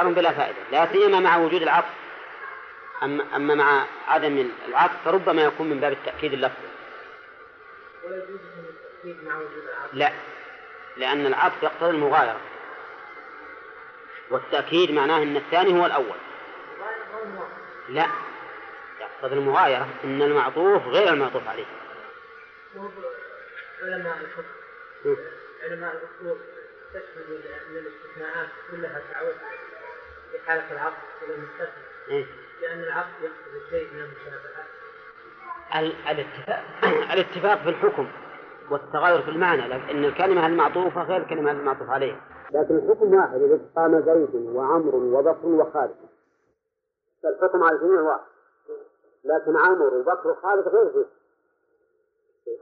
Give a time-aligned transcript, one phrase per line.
[0.00, 1.94] قال بلا فائدة لا سيما مع وجود العطف.
[3.02, 6.68] أما أما مع عدم العطف فربما يكون من باب التأكيد اللفظي.
[8.04, 9.94] ولا يجوز التأكيد مع وجود العطف.
[9.94, 10.12] لا
[10.96, 12.40] لأن العطف يقتضي المغايرة.
[14.30, 16.16] والتأكيد معناه أن الثاني هو الأول.
[17.88, 18.06] لا
[19.00, 21.66] يقتضي المغايرة أن المعطوف غير المعطوف عليه.
[23.82, 25.22] علماء الحكم
[25.62, 26.38] علماء الأصول
[26.94, 29.34] أن الاستثناءات كلها تعود
[30.32, 32.26] في حالة العقد إلى المستثنى إيه؟
[32.62, 34.60] لأن العقد يقتضي شيء من المشابهة
[36.10, 36.64] الاتفاق
[37.14, 38.08] الاتفاق في الحكم
[38.70, 42.20] والتغير في المعنى لأن الكلمة المعطوفة غير الكلمة المعطوف عليها
[42.52, 45.96] لكن الحكم واحد إذا قام زيد وعمر وبكر وخالد.
[47.22, 48.30] فالحكم على الجميع واحد.
[49.24, 51.20] لكن عمر وبكر وخالد غير فيه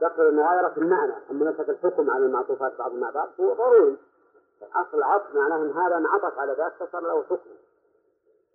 [0.01, 3.97] تقتضي المغايرة في المعنى أما مسك الحكم على المعطوفات بعض مع بعض هو ضروري.
[4.61, 7.49] أصل العطف معناه أن هذا انعطف على ذاك فصار له حكم.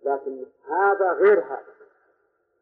[0.05, 1.65] لكن هذا غير هذا.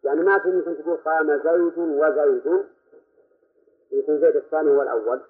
[0.05, 2.65] يعني ما يمكن تقول قام زيد وزيد.
[3.90, 5.21] يكون زيد الثاني هو الأول.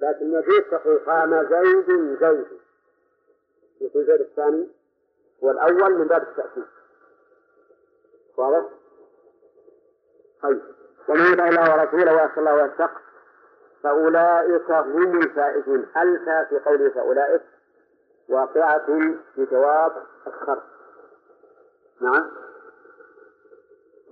[0.00, 2.46] لكن يجوز تقول قام زيد زيد.
[3.80, 4.68] يكون زيد الثاني
[5.44, 6.64] هو الأول من باب التأكيد.
[8.36, 8.64] واضح؟
[10.42, 10.62] طيب.
[11.08, 12.90] ومن يطع الله ورسوله ويخشى الله ويتق
[13.82, 15.86] فأولئك هم الفائزون.
[15.96, 17.42] ألف في قوله فأولئك
[18.28, 18.86] واقعة
[19.36, 19.92] بجواب
[20.26, 20.62] الشرط؟
[22.00, 22.30] نعم.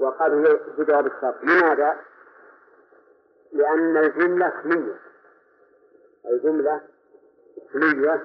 [0.01, 1.35] وقال بجواب الشرط.
[1.43, 1.97] لماذا؟
[3.53, 5.01] لأن الجملة اسمية.
[6.31, 6.81] الجملة
[7.59, 8.23] اسمية.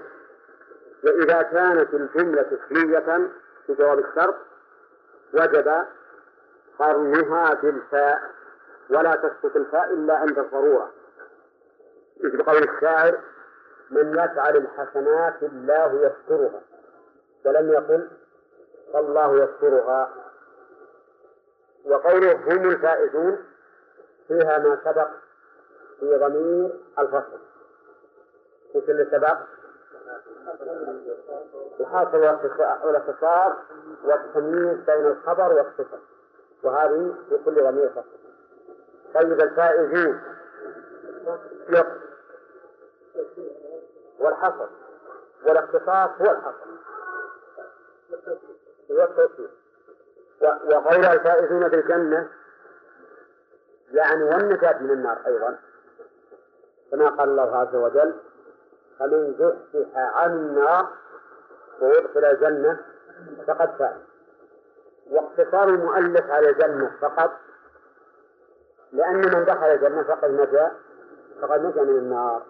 [1.03, 3.29] وإذا كانت الجملة اسمية
[3.69, 4.35] بجواب الشرط
[5.33, 5.85] وجب
[6.79, 8.21] قرنها بالفاء.
[8.89, 10.91] ولا تسقط الفاء إلا عند الضرورة.
[12.23, 13.19] مثل قول الشاعر
[13.91, 16.61] من يفعل الحسنات الله يسترها.
[17.45, 18.07] ولم يقل
[18.93, 20.09] فالله يسترها.
[21.85, 23.37] وقوله هم الفائزون
[24.27, 25.07] فيها ما سبق
[25.99, 26.69] في ضمير
[26.99, 27.39] الفصل.
[28.75, 29.37] مثل اللي سبق
[31.79, 32.17] الحاصل
[32.83, 33.57] والاختصار
[34.03, 35.99] والتمييز بين الخبر والصفة.
[36.63, 38.21] وهذه في كل ضمير فصل
[39.13, 40.21] طيب الفائزون
[44.21, 44.67] والحصر
[45.45, 46.71] والاختصاص هو الحصر.
[48.91, 49.49] هو التوصيل
[50.41, 52.29] وقول الفائزون بالجنة
[53.91, 55.59] يعني والنجاة من النار أيضا.
[56.91, 58.13] كما قال الله عز وجل
[58.99, 60.87] فمن زحزح عن النار
[61.81, 62.79] ويدخل الجنة
[63.47, 63.95] فقد فاز.
[65.11, 67.31] واقتصار المؤلف على الجنة فقط
[68.91, 70.71] لأن من دخل الجنة فقد نجا
[71.41, 72.41] فقد نجا من النار.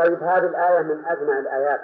[0.00, 1.80] طيب هذه الآية من أجمع الآيات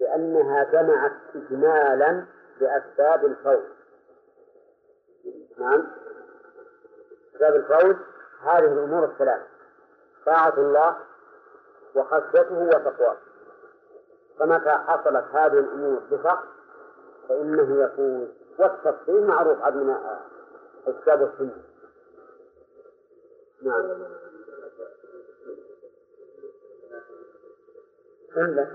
[0.00, 2.24] لأنها جمعت إجمالا
[2.60, 3.64] بأسباب الفوز.
[5.58, 5.86] نعم.
[7.34, 7.96] أسباب الفوز
[8.42, 9.40] هذه الأمور الثلاث
[10.26, 10.96] طاعة الله
[11.94, 13.16] وخشيته وتقواه.
[14.38, 16.48] فمتى حصلت هذه الأمور بفقر
[17.28, 18.28] فإنه يفوز.
[18.58, 19.96] والتفصيل معروف عن من
[20.86, 21.62] أسباب السنة
[23.62, 24.21] نعم.
[28.36, 28.66] إلا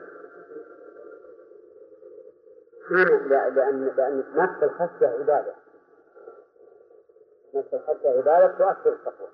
[3.49, 5.53] لأن لأن نفس الخشية عبادة.
[7.55, 9.29] نفس الخشية عبادة تؤثر التقوى.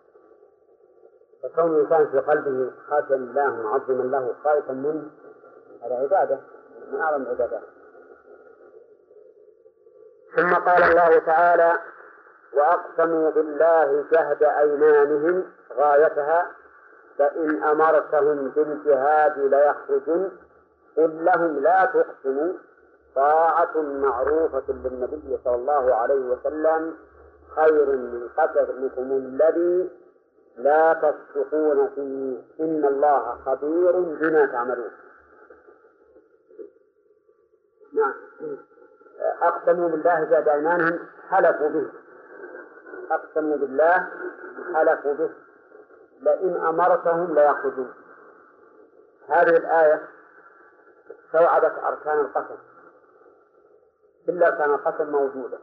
[1.43, 5.11] فكون الإنسان في قلبه خاشيا لله معظما له خائفا منه
[5.83, 6.39] هذا عبادة
[6.91, 7.63] من أعظم العبادات
[10.35, 11.79] ثم قال الله تعالى
[12.53, 16.51] وأقسموا بالله جهد أيمانهم غايتها
[17.17, 20.31] فإن أمرتهم بالجهاد ليخرجن
[20.97, 22.53] قل لهم لا تقسموا.
[23.15, 26.93] طاعة معروفة للنبي صلى الله عليه وسلم
[27.55, 29.89] خير من قتلكم الذي
[30.57, 32.37] لا تصدقون فيه.
[32.65, 34.91] إن الله خبير بما تعملون.
[37.93, 38.13] نعم.
[39.41, 40.99] أقسموا بالله جهد أيمانهم
[41.29, 41.87] حلفوا به.
[43.11, 44.07] أقسموا بالله
[44.73, 45.29] حلفوا به.
[46.23, 47.93] لئن أمرتهم ليخرجون
[49.29, 50.07] هذه الآية
[51.25, 52.57] استوعبت أركان القسم.
[54.27, 55.57] كل أركان القسم موجودة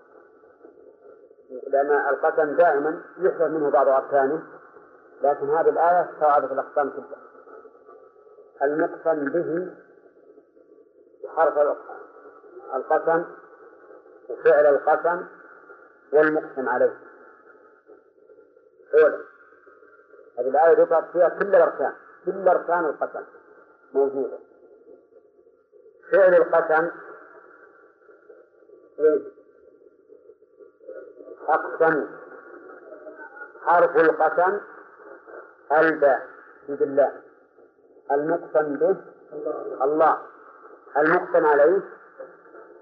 [1.66, 4.42] لأن القسم دائما يحذف منه بعض أركانه
[5.22, 7.20] لكن هذه الآية استوعبت الأقسام كلها.
[8.62, 9.74] المقسم به
[11.36, 11.76] حرف
[12.74, 13.24] القسم
[14.28, 15.26] وفعل القسم
[16.12, 16.96] والمقسم عليه.
[18.94, 19.30] أولا
[20.38, 21.93] هذه الآية ذكرت فيها كل الأركان
[22.27, 23.25] كل أركان القسم.
[23.94, 24.38] موجودة.
[26.12, 26.91] فعل القسم
[31.49, 32.06] أقسم.
[33.65, 34.61] حرف القسم
[35.73, 36.27] الباء
[36.69, 37.12] بالله
[38.11, 38.97] المقسم به
[39.82, 40.19] الله.
[40.97, 41.81] المقسم عليه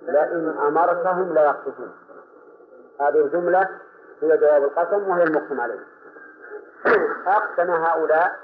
[0.03, 1.93] لئن أمرتهم ليقصدون
[3.01, 3.69] هذه الجملة
[4.21, 5.81] هي جواب القسم وهي المقسم عليه.
[7.27, 8.41] أقسم هؤلاء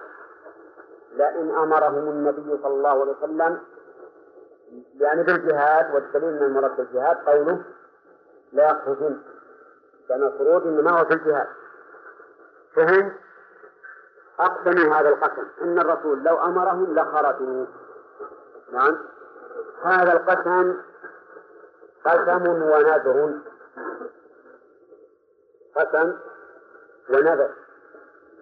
[1.17, 3.61] لئن أمرهم النبي صلى الله عليه وسلم
[4.95, 7.63] يعني بالجهاد والدليل من المراد بالجهاد قوله
[8.53, 9.23] لا يخرجون
[10.09, 11.49] لأن الخروج إنما هو في الجهاد.
[12.75, 13.13] فهم
[14.41, 15.47] أقسموا هذا القسم.
[15.63, 17.67] إن الرسول لو أمرهم لخرجوا.
[18.73, 18.99] نعم.
[19.83, 20.77] هذا القسم
[22.05, 23.39] قسم ونذر.
[25.77, 26.13] قسم
[27.11, 27.51] ونذر.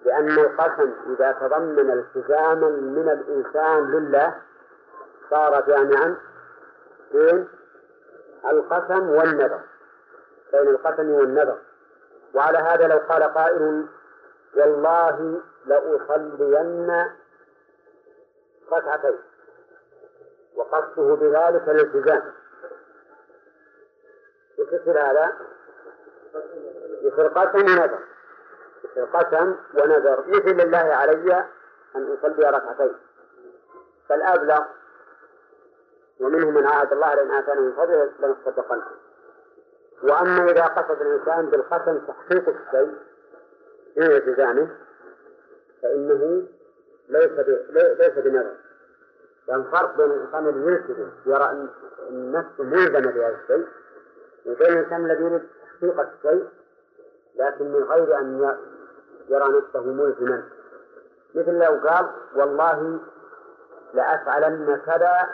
[0.04, 4.34] لأن القسم إذا تضمن التزاما من الإنسان لله
[5.30, 6.16] صار جامعا
[7.12, 7.48] بين
[8.46, 9.60] القسم والنذر
[10.52, 11.58] بين القسم والنذر.
[12.34, 13.86] وعلى هذا لو قال قائل
[14.56, 17.10] والله لأصلين
[18.72, 19.18] ركعتين
[20.56, 22.22] وقصده بذلك الالتزام.
[24.58, 25.32] يصير هذا؟
[27.02, 27.98] يصير قسم ونذر.
[28.98, 30.24] قسم ونذر.
[30.28, 31.44] مثل الله علي
[31.96, 32.92] أن أصلي ركعتين.
[34.08, 34.62] فالأبلغ
[36.20, 38.82] ومنهم من عاهد الله لأن آتانا من فضله لنصدقن.
[40.02, 42.94] وأما إذا قصد الإنسان بالقسم تحقيق الشيء
[43.96, 44.68] من التزامه
[45.82, 46.46] فإنه
[47.08, 47.30] ليس
[47.98, 48.54] ليس بنذر.
[49.48, 51.68] لأن فرق بين الإنسان الذي يلتزم يرى أن
[52.58, 53.66] ملزمة بهذا الشيء
[54.46, 56.48] وبين الإنسان الذي يريد تحقيق الشيء
[57.36, 58.58] لكن من غير أن
[59.28, 60.42] يرى نفسه ملزما
[61.34, 62.98] مثل لو قال والله
[63.94, 65.28] لأفعلن كذا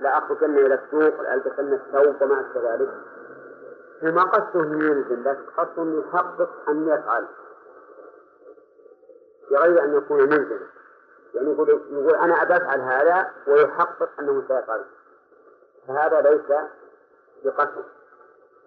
[0.00, 2.88] لأخرجن إلى السوق لألبسن الثوب وما أشبه ذلك.
[4.00, 7.26] فيما قصده يلزم لكن قصده يحقق أن يفعل.
[9.50, 10.66] بغير أن يكون ملزما
[11.34, 14.84] يعني يقول يقول أنا أفعل هذا ويحقق أنه سيفعل.
[15.88, 16.58] فهذا ليس
[17.44, 17.82] بقسم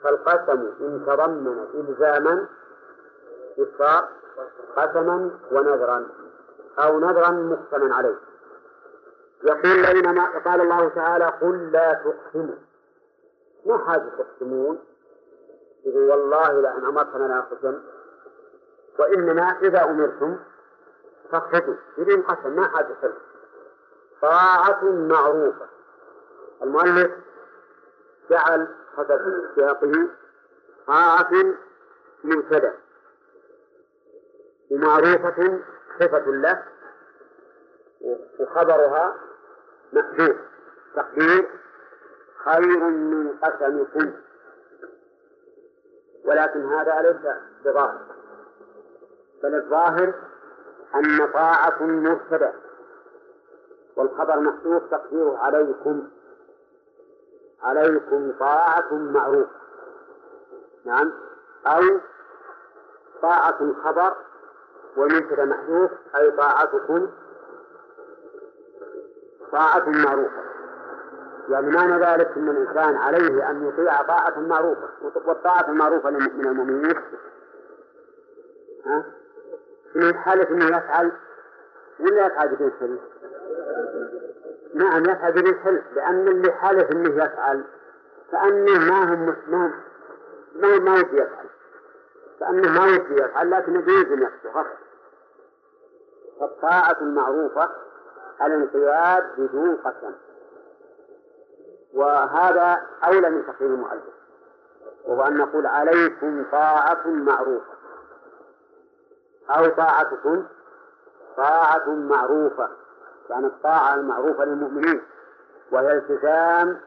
[0.03, 2.45] فالقسم إن تضمن إلزاما
[3.77, 4.09] صار
[4.75, 6.07] قسما ونذرا
[6.79, 8.15] أو نذرا مقسما عليه.
[9.43, 12.55] يقول بينما قال الله تعالى قل لا تقسموا.
[13.65, 14.79] ما حاجة تقسمون.
[15.85, 17.81] يقول والله لأن أمرتنا لا نقسم.
[18.99, 20.37] وإنما إذا أمرتم
[21.31, 23.13] فاخرجوا بدون قسم ما حاجة
[24.21, 25.65] طاعة معروفة.
[26.63, 27.11] المؤلف
[28.29, 28.67] جعل
[28.97, 29.19] حسب
[29.55, 30.07] سياقه
[30.87, 31.31] طاعة
[32.23, 32.84] مبتدأ.
[34.71, 35.59] ومعروفة
[35.99, 36.63] صفة له
[38.39, 39.15] وخبرها
[39.93, 40.35] محذوف
[40.95, 41.49] تقدير
[42.45, 44.13] خير من قسمكم
[46.25, 47.33] ولكن هذا ليس
[47.65, 48.01] بظاهر.
[49.43, 50.13] بل الظاهر
[50.95, 52.53] أن طاعة مبتدأ
[53.95, 56.09] والخبر محذوف تقديره عليكم.
[57.63, 59.55] عليكم طاعة معروفة.
[60.85, 61.13] نعم.
[61.67, 61.99] أو
[63.21, 64.15] طاعة خبر
[64.97, 67.09] والمبتدأ محذوف أي طاعتكم
[69.51, 70.45] طاعة معروفة
[71.49, 74.89] يعني معنى ذلك أن الإنسان عليه أن يطيع طاعة معروفة
[75.25, 76.95] والطاعة المعروفة من المؤمنين
[78.85, 79.03] ها؟
[79.95, 81.11] من حالة أنه يفعل
[81.99, 82.99] ولا يفعل بدون حلف؟
[84.73, 87.63] نعم يفعل بدون حلف لأن اللي حلف أنه يفعل
[88.31, 89.71] كأنه ما هم ما
[90.55, 91.45] ما ما يفعل
[92.39, 94.84] كأنه ما يفعل لكن يجوز نفسه فقط
[96.39, 97.69] فالطاعة المعروفة
[98.41, 100.13] الانقياد بدون قسم.
[101.93, 104.15] وهذا أولى من تقديم المؤلف
[105.05, 107.75] وهو أن نقول عليكم طاعة معروفة.
[109.49, 110.45] أو طاعتكم
[111.37, 112.69] طاعة معروفة
[113.29, 115.01] يعني الطاعة المعروفة للمؤمنين
[115.71, 116.79] وهي التزام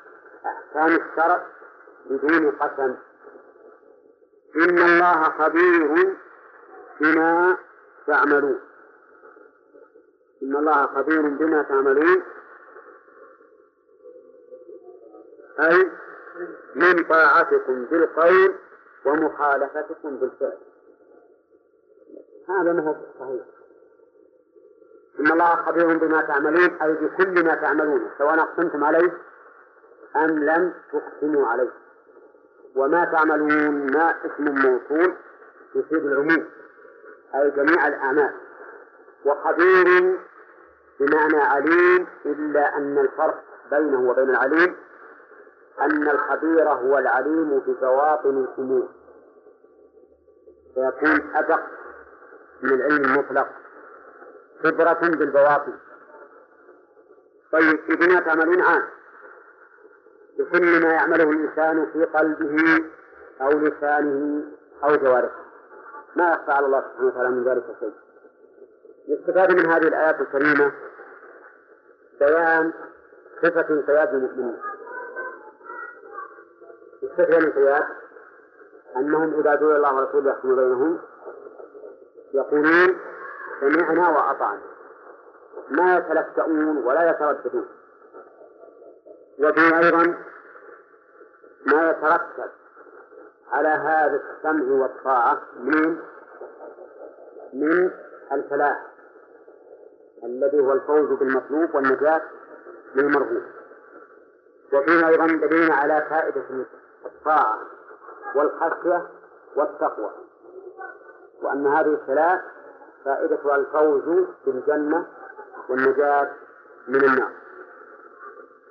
[0.47, 1.43] أحكام الشرع
[2.11, 2.95] بدون قسم.
[4.57, 6.17] إن الله خبير
[7.00, 7.57] بما
[8.07, 8.61] تعملون.
[10.42, 12.23] إن الله خبير بما تعملون.
[15.61, 15.90] أي
[16.75, 18.54] من طاعتكم بالقول
[19.04, 20.59] ومخالفتكم بالفعل.
[22.49, 23.42] هذا ما هو صحيح.
[25.21, 29.12] إن الله خبير بما تعملون أي بكل ما تعملون سواء أقسمتم عليه
[30.16, 31.73] أم لم تقسموا عليه.
[32.75, 35.14] وما تعملون ما اسم موصول
[35.75, 36.49] يفيد العموم
[37.35, 38.35] أي جميع الأعمال.
[39.25, 40.18] وخبير
[41.00, 44.76] بمعنى عليم إلا أن الفرق بينه وبين العليم
[45.81, 48.88] أن الخبير هو العليم ببواطن الأمور.
[50.75, 51.61] فيكون أدق
[52.62, 53.49] من العلم المطلق
[54.64, 55.73] خبرة بالبواطن.
[57.52, 58.83] طيب بما تعملون عام.
[60.38, 62.85] بكل ما يعمله الإنسان في قلبه
[63.40, 64.43] أو لسانه
[64.85, 65.45] أو جوارحه.
[66.17, 67.93] ما يخفى على الله سبحانه وتعالى من ذلك شيء.
[69.09, 70.73] يستفاد من هذه الآيات الكريمة
[72.20, 72.72] بيان
[73.42, 74.56] صفة انقياد المؤمنين
[77.02, 77.84] يستفاد الانقياد
[78.96, 80.98] أنهم إذا دعوا الله ورسوله يحكم بينهم
[82.34, 82.98] يقولون
[83.60, 84.60] سمعنا وأطعنا.
[85.70, 87.68] ما يتلكؤون ولا يترددون.
[89.38, 90.14] وفيه أيضا
[91.66, 92.50] ما يترتب
[93.52, 95.98] على هذا السمع والطاعة من
[97.52, 97.90] من
[98.32, 98.87] الفلاح
[100.25, 102.22] الذي هو الفوز بالمطلوب والنجاة
[102.94, 103.42] من المرغوب
[104.72, 106.66] وفيه أيضا دليل على فائدة
[107.06, 107.58] الطاعة
[108.34, 109.06] والخشية
[109.56, 110.10] والتقوى.
[111.42, 112.40] وأن هذه الثلاث
[113.04, 115.06] فائدتها الفوز بالجنة
[115.68, 116.30] والنجاة
[116.88, 117.32] من النار.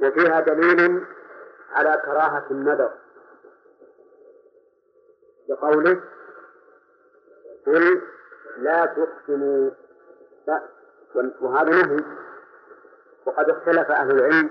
[0.02, 1.06] وفيها دليل
[1.72, 2.92] على كراهة النذر.
[5.50, 6.02] بقوله
[7.66, 8.02] قل
[8.58, 9.70] لا تقسموا
[11.42, 12.04] وهذا نهي.
[13.26, 14.50] وقد اختلف أهل العلم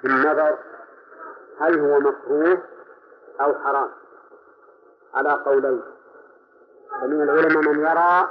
[0.00, 0.58] في النظر
[1.60, 2.62] هل هو مكروه
[3.40, 3.90] أو حرام.
[5.14, 5.82] على قولين.
[6.90, 8.28] فمن العلماء من يرى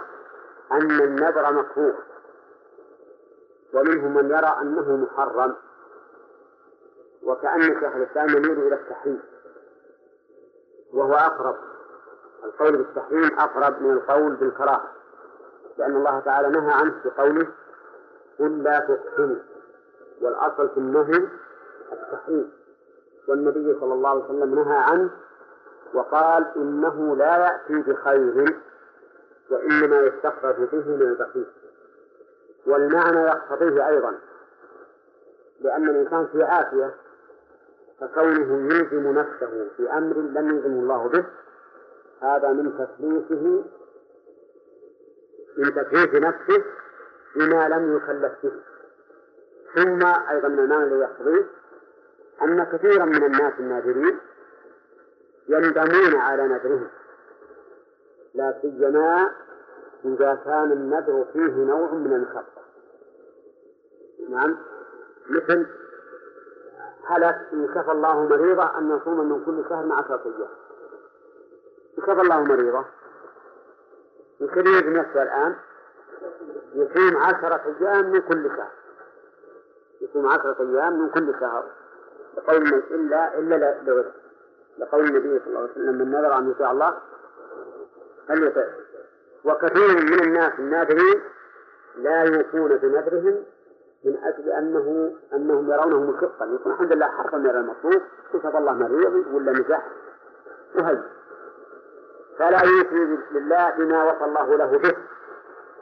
[0.71, 1.95] أن النذر مكروه.
[3.73, 5.55] ومنهم من يرى أنه محرم.
[7.23, 9.21] وكأن شيخ الإسلام يميل إلى التحريم.
[10.93, 11.55] وهو أقرب.
[12.43, 14.91] القول بالتحريم أقرب من القول بالكراهة.
[15.77, 17.47] لأن الله تعالى نهى عنه بقوله
[18.39, 19.35] قل لا تقسموا
[20.21, 21.27] والأصل في النهي
[21.91, 22.51] التحريم
[23.27, 25.09] والنبي صلى الله عليه وسلم نهى عنه
[25.93, 28.59] وقال إنه لا يأتي بخير
[29.49, 31.45] وإنما يستخرج به من البخيل
[32.67, 34.15] والمعنى يقتضيه أيضا.
[35.61, 36.95] لأن الإنسان في عافية
[37.99, 41.25] فكونه يلزم نفسه في أمر لم يلزمه الله به
[42.21, 43.63] هذا من تكليفه
[45.57, 46.63] من تكليف نفسه
[47.35, 48.51] بما لم يكلف به.
[49.75, 51.45] ثم أيضا من المعنى الذي يقتضيه
[52.41, 54.19] أن كثيرا من الناس النادرين
[55.47, 56.87] يندمون على نذرهم.
[58.33, 59.31] لا سيما
[60.05, 62.59] إذا كان النذر فيه نوع من المشقة
[64.29, 64.57] نعم.
[65.29, 65.67] مثل
[67.03, 70.47] حلف إن كفى الله مريضة أن يصوم من كل شهر مع أيام.
[71.97, 72.85] إن كفى الله مريضة.
[74.39, 75.55] يصير نفسه الآن
[76.73, 78.71] يصوم عشرة أيام من كل شهر.
[80.01, 81.63] يصوم عشرة أيام من كل شهر.
[82.37, 84.11] لقول إلا إلا لغيره.
[84.77, 86.97] لقول النبي صلى الله عليه وسلم من نذر أن يطيع الله
[88.27, 88.65] فليطع
[89.45, 91.21] وكثير من الناس النادرين
[91.97, 93.43] لا يوفون بنذرهم
[94.03, 98.01] من أجل أنه أنهم يرونه مشقا يقول الحمد لله حرفا من المطلوب.
[98.33, 99.87] كتب الله مريض ولا نجاح؟
[100.75, 100.99] وهي
[102.37, 104.95] فلا يوفي لله بما وصى الله له به.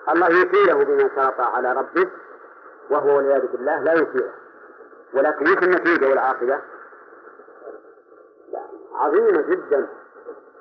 [0.09, 2.09] الله يوفي له بما شرط على ربه
[2.89, 4.33] وهو والعياذ بالله لا يوفيه
[5.13, 6.59] ولكن إيش النتيجة والعاقبة؟
[8.95, 9.87] عظيمة جدا.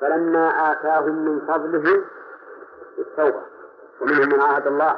[0.00, 2.03] فلما آتاهم من فضله
[2.99, 3.43] التوبة
[4.00, 4.97] ومنهم من عاهد الله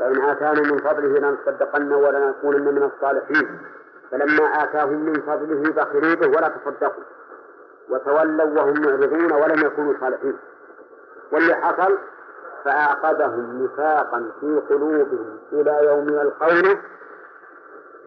[0.00, 3.60] لئن آتانا من فضله لنصدقن ولنكونن من الصالحين.
[4.10, 7.04] فلما آتاهم من فضله بخلوا به ولا تصدقوا.
[7.88, 10.38] وتولوا وهم معرضون ولم يكونوا صالحين.
[11.32, 11.98] واللي حصل؟
[12.64, 16.80] فأعقبهم نفاقا في قلوبهم إلى يوم يلقونه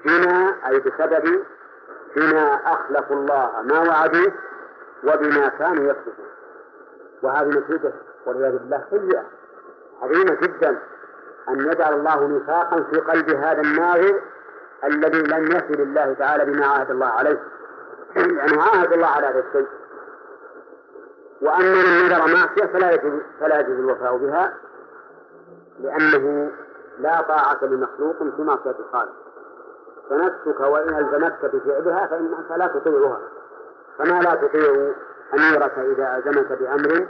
[0.05, 1.43] بما أي بسبب
[2.15, 4.31] بما أخلفوا الله ما وعدوه
[5.03, 6.25] وبما كانوا يكذبون
[7.21, 7.93] وهذه نتيجة
[8.25, 9.23] والعياذ بالله سيئة
[10.01, 10.79] عظيمة جدا
[11.49, 14.21] أن يجعل الله نفاقا في قلب هذا الناظر
[14.83, 17.39] الذي لم يصل الله تعالى بما عاهد الله عليه.
[18.15, 19.67] لأنه عاهد الله على هذا الشيء.
[21.43, 24.53] وأما من نذر معصية فلا يجوز فلا يجوز الوفاء بها
[25.79, 26.51] لأنه
[26.99, 29.13] لا طاعة لمخلوق في معصية الخالق.
[30.09, 33.19] فنفسك وإن ألزمتك بفعلها فإنك لا تطيعها.
[33.97, 34.91] كما لا تطيع
[35.33, 37.07] أميرك إذا ألزمك بأمر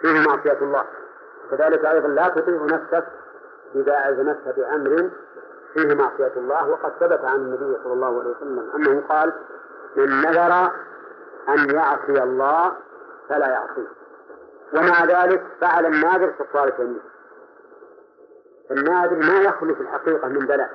[0.00, 0.84] فيه معصية الله.
[1.50, 3.04] كذلك أيضا لا تطيع نفسك
[3.74, 5.10] إذا ألزمتك بأمر
[5.74, 6.68] فيه معصية الله.
[6.68, 9.32] وقد ثبت عن النبي صلى الله عليه وسلم أنه قال
[9.96, 10.70] من نذر
[11.48, 12.72] أن يعصي الله
[13.30, 13.88] فلا يعصيه.
[14.74, 17.00] ومع ذلك فعل النادر كفارة يمين
[18.70, 20.70] النادر ما يخلو في الحقيقة من بلاء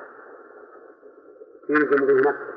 [1.68, 2.54] يلزم به نفسه.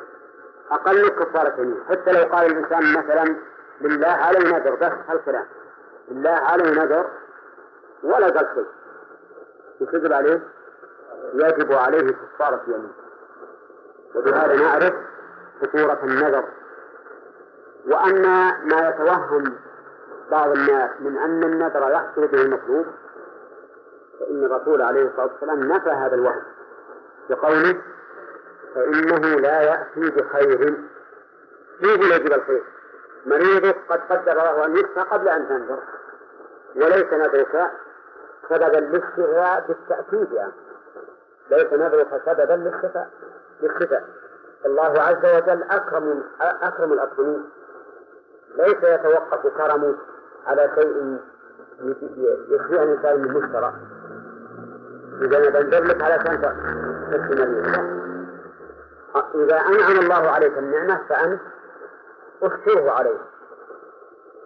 [0.72, 3.36] أقل كفارة يمين حتى لو قال الإنسان مثلا
[3.82, 5.46] لله علي نذر بس هالكلام.
[6.12, 7.10] لله علي نذر
[8.04, 8.66] ولا قال شيء.
[9.82, 10.42] يكذب عليه؟
[11.34, 12.94] يجب عليه كفارة يمين
[14.16, 14.94] وبهذا نعرف
[15.62, 16.44] خطورة النذر.
[17.88, 18.22] وأن
[18.66, 19.69] ما يتوهم
[20.32, 22.86] بعض الناس من أن النذر يحصل به المطلوب
[24.20, 26.44] فإن الرسول عليه الصلاة والسلام نفى هذا الوهم
[27.30, 27.82] بقوله
[28.76, 30.78] فإنه لا يأتي بخير.
[31.80, 32.64] فيه يجب الخير.
[33.26, 35.80] مريضك قد قدر الله أن يشفى قبل أن تنذر.
[36.76, 37.72] وليس نذرك
[38.50, 40.54] سببا للشفاء بالتأكيد يعني.
[41.52, 43.10] ليس نذرك سببا للشفاء.
[43.62, 44.04] للشفاء.
[44.66, 47.50] الله عز وجل أكرم أكرم الأكرمين.
[48.56, 49.96] ليس يتوقف كرمه.
[50.48, 51.18] على شيء
[52.50, 53.74] يشفيه الإنسان من مشترى.
[55.22, 56.20] إذا بنذر لك على
[57.12, 57.86] تشفي مريض
[59.36, 61.42] إذا أنعم الله عليك النعمة فأنت
[62.44, 63.18] اشكره عليه.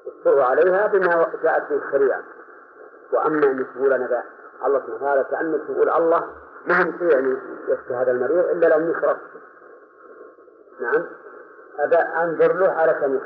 [0.08, 2.24] اشكره عليها بما جاءت به الشريعة.
[3.14, 4.24] وأما أن تقول أنا
[4.66, 6.24] الله سبحانه وتعالى كأنك تقول الله
[6.68, 9.18] ما هم يعني يشفي هذا المريض إلا لو يشرب
[10.80, 11.06] نعم.
[11.80, 13.20] أبا أنظر له على كم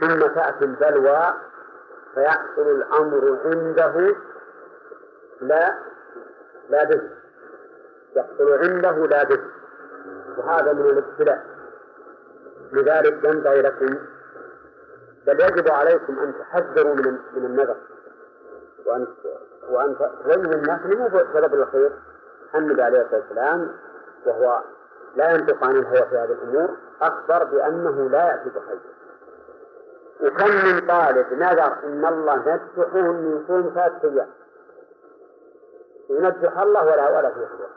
[0.00, 1.34] ثم تأتي البلوى
[2.14, 4.16] فيحصل الأمر عنده
[5.40, 5.74] لا
[6.70, 7.00] لا به.
[8.16, 9.40] يحصل عنده لا به.
[10.36, 11.44] وهذا من الابتلاء.
[12.72, 13.98] لذلك ينبغي لكم
[15.26, 17.76] بل يجب عليكم أن تحذروا من من النذر.
[18.86, 19.06] وأن
[19.68, 21.92] وأن تبينوا الناس من سبب الخير
[22.54, 23.72] النبي عليه الصلاة والسلام
[24.26, 24.62] وهو
[25.16, 28.78] لا ينطق عن الهوى في هذه الأمور أخبر بأنه لا يأتي بخير.
[30.20, 34.28] وكم من طالب نذر إن الله نجحه أن يصوم ثلاث أيام
[36.10, 37.68] ينجح الله ولا ولا في خير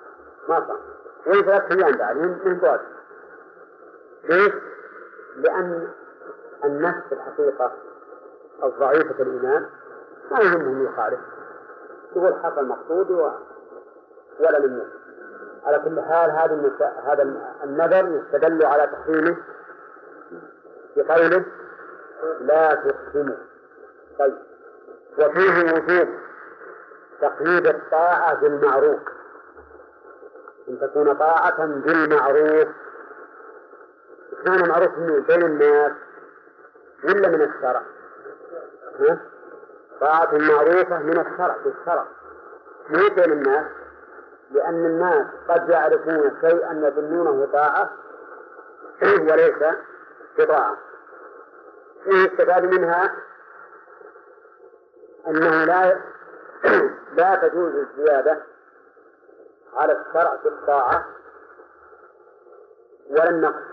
[0.50, 0.80] ما صار.
[1.28, 2.80] وين ثلاث أيام بعد من بعد
[4.30, 4.54] ليش؟
[5.36, 5.88] لأن
[6.66, 7.72] النفس الحقيقة
[8.64, 9.70] الضعيفة الإيمان
[10.32, 11.20] ما يهمهم يخالف
[12.16, 13.32] يقول حصل مقصودي و...
[14.40, 14.84] ولا من
[15.66, 16.74] على كل حال هذا.
[17.06, 17.24] هذا
[17.64, 19.38] النذر يستدل على تحريمه
[20.98, 21.46] بقوله
[22.40, 23.36] لا تقسموا
[24.20, 24.38] طيب.
[25.18, 26.08] وفيه وجوب.
[27.22, 29.00] تقييد الطاعة بالمعروف.
[30.70, 32.68] أن تكون طاعة بالمعروف.
[34.46, 35.92] كان معروف بين الناس
[37.04, 37.82] ولا من الشرع؟
[40.02, 42.06] طاعة معروفة من الشرع في الشرع.
[42.90, 43.66] مو بين الناس.
[44.52, 47.90] لأن الناس قد يعرفون شيئا يظنونه طاعة.
[49.32, 49.64] وليس
[50.40, 50.89] بطاعة.
[52.06, 53.16] يستفاد منها
[55.28, 56.00] أنه لا
[57.18, 58.40] لا تجوز الزيادة
[59.74, 61.06] على الشرع في الطاعة
[63.10, 63.70] ولا النقص.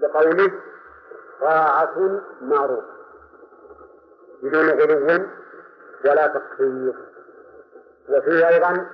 [0.00, 0.52] بقوله
[1.40, 2.84] طاعة معروف
[4.42, 5.26] بدون غلو
[6.04, 6.94] ولا تقصير.
[8.08, 8.86] وفيه أيضا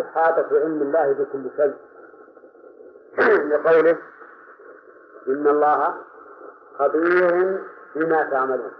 [0.00, 1.76] إحاطة علم الله بكل شيء.
[3.50, 3.98] لقوله
[5.28, 5.94] إن الله
[6.80, 7.58] خبير
[7.94, 8.72] بما تعملون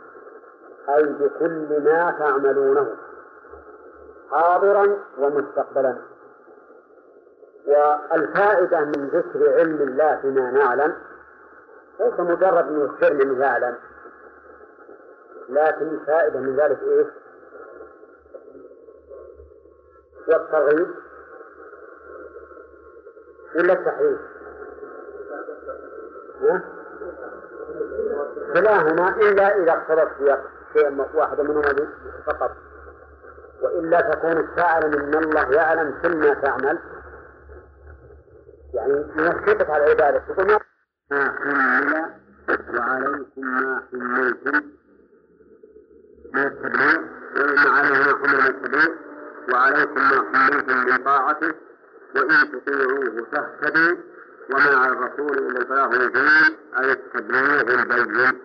[0.89, 2.97] أي بكل ما تعملونه
[4.31, 5.97] حاضرا ومستقبلا.
[7.67, 10.95] والفائدة من ذكر علم الله فيما نعلم
[12.01, 13.75] ليس مجرد أن يخبرنا أنه يعلم
[15.49, 17.07] لكن الفائدة من ذلك إيش؟
[20.29, 20.89] والترغيب
[23.55, 23.75] ولا
[28.37, 30.11] التحريم؟ كلاهما إلا إذا اقتضت
[30.73, 31.89] شيء واحد منهما
[32.27, 32.51] فقط.
[33.63, 36.79] وإلا تكون السائل من الله يعلم كل ما تعمل.
[38.75, 40.59] يعني ينشطك على العبادة تقول ما؟
[41.13, 42.11] حمل
[42.79, 44.63] وعليكم ما حملتم.
[46.35, 46.99] من التبليغ
[47.37, 48.89] وإن عليه ما حمل من التبليغ
[49.53, 51.55] وعليكم ما حملتم من طاعته.
[52.17, 53.97] وإن تطيعوه تهتدوا
[54.53, 58.41] وما على الرسول إلا البلاغ المبين أي التبليغ البين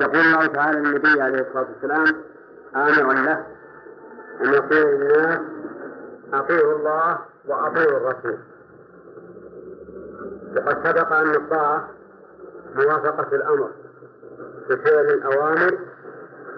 [0.00, 2.16] يقول الله تعالى للنبي عليه الصلاة والسلام
[2.76, 3.46] آمرا له.
[4.40, 5.40] أن يطيع الناس
[6.32, 8.38] أطيعوا الله وأطيعوا الرسول.
[10.56, 11.88] وقد سبق أن الطاعة
[12.74, 13.70] موافقة الأمر
[14.70, 15.78] بفعل الأوامر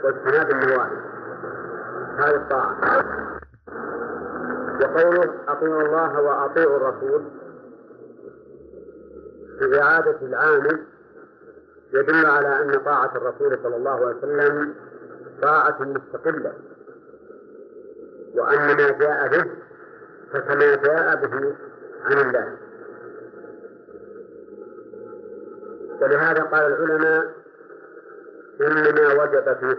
[0.05, 0.97] واجتناب النواهي.
[2.19, 3.36] هذه الطاعة.
[4.81, 7.23] وقوله أطيعوا الله وأطيعوا الرسول.
[9.59, 10.85] في إعادة العامل
[11.93, 14.75] يدل على أن طاعة الرسول صلى الله عليه وسلم
[15.43, 16.53] طاعة مستقلة
[18.35, 19.51] وأن ما جاء به
[20.33, 21.55] فكما جاء به
[22.05, 22.57] عن الله.
[26.01, 27.33] ولهذا قال العلماء
[28.61, 29.77] إنما وجب في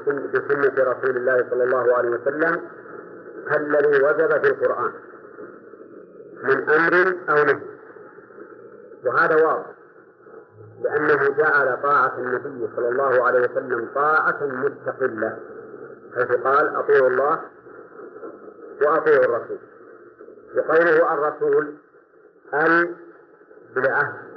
[0.50, 2.62] سنة رسول الله صلى الله عليه وسلم
[3.50, 4.92] كالذي وجب في القرآن
[6.44, 7.60] من أمر أو نهي.
[9.06, 9.66] وهذا واضح
[10.82, 15.38] لأنه جعل طاعة النبي صلى الله عليه وسلم طاعة مستقلة
[16.16, 17.40] حيث قال أطيعوا الله
[18.82, 19.58] وأطيعوا الرسول.
[20.56, 21.74] وقوله الرسول
[22.54, 22.96] أي
[23.76, 24.28] بالعهد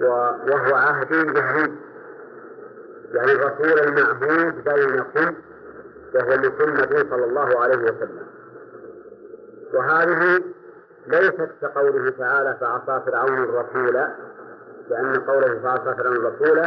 [0.00, 1.76] وهو عهد جهري
[3.12, 5.34] يعني الرسول المعهود بينكم
[6.14, 8.26] وهو محمد صلى الله عليه وسلم.
[9.74, 10.42] وهذه
[11.06, 13.94] ليست كقوله تعالى فعصى فرعون الرسول
[14.90, 16.58] لأن قوله فعصى فرعون الرسول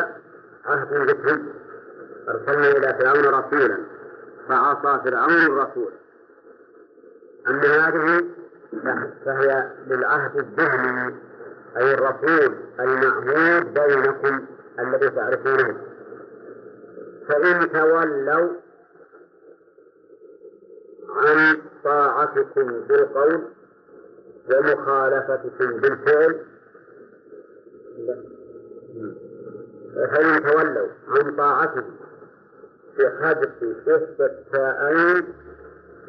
[0.66, 1.44] عهد ذكري
[2.30, 3.78] أرسلنا إلى فرعون رسولا
[4.50, 5.92] فعصى فرعون الرسول.
[7.48, 8.26] أما هذه
[9.26, 11.16] فهي للعهد الذهني
[11.78, 14.46] أي الرسول المعهود بينكم
[14.80, 15.78] الذي تعرفونه.
[17.28, 18.50] فإن تولوا
[21.16, 23.42] عن طاعتكم بالقول
[24.50, 26.40] ومخالفتكم بالفعل.
[29.96, 31.96] فإن تولوا عن طاعتهم
[32.98, 35.34] بحذف إحدى التاءين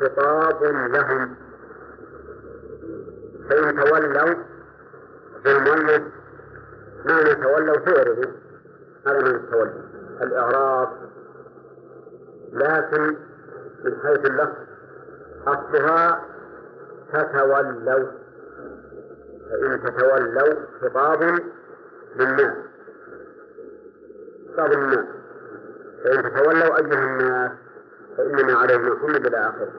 [0.00, 1.34] خطاب لهم.
[3.50, 4.34] فإن تولوا
[5.42, 6.02] في المؤلف
[7.04, 8.32] معنى تولوا فعله
[9.06, 9.84] هذا معنى التولي.
[10.22, 10.92] الإعراض
[12.52, 13.16] لكن
[13.84, 14.63] من حيث اللفظ
[15.46, 16.24] أصلها
[17.12, 18.06] تتولوا.
[19.50, 21.22] فإن تتولوا خطاب
[22.16, 22.56] للناس.
[24.52, 25.06] خطاب للناس.
[26.04, 27.50] فإن تتولوا أيها الناس
[28.16, 29.72] فإنما عليهم حمد إلى آخره.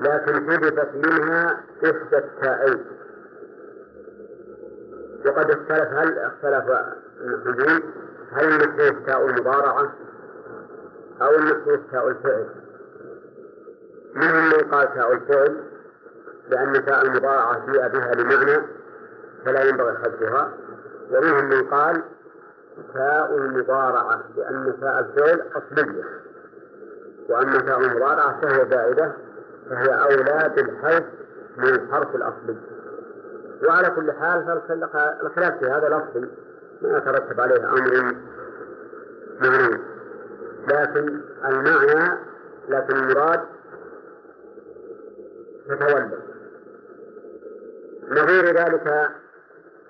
[0.00, 2.84] لكن حذفت منها إحدى التائين
[5.26, 6.64] وقد اختلف هل اختلف
[7.20, 7.82] المحجين
[8.32, 9.92] هل المحذوف تاء المضارعة
[11.22, 12.46] أو المحذوف تاء الفعل؟
[14.16, 15.56] منهم من قال تاء الفعل
[16.48, 18.66] لأن تاء المضارعة جيء بها لمعنى
[19.44, 20.50] فلا ينبغي حذفها.
[21.10, 22.02] ومنهم من قال
[22.94, 26.04] تاء المضارعة لأن تاء الفعل أصلية.
[27.28, 29.12] وأما تاء المضارعة فهي زائدة
[29.70, 31.04] فهي أولى بالحذف
[31.56, 32.56] من الحرف الأصلي
[33.64, 36.28] وعلى كل حال فالخلاف في هذا لفظ
[36.82, 38.14] ما يترتب عليه أمر
[39.40, 39.78] معنوي.
[40.68, 42.18] لكن المعنى
[42.68, 43.40] لكن المراد
[45.68, 46.18] تتولد
[48.08, 49.10] نظير ذلك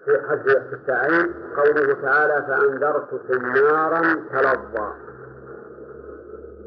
[0.04, 4.00] في حد التعين قوله تعالى فأنذرتكم نارا
[4.32, 4.92] تلظى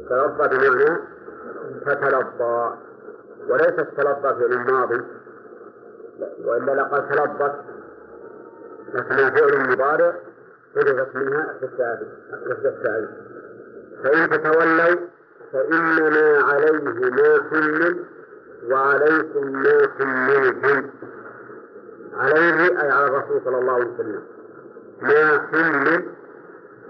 [0.10, 1.00] تلظى بمعنى
[1.86, 2.74] تتلظى.
[3.48, 5.02] وليست تلظى في الماضي.
[6.46, 7.56] وإلا لقد تلظت.
[8.94, 10.14] لكنها فعل مضارع
[10.76, 13.08] حذفت منها التعين
[14.04, 15.08] فإن تتولوا
[15.54, 18.06] فإنما عليه ما حمل
[18.68, 20.90] وعليكم ما حملتم
[22.18, 24.24] عليه أي على الرسول صلى الله عليه وسلم.
[25.02, 26.04] ما حمل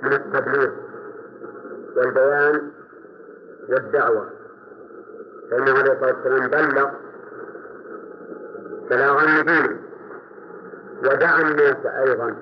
[0.03, 0.71] من التبليغ
[1.97, 2.71] والبيان
[3.69, 4.29] والدعوة.
[5.51, 6.89] فإنه عليه الصلاة والسلام بلغ
[8.89, 9.77] بلاغا مبينا
[11.03, 12.35] ودعا الناس أيضا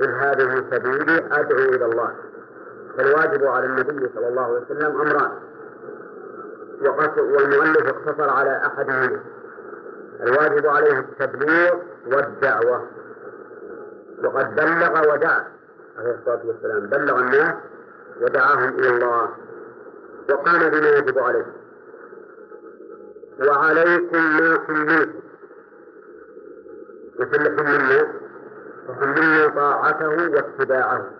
[0.00, 2.14] قل هذه سبيلي أدعو إلى الله.
[2.96, 5.45] فالواجب على النبي صلى الله عليه وسلم أمران.
[6.82, 9.20] والمؤلف اقتصر على أحدهما
[10.20, 11.74] الواجب عليه التبليغ
[12.06, 12.86] والدعوة.
[14.24, 15.44] وقد بلغ ودعا
[15.98, 16.86] عليه الصلاة والسلام.
[16.86, 17.54] بلغ الناس
[18.20, 19.28] ودعاهم إلى الله.
[20.30, 21.46] وقام بما يجب عليه.
[23.48, 25.12] وعليكم ما حملتم
[27.18, 28.12] مثل حملنا
[28.88, 31.10] فحملنا طاعته واتباعه.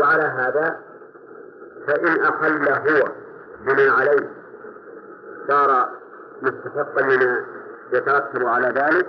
[0.00, 0.80] وعلى هذا
[1.86, 3.23] فإن أخل هو.
[3.66, 4.30] بما عليه
[5.48, 5.88] صار
[6.42, 7.44] مستحقا لما
[7.92, 9.06] يترتب على ذلك.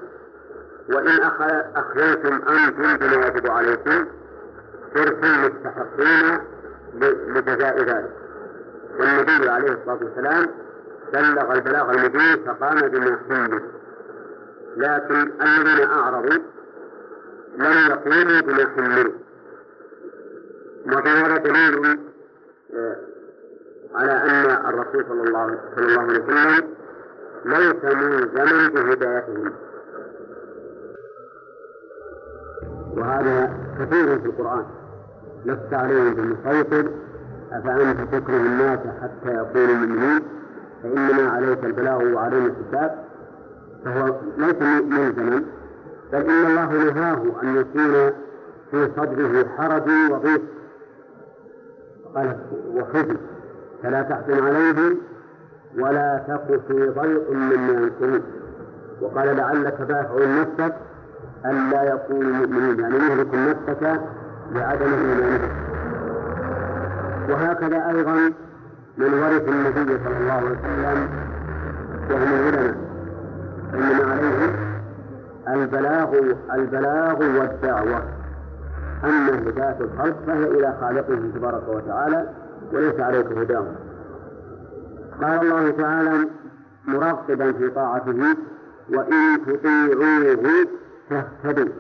[0.89, 1.21] وإن
[1.75, 4.05] أخليتم أنتم بما يجب عليكم
[4.95, 6.39] صرتم مستحقين
[7.27, 8.25] لجزاء ذلك.
[8.99, 10.47] والنبي عليه الصلاة والسلام
[11.13, 13.61] بلغ البلاغ المبين فقام بما حمل
[14.77, 16.39] لكن الذين أعرضوا
[17.57, 19.11] لم يقوموا بما حملوا
[20.87, 21.99] هذا دليل
[22.73, 22.95] آه،
[23.95, 26.67] على أن الرسول صلى الله صلى الله عليه وسلم
[27.45, 29.51] ليس ملزما بهدايتهم.
[32.97, 34.65] وهذا كثير في القرآن.
[35.45, 36.91] لست عليهم بمسيطر.
[37.51, 40.21] أفأنت تكره الناس حتى يقولوا مؤمنين
[40.84, 43.05] فإنما عليك البلاغ وعلينا الحساب.
[43.86, 45.43] فهو ليس ملزما
[46.12, 48.13] بل إن الله نهاه أن يكون
[48.71, 50.41] في صدره حرج وضيق
[52.15, 52.38] قال
[52.75, 53.17] وحزن
[53.85, 54.97] فلا تحزن عليهم
[55.77, 58.21] ولا تك في ضيق مما ينكرون
[59.01, 60.75] وقال لعلك باخع نفسك
[61.45, 62.79] ألا يكونوا مؤمنين.
[62.79, 64.01] يعني مهلك نفسك
[64.51, 65.49] لعدم إيمانهم
[67.29, 68.15] وهكذا أيضا
[68.97, 71.09] من ورث النبي صلى الله عليه وسلم
[72.11, 72.75] وهم العلماء
[73.73, 74.55] إنما عليهم
[75.47, 76.09] البلاغ
[76.53, 78.01] البلاغ والدعوة.
[79.03, 82.25] أما هداية الخلق فهي إلى خالقه تبارك وتعالى
[82.73, 83.75] وليس عليك هداهم.
[85.21, 86.30] قال الله تعالى
[86.88, 88.38] مرغبا في طاعته
[88.89, 90.67] وإن تطيعوه
[91.10, 91.73] تهتدوا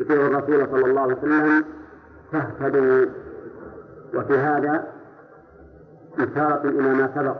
[0.00, 1.64] يطيع الرسول صلى الله عليه وسلم
[2.32, 3.06] تهتدوا
[4.14, 4.86] وفي هذا
[6.18, 7.36] إشارة إلى ما سبق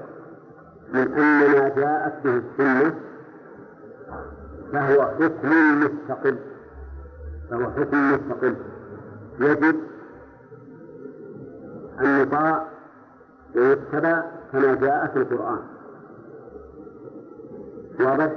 [0.92, 2.94] من أن ما جاءت به السنة
[4.72, 6.36] فهو حكم مستقل.
[7.50, 8.56] فهو حكم مستقل.
[9.40, 9.76] يجب
[12.00, 12.64] أن يطاع
[13.56, 15.58] ويتبع كما جاء في القرآن.
[18.00, 18.32] واضح؟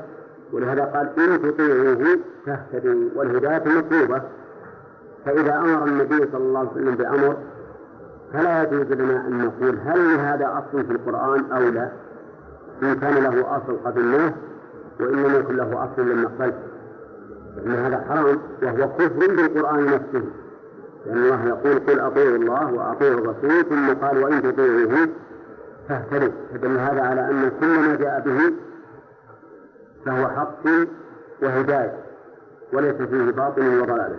[0.53, 4.21] ولهذا قال إن تطيعوه تهتدوا والهداية مطلوبة.
[5.25, 7.37] فإذا أمر النبي صلى الله عليه وسلم بأمر
[8.33, 11.91] فلا يجوز لنا أن نقول هل لهذا أصل في القرآن أو لا.
[12.83, 14.33] إن كان له أصل قبلناه
[14.99, 16.53] وإن لم يكن له أصل لم نقبله
[17.55, 20.23] فإن هذا حرام وهو كفر بالقرآن نفسه.
[21.05, 25.07] لأن الله يقول قل أطيعوا الله وأطيعوا الرسول ثم قال وإن تطيعوه
[25.89, 28.53] تهتدوا فدل هذا على أن كل ما جاء به
[30.05, 30.65] فهو حق
[31.41, 31.97] وهداية
[32.73, 34.15] وليس فيه باطل وضلال.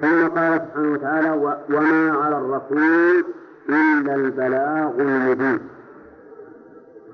[0.00, 1.30] ثم قال سبحانه وتعالى
[1.70, 3.24] وما على الرسول
[3.68, 5.60] إلا البلاغ المبين.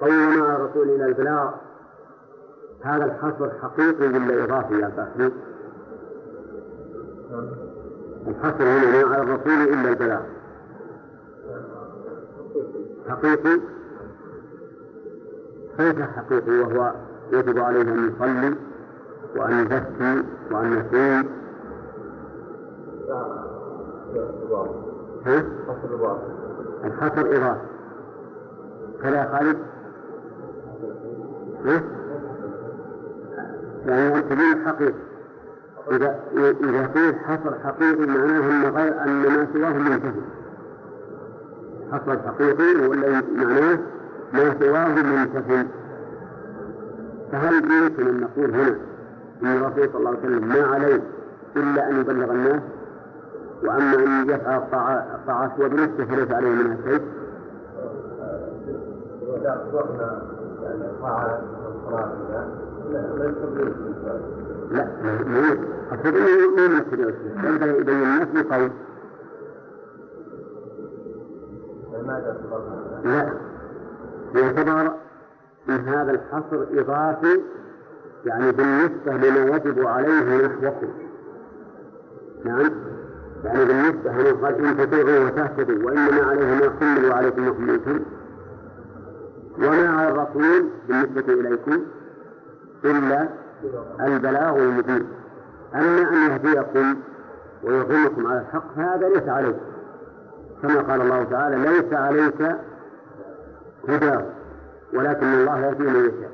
[0.01, 1.51] قول على الرسول إلا البلاغ
[2.83, 5.33] هذا الحصر حقيقي ولا إضافي يا فهمي؟
[8.29, 10.21] الحصر هنا ما على الرسول إلا البلاغ.
[13.09, 13.61] حقيقي؟
[15.79, 16.93] كيف حقيقي وهو
[17.33, 18.55] يجب عليه أن يصلي
[19.37, 21.29] وأن يزكي وأن يصوم؟
[26.85, 27.61] الحصر إضافي
[29.03, 29.59] كذا خالد؟
[31.65, 31.83] ها؟
[33.87, 34.95] يعني تبين الحقيقة.
[35.91, 40.23] إذا إذا قيل حصر حقيقي معناه أن غير أن ما سواه منتهي.
[41.93, 43.79] حصر حقيقي ولا معناه
[44.33, 45.67] ما سواه منتهي.
[47.33, 48.77] فهل يمكن أن نقول هنا
[49.43, 51.03] أن الرسول صلى الله عليه وسلم ما عليه
[51.57, 52.63] إلا أن يبلغ الناس؟
[53.65, 54.57] وأما أن يفعل
[55.15, 57.03] الطاعات هو فليس عليه منها شيء؟
[59.37, 60.23] إذا أطلقنا
[60.63, 61.41] الطاعة
[64.71, 64.87] لا
[65.27, 65.57] ما
[65.91, 68.71] أقصد أنه ما يمثل ينبغي يبين الناس بقول
[73.05, 73.33] لا.
[74.35, 74.93] يعتبر
[75.69, 77.41] من هذا الحصر إضافي
[78.27, 80.89] يعني بالنسبة لما يجب عليه نحوكم
[82.45, 82.71] نعم؟
[83.45, 88.01] يعني بالنسبة هنا قال إن تطيعوا وتهتدوا وإنما عليه ما حمل وعليكم ما حملتم.
[89.59, 91.81] وما على الرسول بالنسبة إليكم؟
[92.85, 93.29] إلا
[94.01, 95.07] البلاغ المبين
[95.75, 96.97] أما أن يهديكم
[97.63, 99.57] ويظنكم على الحق فهذا ليس عليك.
[100.63, 102.57] كما قال الله تعالى ليس عليك
[103.89, 104.25] هداه
[104.95, 106.31] ولكن الله يهدي من يشاء.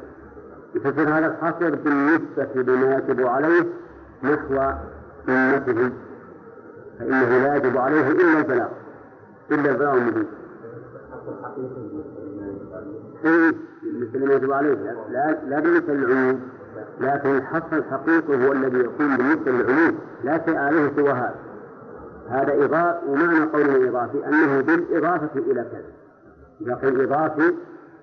[0.74, 3.66] يفسر هذا الحصر بالنسبة لما يجب عليه
[4.22, 4.72] نحو
[5.28, 5.90] أمته.
[6.98, 8.68] فإنه لا يجب عليه إلا البلاغ
[9.50, 10.26] إلا البلاغ المبين
[13.24, 13.52] إيه؟
[14.00, 14.74] مثل ما يجب عليه.
[15.10, 16.40] لا لا بالنسبة للعموم
[17.00, 21.34] لكن الحصر الحقيقي هو الذي يكون بالنسبة للعموم لا شيء عليه سوى هذا.
[22.28, 26.74] هذا إضافة ومعنى قوله إضافي أنه بالإضافة إلى كذا.
[26.74, 27.54] قيل إضافي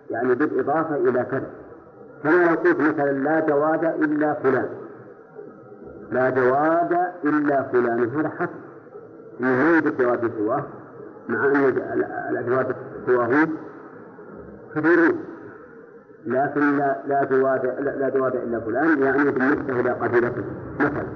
[0.09, 1.49] يعني بالإضافة إلى كذا.
[2.23, 4.69] كما قلت مثلا لا جواد إلا فلان.
[6.11, 8.49] لا جواد إلا فلان هذا حسب
[9.39, 10.63] أنه لا يوجد جواد سواه
[11.29, 11.55] مع أن
[12.29, 13.47] الأجواد سواه
[14.75, 15.19] كثيرون
[16.25, 17.65] لكن لا لا جواد
[17.99, 20.43] لا جواد إلا فلان يعني بالنسبة إلى قبيلته
[20.79, 21.07] مثلا.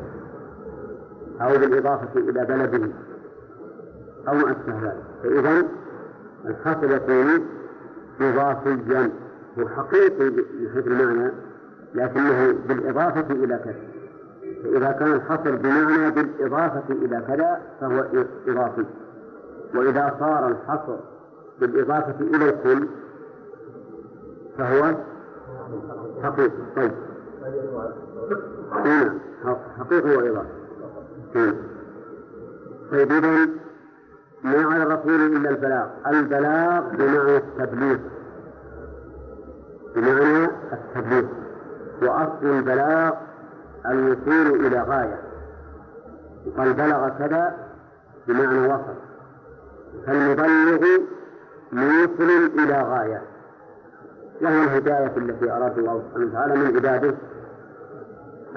[1.42, 2.88] أو بالإضافة إلى بلده.
[4.28, 5.04] أو ما أشبه ذلك.
[5.24, 5.66] فاذا
[6.46, 7.46] الحصر يكون
[8.22, 9.10] إضافيا
[9.60, 11.32] هو حقيقي من حيث المعنى
[11.96, 13.76] لكنه بالإضافة إلى كذا.
[14.64, 18.06] فإذا كان الحصر بمعنى بالإضافة إلى كذا فهو
[18.48, 18.86] إضافي.
[19.76, 20.96] وإذا صار الحصر
[21.60, 22.88] بالإضافة إلى الكل
[24.58, 24.96] فهو
[26.24, 26.52] حقيقي.
[26.76, 26.92] طيب.
[28.72, 29.20] هنا
[29.80, 30.50] حقيقي وإضافة
[32.92, 33.50] طيب إذا
[34.44, 37.98] ما على الرسول إلا البلاغ؟ البلاغ بمعنى التبليغ.
[39.96, 41.26] بمعنى التبليغ.
[42.02, 43.14] وأصل البلاغ
[43.86, 45.22] الوصول إلى غاية.
[46.58, 47.58] قال بلغ كذا
[48.28, 48.96] بمعنى وصل.
[50.08, 50.88] فالمبلغ
[51.72, 53.31] موصل إلى غاية.
[54.42, 57.16] وهي الهداية التي أراد الله سبحانه وتعالى من عباده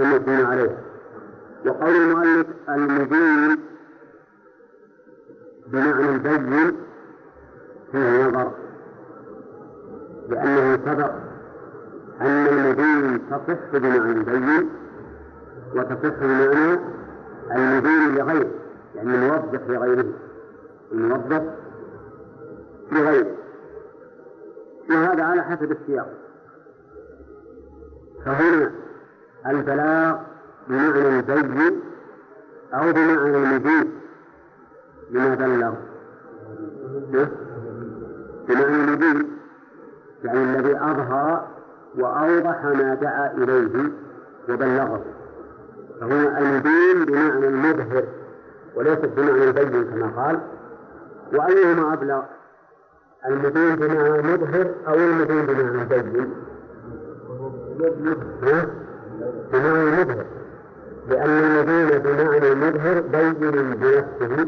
[0.00, 0.78] أن يكون عليها
[1.66, 3.58] وقول المؤلف المبين
[5.66, 6.76] بمعنى البين
[7.92, 8.52] فيه نظر
[10.28, 11.10] لأنه سبق
[12.20, 14.70] أن المبين تصح بمعنى البين
[15.74, 16.78] وتصح بمعنى
[17.56, 18.50] المبين لغيره
[18.94, 20.06] يعني الموضح لغيره
[20.92, 21.42] الموضح
[22.92, 23.43] لغيره.
[24.90, 26.08] وهذا على حسب السياق.
[28.24, 28.70] فهنا
[29.46, 30.16] البلاغ
[30.68, 31.80] بمعنى البين
[32.74, 34.00] أو بمعنى المبين
[35.10, 35.74] لما بلغ.
[38.48, 39.38] بمعنى المبين
[40.24, 41.48] يعني الذي أظهر
[41.98, 43.90] وأوضح ما دعا إليه
[44.48, 45.04] وبلغه.
[46.00, 48.04] فهنا المبين بمعنى المظهر
[48.74, 50.40] وليست بمعنى البين كما قال.
[51.32, 52.22] وأيهما أبلغ؟
[53.28, 56.30] المبين بمعنى المظهر أو المبين بمعنى البين
[59.52, 60.24] بمعنى المظهر.
[61.08, 63.34] لأن المبين بمعنى المظهر بين
[63.74, 64.46] بنفسه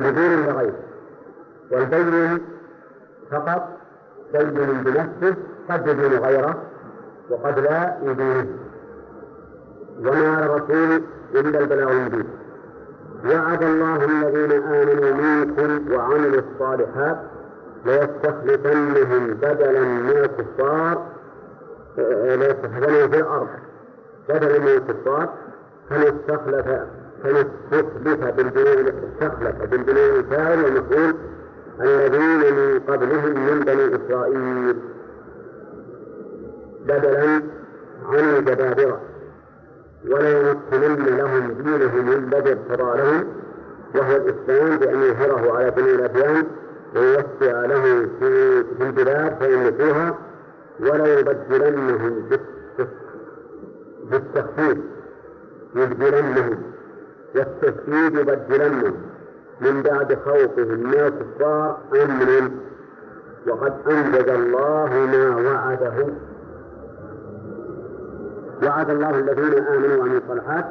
[0.00, 0.74] مبين لغيره
[1.72, 2.40] والبين
[3.30, 3.68] فقط
[4.32, 5.36] بين بنفسه
[5.70, 6.62] قد يبين غيره
[7.30, 8.46] وقد لا يبينه
[9.98, 11.02] وما الرسول
[11.34, 12.28] إلا البلاغ المبين.
[13.26, 17.18] وعد الله الذين آمنوا منكم وعملوا الصالحات
[17.86, 21.06] ليستخلفنهم بدلا من الكفار
[22.24, 23.48] ليستخلفنهم في الأرض.
[24.28, 25.28] بدلا من الكفار
[25.90, 26.66] كما استخلف
[27.22, 27.40] كما
[27.72, 31.14] استخلف بالبناء الفاعل والمفعول
[31.80, 34.76] الذين من قبلهم من بني إسرائيل.
[36.86, 37.42] بدلا
[38.08, 39.00] عن الجبابرة.
[40.04, 43.24] وليمكنن لهم دينهم الذي ارتضى لهم
[43.94, 46.46] وهو الإسلام بأن يظهره على بني الأديان.
[46.96, 50.14] ويوسع له في البلاد فيملكوها
[50.80, 52.28] وليبدلنهم
[54.10, 54.78] بالتخفيف
[55.74, 56.62] يبدلنهم
[57.34, 58.94] والتشديد يبدلنهم
[59.60, 60.78] من بعد خوفهم.
[60.78, 62.50] من الكفار أمنا
[63.48, 66.06] وقد أنجز الله ما وعده.
[68.62, 70.64] وعد الله الذين آمنوا وعملوا الصالحات.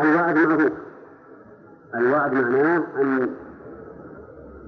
[0.00, 0.72] الوعد معروف.
[1.94, 3.28] الوعد معناه أن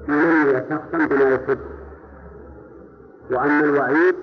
[0.09, 1.59] ينمي شخصا بما يحب
[3.31, 4.15] وأما الوعيد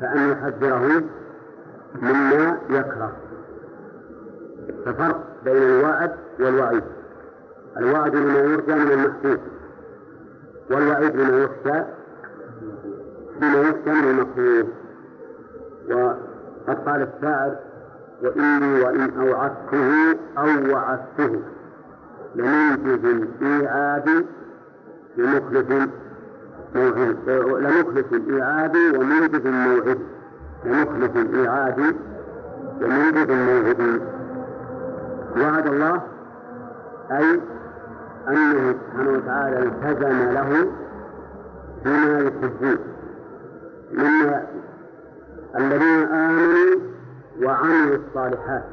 [0.00, 1.02] فأن يحذره
[2.02, 3.12] مما يكره.
[4.86, 6.82] ففرق بين الوعد والوعيد.
[7.76, 9.38] الوعد لما يرجى من المحبوب
[10.70, 11.84] والوعيد لما يخشى
[13.40, 14.68] بما يخشى من المكروه
[15.90, 17.56] وقد قال الشاعر
[18.22, 21.42] وإني وإن أوعدته أو وعدته
[22.34, 24.26] لمنجز الإيعاد
[25.16, 25.88] لمخلف
[26.74, 27.16] موعد
[27.60, 29.98] لمخلف الإيعاد ومنجز الموعد.
[30.64, 31.78] لمخلف الإيعاد
[32.82, 34.00] ومنجز الموعد.
[35.36, 36.02] وعد الله
[37.10, 37.40] أي
[38.28, 40.70] أنه سبحانه وتعالى التزم له
[41.84, 42.78] بما يحبون.
[43.92, 44.46] مما
[45.56, 46.80] الذين آمنوا
[47.42, 48.64] وعملوا الصالحات.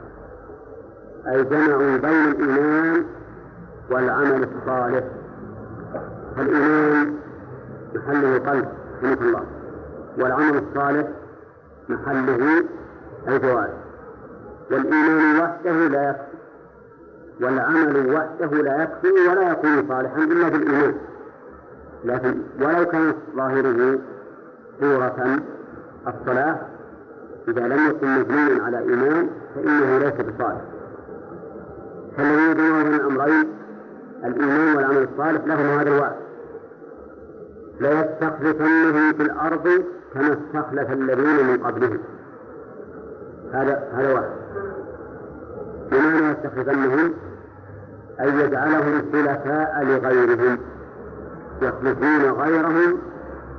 [1.27, 3.05] أي جمعوا بين الإيمان
[3.91, 5.03] والعمل الصالح.
[6.37, 7.13] فالإيمان
[7.95, 8.67] محله قلب
[9.03, 9.43] رحمه الله
[10.17, 11.07] والعمل الصالح
[11.89, 12.63] محله
[13.27, 13.73] الجوارح
[14.71, 16.37] والإيمان وحده لا يكفي
[17.41, 20.95] والعمل وحده لا يكفي ولا يكون صالحا إلا بالإيمان
[22.05, 23.99] لكن ولو كان ظاهره
[24.79, 25.39] صورة
[26.07, 26.57] الصلاة
[27.47, 30.61] إذا لم يكن مبنيا على إيمان فإنه ليس بصالح
[32.17, 33.47] فالذين يدعون بين الأمرين
[34.25, 36.15] الإيمان والعمل الصالح لهم هذا الوعد.
[37.79, 41.99] ليستخلفنهم في الأرض كما استخلف الذين من قبلهم.
[43.53, 44.29] هذا هذا واحد.
[45.91, 47.13] بمعنى يستخلفنهم
[48.19, 50.57] أن يجعلهم خلفاء لغيرهم
[51.61, 52.97] يخلفون غيرهم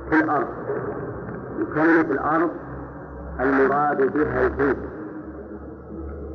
[0.09, 0.47] في الأرض.
[1.61, 2.49] وكلمة الأرض
[3.39, 4.77] المراد بها البيت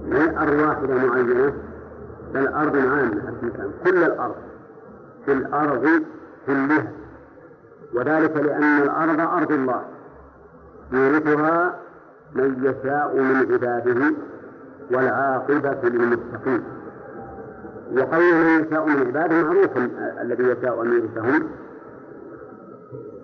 [0.09, 1.53] لا أرواح معينة
[2.35, 3.35] بل أرض عامة
[3.85, 4.35] كل الأرض
[5.24, 5.89] في الأرض
[6.47, 7.04] كلها.
[7.95, 9.84] وذلك لأن الأرض أرض الله.
[10.92, 11.74] يورثها
[12.34, 14.14] من يشاء من عباده
[14.90, 16.64] والعاقبة للمتقين.
[17.97, 19.70] وقول من يشاء من عباده معروف
[20.20, 21.49] الذي يشاء أن يورثهم.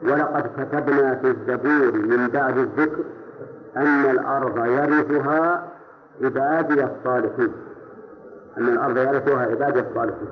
[0.03, 3.05] ولقد كتبنا في الزبور من بعد الذكر
[3.77, 5.69] أن الأرض يرثها
[6.23, 7.53] عبادي الصالحين
[8.59, 10.29] أن الأرض يرثها عبادي الصالحين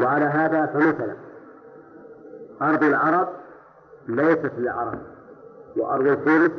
[0.00, 1.14] وعلى هذا فمثلا
[2.62, 3.28] أرض العرب
[4.16, 4.98] ليست للعرب
[5.76, 6.50] وأرض الفرس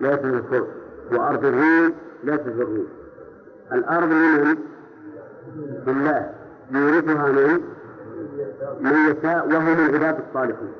[0.00, 0.68] ليست للفرس
[1.12, 1.92] وأرض الروم
[2.24, 2.86] ليست للروم
[3.72, 4.56] الأرض لمن؟
[5.86, 6.30] لله.
[6.70, 7.60] يورثها من؟
[8.80, 10.72] من يشاء وهم العباد الصالحين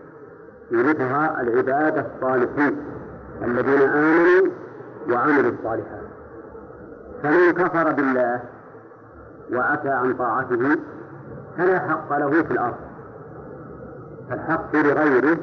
[0.70, 2.76] يورثها العباد الصالحين
[3.42, 4.50] الذين آمنوا
[5.11, 6.00] وعملوا الصالحات.
[7.22, 8.40] فمن كفر بالله
[9.52, 10.76] وأتى عن طاعته
[11.58, 12.76] فلا حق له في الأرض.
[14.30, 15.38] فالحق لغيره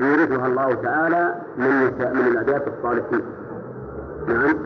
[0.00, 1.68] يورثها الله تعالى من
[2.12, 3.22] من العباد الصالحين.
[4.28, 4.56] نعم.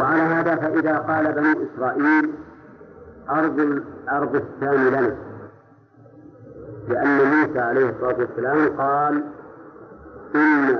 [0.00, 2.30] وعلى هذا فإذا قال بني إسرائيل
[3.30, 5.16] أرض أرض الشام لنا.
[6.88, 9.22] لأن موسى عليه الصلاة والسلام قال
[10.34, 10.78] إن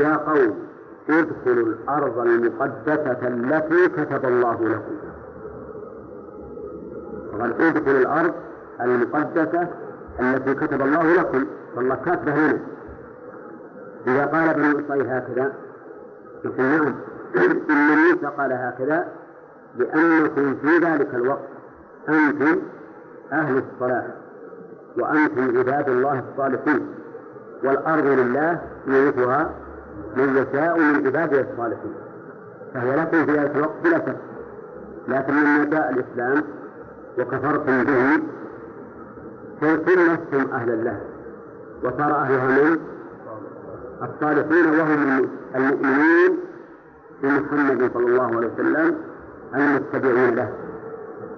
[0.00, 0.54] يا قوم
[1.08, 4.96] ادخلوا الأرض المقدسة التي كتب الله لكم.
[7.40, 8.32] قال ادخلوا الأرض
[8.80, 9.68] المقدسة
[10.20, 11.46] التي كتب الله لكم.
[11.76, 12.58] والله كاتبه لنا
[14.06, 15.52] إذا قال بنو إسرائيل هكذا
[16.44, 16.94] نقول نعم.
[17.70, 19.08] إن موسى قال هكذا
[19.76, 21.48] لأنكم في ذلك الوقت
[22.08, 22.58] أنتم
[23.32, 24.06] أهل الصلاح
[24.98, 26.86] وأنتم عباد الله الصالحين
[27.64, 29.50] والأرض لله يورثها
[30.16, 31.94] من يشاء من عباده الصالحين.
[32.74, 34.16] فهي لكم في ذلك الوقت بلا شك.
[35.08, 36.44] لكن لما جاء الإسلام
[37.18, 38.22] وكفرتم به
[39.60, 41.00] صرتم لستم أهلا له
[41.84, 42.78] وصار أهلها من
[44.02, 46.38] الصالحين وهم المؤمنين
[47.22, 48.96] بمحمد صلى الله عليه وسلم
[49.54, 50.52] المتبعين له.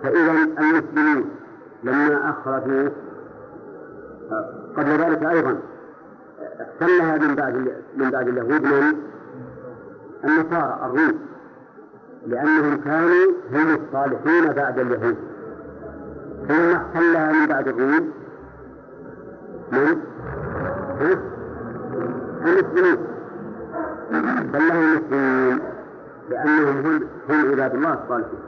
[0.02, 1.24] فإذا المسلمين
[1.82, 2.88] لما أخرجوا
[4.76, 5.58] قبل ذلك أيضا
[6.60, 7.54] احتلها من بعد
[7.96, 8.96] من بعد اليهود من؟
[10.24, 11.18] النصارى الروم.
[12.26, 15.16] لأنهم كانوا هم الصالحين بعد اليهود.
[16.48, 18.12] ثم احتلها من بعد الروم
[19.72, 20.13] من؟
[22.46, 22.98] المسلمين
[24.14, 25.60] احتلها المسلمين
[26.30, 28.38] لأنهم هم هم عباد الله الصالحين.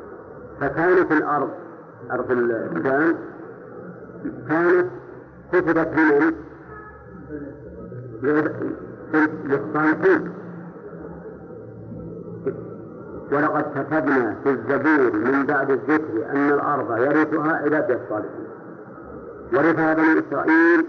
[0.61, 1.51] فكانت الأرض
[2.13, 3.15] أرض الشام
[4.49, 4.87] كانت
[5.53, 6.33] كتبت لمن؟
[9.45, 10.33] للصالحين.
[13.33, 18.47] ولقد كتبنا في الزبور من بعد الذكر أن الأرض يرثها عباد الصالحين.
[19.53, 20.87] ورثها بني إسرائيل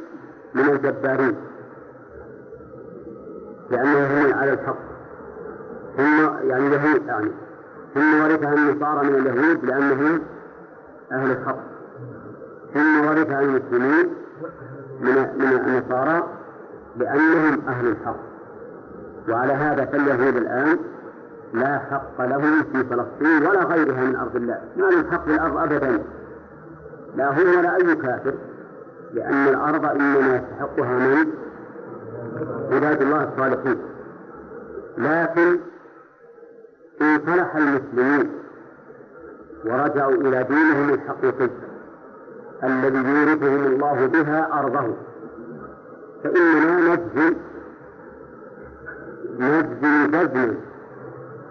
[0.56, 1.36] من الجبارين.
[3.72, 4.78] لأنهم هم على الحق.
[5.98, 7.32] ثم يعني اليهود يعني.
[7.94, 10.22] ثم ورثها النصارى من اليهود لأنهم
[11.12, 11.60] أهل الحق.
[12.74, 14.14] ثم ورثها المسلمين
[15.02, 16.24] من من النصارى
[16.98, 18.20] لأنهم أهل الحق.
[19.30, 20.78] وعلى هذا فاليهود الآن
[21.54, 24.62] لا حق لهم في فلسطين ولا غيرها من أرض الله.
[24.78, 26.04] ما لهم حق الأرض أبدا.
[27.16, 28.34] لا هو ولا أي كافر.
[29.14, 31.32] لأن الأرض إنما يستحقها من
[32.72, 33.78] عباد الله الصالحين.
[34.98, 35.60] لكن
[37.02, 38.32] إن صلح المسلمين
[39.66, 41.50] ورجعوا إلى دينهم الحقيقي
[42.64, 44.96] الذي يورثهم الله بها أرضه
[46.24, 47.36] فإننا نجزم
[49.40, 50.56] نجزم جزما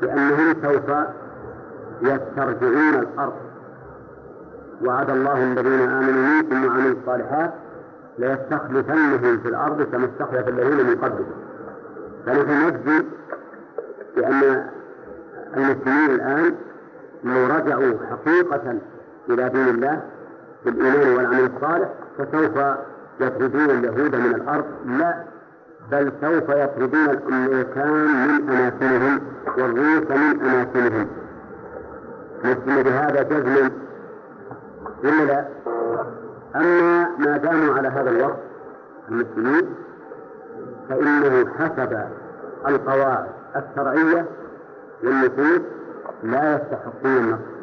[0.00, 0.96] بأنهم سوف
[2.02, 3.32] يسترجعون الأرض.
[4.84, 7.54] وعد الله الذين آمنوا منكم وعملوا الصالحات
[8.18, 11.32] ليستخلفنهم في الأرض كما استخلف الذين من قبلهم.
[12.26, 13.04] فنحن نجزم
[14.16, 14.66] بأن
[15.56, 16.54] المسلمين الآن
[17.24, 18.78] لو رجعوا حقيقة
[19.28, 20.02] إلى دين الله
[20.64, 21.88] بالإيمان والعمل الصالح
[22.18, 22.64] فسوف
[23.20, 24.64] يطردون اليهود من الأرض.
[24.86, 25.24] لا
[25.90, 29.20] بل سوف يطردون الأمريكان من أماكنهم
[29.58, 31.08] والروس من أماكنهم.
[32.44, 33.70] نسلم بهذا جزما.
[35.04, 35.44] ولا لا؟
[36.56, 38.38] أما ما داموا على هذا الوقت
[39.08, 39.74] المسلمين
[40.88, 41.98] فإنه حسب
[42.68, 43.26] القواعد
[43.56, 44.24] الشرعية
[45.04, 45.60] والنصوص
[46.22, 47.56] لا يستحقون النصر.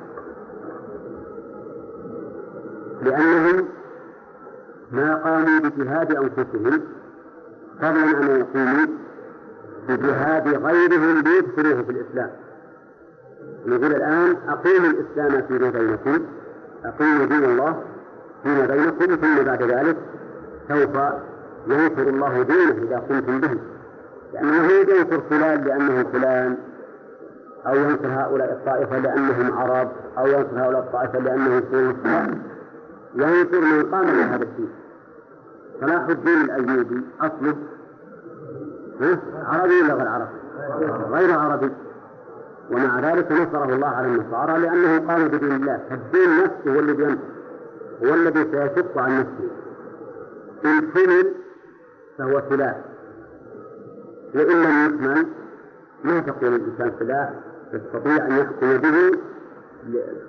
[3.01, 3.67] لأنهم
[4.91, 6.81] ما قاموا بجهاد أنفسهم
[7.81, 8.87] فضلا أن يقوموا
[9.89, 12.29] بجهاد غيرهم ليدخلوه في الإسلام.
[13.65, 16.25] نقول الآن أقيموا الإسلام فيما بينكم
[16.85, 17.83] أقيموا دين الله
[18.43, 19.97] فيما بينكم ثم بعد ذلك
[20.67, 20.95] سوف
[21.67, 23.57] ينصر الله دينه إذا قمتم به.
[24.33, 26.57] لأنه ينصر فلان لأنه فلان
[27.67, 31.95] أو ينصر هؤلاء الطائفة لأنهم عرب أو ينصر هؤلاء الطائفة لأنهم فلوس
[33.15, 34.69] ينصر من قام بهذا الدين.
[35.81, 37.55] صلاح الدين الأيوبي أصله
[39.45, 40.31] عربي ولا غير عربي؟
[41.11, 41.71] غير عربي.
[42.71, 45.79] ومع ذلك نصره الله على النصارى لأنه قام بدين الله.
[45.89, 47.32] فالدين نفسه هو الذي ينصر.
[48.05, 49.49] هو الذي سيشق عن نفسه.
[50.65, 51.33] إن حمل
[52.17, 52.77] فهو سلاح.
[54.35, 55.25] وإن لم يكمل
[56.03, 57.29] ما تكون الإنسان سلاح؟
[57.73, 59.17] يستطيع أن يحكم به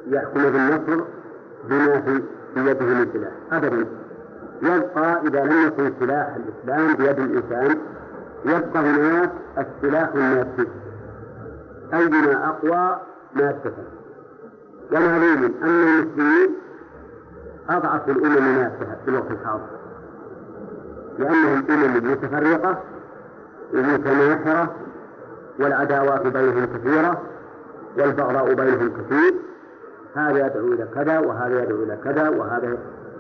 [0.07, 1.05] يحكم بالنصر
[1.69, 2.23] بما في
[2.57, 3.33] يده من سلاح.
[3.53, 3.87] أبدا.
[4.63, 7.79] يبقى إذا لم يكن سلاح الإسلام بيد الإنسان
[8.45, 10.69] يبقى هناك السلاح المادي
[11.95, 13.01] أيما أقوى
[13.35, 13.73] مادة
[14.93, 16.51] ومعلوم أن المسلمين
[17.71, 19.67] أضعف الأمم ناسها في الوقت الحاضر.
[21.19, 22.79] لأنهم أمم متفرقة
[23.75, 24.75] ومتناحرة
[25.59, 27.23] والعداوات بينهم كثيرة
[27.99, 29.35] والبغضاء بينهم كثير.
[30.15, 32.79] هذا يدعو إلى كذا وهذا يدعو إلى كذا وهذا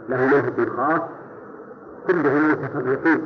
[0.08, 1.00] له منهج خاص.
[2.06, 3.22] كلهم متفرقين.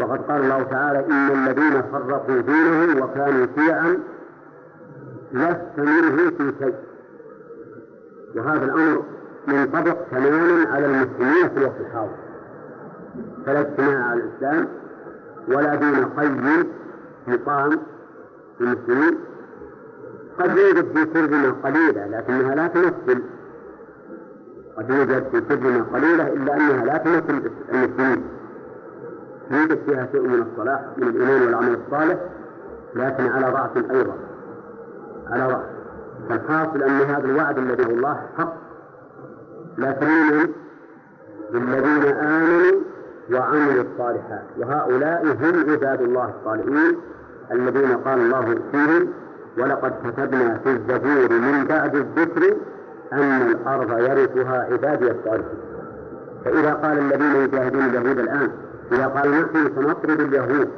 [0.00, 3.98] وقد قال الله تعالى إن الذين فرقوا دينهم وكانوا شيعا
[5.32, 6.74] لست منهم في شيء.
[8.36, 9.02] وهذا الأمر
[9.46, 12.16] منطبق تماما على المسلمين في الوقت الحاضر.
[13.46, 14.68] فلا اجتماع على الإسلام
[15.48, 16.66] ولا دين قيم
[17.28, 17.70] يقام
[18.58, 19.18] في المسلمين
[20.38, 23.22] قد يوجد في سرنا قليلة لكنها لا تمثل.
[24.76, 28.22] قد يوجد في سرنا قليلة إلا أنها لا تمثل المسلمين.
[29.50, 32.18] يوجد فيها شيء من الصلاح من الإيمان والعمل الصالح
[32.94, 34.14] لكن على ضعف أيضا.
[35.30, 35.64] على ضعف.
[36.28, 38.65] فالحاصل أن هذا الوعد الذي هو الله حق.
[39.78, 40.52] لا تؤمن
[41.52, 42.80] بالذين آمنوا
[43.32, 44.44] وعملوا الصالحات.
[44.58, 46.96] وهؤلاء هم عباد الله الصالحين
[47.52, 49.08] الذين قال الله فيهم
[49.58, 52.56] ولقد كتبنا في الزبور من بعد الذكر
[53.12, 55.58] أن الأرض يرثها عبادي الصالحين.
[56.44, 58.50] فإذا قال الذين يجاهدون اليهود الآن
[58.92, 60.68] إذا قال نحن سنطرد اليهود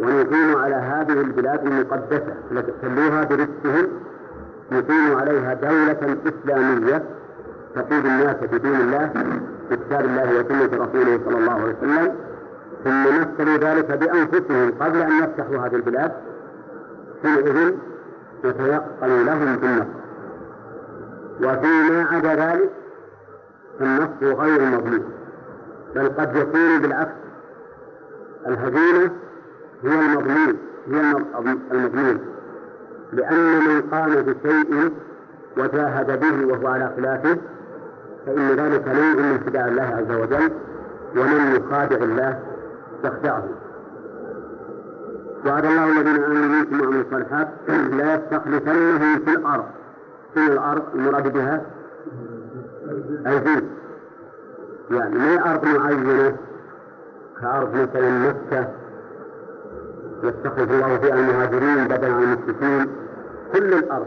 [0.00, 3.88] ونقيم على هذه البلاد المقدسة التي خلوها برزقهم
[4.72, 7.02] نقيم عليها دولة إسلامية
[7.74, 9.10] تقود الناس بدين الله
[9.70, 12.14] بكتاب الله وسنة رسوله صلى الله عليه وسلم.
[12.84, 16.12] ثم مثلوا ذلك بأنفسهم قبل أن يفتحوا هذه البلاد.
[17.22, 17.74] حينئذ
[18.44, 20.02] يتيقن لهم بالنصر
[21.40, 22.70] وفيما عدا ذلك
[23.78, 25.04] فالنصر غير مضمون
[25.94, 27.12] بل قد يكون بالعكس.
[28.46, 29.10] الهزيمة
[29.84, 30.56] هي المضمون
[30.88, 31.00] هي
[31.72, 32.18] المضمون
[33.12, 34.92] لأن من قام بشيء
[35.56, 37.36] وجاهد به وهو على خلافه
[38.26, 40.52] فإن ذلك نوع من خداع الله عز وجل
[41.16, 42.38] ومن يخادع الله
[43.04, 43.44] يخدعه
[45.46, 47.48] وعد الله الذين آمنوا منكم وعملوا الصالحات
[47.98, 49.64] لا يستخلفنهم في الأرض.
[50.34, 51.62] في الأرض المراد بها
[53.26, 53.62] الجنس
[54.90, 56.36] يعني ما أرض معينة؟
[57.40, 58.68] كأرض مثلا مكة.
[60.22, 62.88] يستخلف الله فيها المهاجرين بدلا عن المشركين.
[63.52, 64.06] كل الأرض.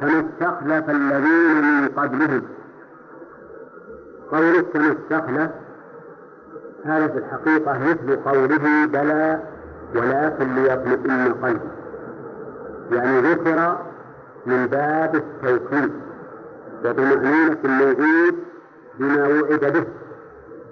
[0.00, 2.42] كما استخلف الذين من قبلهم.
[4.72, 5.50] كما استخلف
[6.84, 9.40] هذا في الحقيقة مثل قوله بلى
[9.94, 11.68] ولكن ليطمئن قلبي
[12.92, 13.78] يعني ذكر
[14.46, 15.92] من باب التوكيد
[16.84, 18.34] وطمأنينة الموجود
[18.98, 19.84] بما وعد به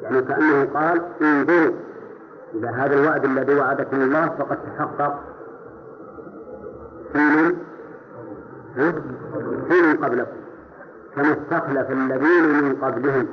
[0.02, 1.74] يعني كأنه قال انظروا
[2.54, 5.20] إلى هذا الوعد الذي وعدكم الله فقد تحقق؟
[9.68, 10.36] في من قبلكم
[11.16, 13.26] كما استخلف الذين من قبلهم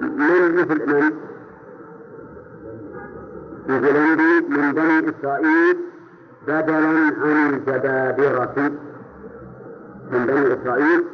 [0.00, 1.12] من مثل من؟
[3.68, 4.16] مثل
[4.48, 5.76] من بني إسرائيل
[6.46, 6.88] بدلا
[7.22, 8.70] عن الجبابرة.
[10.10, 11.04] من بني إسرائيل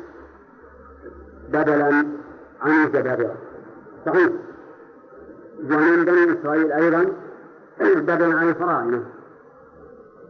[1.53, 2.07] بدلا
[2.63, 3.37] عن الجبابرة.
[4.07, 4.31] صحيح.
[5.71, 7.07] ومن بني إسرائيل أيضا
[7.81, 9.05] بدلا عن الفراعنة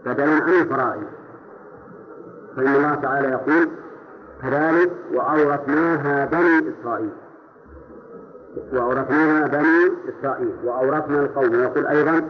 [0.07, 1.07] بدلا عن الفراعنة
[2.57, 3.69] فإن الله تعالى يقول
[4.43, 7.11] كذلك وأورثناها بني إسرائيل.
[8.73, 10.53] وأورثناها بني إسرائيل.
[10.65, 12.23] وأورثنا القوم يقول أيضا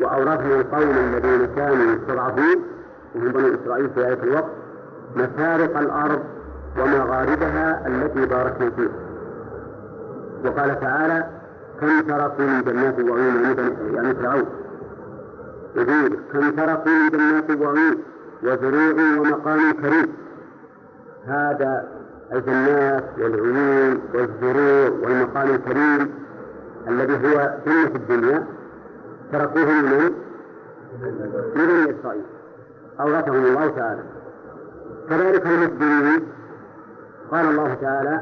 [0.00, 2.56] وأورثنا القوم الذين كانوا يستضعفون.
[3.14, 4.50] وهم بني إسرائيل في آية الوقت.
[5.16, 6.20] مشارق الأرض
[6.78, 8.88] ومغاربها التي باركنا فيها.
[10.44, 11.26] وقال تعالى
[11.80, 13.56] كم تركوا من جنات وعيون
[13.94, 14.46] يعني فرعون.
[15.76, 17.96] يقول كم تركوا من جنات وعيون
[18.42, 20.12] وزروع ومقام كريم.
[21.26, 21.88] هذا
[22.32, 26.14] الجنات والعيون والزروع والمقام الكريم
[26.88, 28.46] الذي هو سنة الدنيا
[29.32, 30.12] تركوه لمن؟
[31.56, 32.24] لبني إسرائيل.
[33.00, 34.02] أورثهم الله تعالى.
[35.08, 36.26] كذلك المسلمين
[37.30, 38.20] قال الله تعالى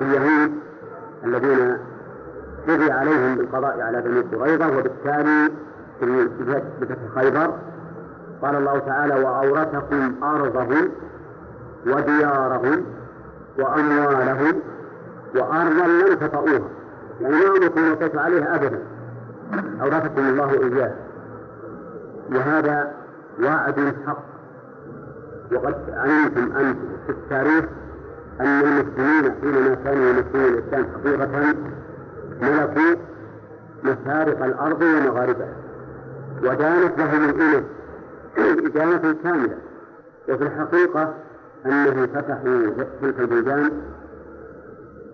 [0.00, 0.52] اليهود
[1.24, 1.78] الذين
[2.68, 5.52] قضي عليهم بالقضاء على بني قريظة وبالتالي
[6.80, 7.52] بفتح خيبر.
[8.42, 10.90] قال الله تعالى وأورثكم أرضهم
[11.86, 12.84] وديارهم
[13.58, 14.54] وأموالهم
[15.34, 16.68] وأرضا لم تطئوها
[17.20, 17.34] يعني
[17.76, 18.78] ما وقيت عليها أبدا.
[19.82, 20.94] أورثكم الله إياه.
[22.32, 22.92] وهذا
[23.42, 24.22] وعد حق.
[25.52, 27.64] وقد علمتم أنتم في التاريخ
[28.40, 31.54] أن المسلمين حينما كانوا يمثلون الإسلام حقيقة
[32.42, 33.02] ملكوا
[33.84, 35.52] مشارق الأرض ومغاربها.
[36.42, 37.64] ودانت لهم الإنس
[38.38, 39.58] إدانة كاملة.
[40.28, 41.14] وفي الحقيقة
[41.66, 43.70] أنهم فتحوا تلك البلدان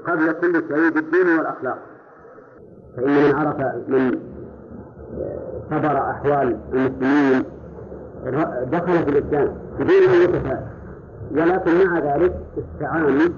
[0.07, 1.79] قبل كل شيء بالدين والأخلاق.
[2.97, 3.57] فإن من عرف
[3.89, 4.19] من
[5.71, 7.45] صبر أحوال المسلمين
[8.73, 9.55] دخل في الإسلام.
[9.79, 10.67] بدون أن يتفاعل.
[11.31, 13.29] ولكن مع ذلك استعانوا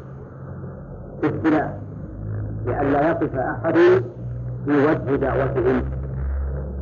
[1.23, 1.77] بالسلاح.
[2.67, 3.75] لئلا يقف أحد
[4.65, 5.83] في وجه دعوتهم.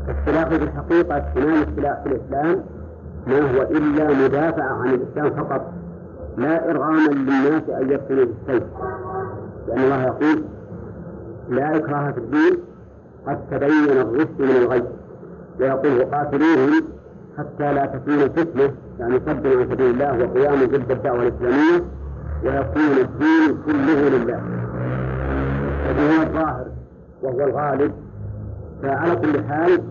[0.09, 2.65] السلاح في الحقيقة اهتمام السلاح في الإسلام
[3.27, 5.73] ما هو إلا مدافعة عن الإسلام فقط.
[6.37, 8.63] لا إرغاما للناس أن يدخلوا بالسيف.
[9.69, 10.45] لأن الله يقول
[11.49, 12.59] لا إكراه في الدين
[13.27, 14.83] قد تبين الرشد من الغي.
[15.61, 16.85] ويقول وقاتلوهم
[17.39, 21.85] حتى لا تكون فتنة يعني صد عن سبيل الله وقيام ضد الدعوة الإسلامية.
[22.45, 24.41] ويكون الدين كله لله.
[25.85, 26.67] هذا هو الظاهر
[27.23, 27.93] وهو الغالب.
[28.83, 29.83] فعلى كل حال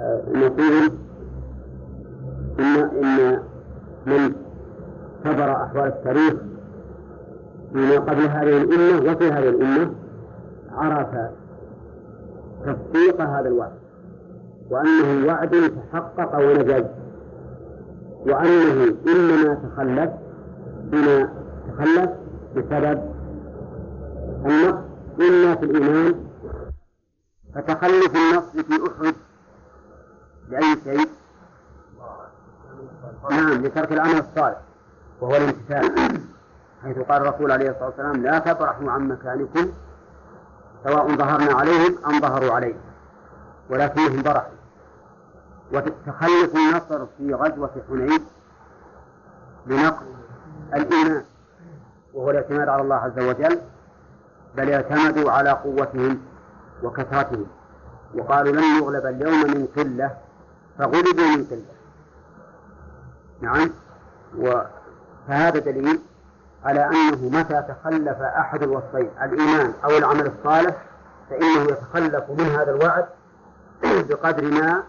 [0.00, 0.92] آه، نقول
[2.58, 3.38] إن إن
[4.06, 4.32] من
[5.24, 6.34] كبر أحوال التاريخ
[7.72, 9.94] فيما قبل هذه الأمة وفي هذه الأمة
[10.72, 11.08] عرف
[12.66, 13.72] تصديق هذا الوعد
[14.70, 16.84] وأنه وعد تحقق ونجز
[18.26, 20.10] وأنه إنما تخلف
[20.84, 21.28] بما
[21.68, 22.10] تخلف
[22.56, 23.02] بسبب
[24.46, 24.78] النقص.
[25.20, 26.14] إما في الإيمان
[27.54, 29.14] فتخلف النقص في أحد
[30.48, 31.08] لأي شيء؟
[33.30, 34.60] نعم لترك العمل الصالح.
[35.22, 36.20] وهو الامتثال.
[36.82, 39.72] حيث قال الرسول عليه الصلاة والسلام لا تبرحوا عن مكانكم
[40.84, 42.80] سواء ظهرنا عليهم أم ظهروا عليهم
[43.70, 44.52] ولكنهم برحوا
[45.72, 48.20] وتخلف النصر في غزوة حنين
[49.66, 50.02] بنقص
[50.74, 51.24] الإيمان
[52.14, 53.58] وهو الاعتماد على الله عز وجل
[54.56, 56.20] بل اعتمدوا على قوتهم
[56.82, 57.46] وكثرتهم.
[58.14, 60.16] وقالوا لن يغلب اليوم من قلة
[60.78, 61.72] فغلبوا من قلة.
[63.40, 63.70] نعم.
[64.38, 64.62] و
[65.28, 66.00] فهذا دليل
[66.64, 70.76] على أنه متى تخلف أحد الوصفين الإيمان أو العمل الصالح
[71.30, 73.06] فإنه يتخلف من هذا الوعد
[74.08, 74.82] بقدر ما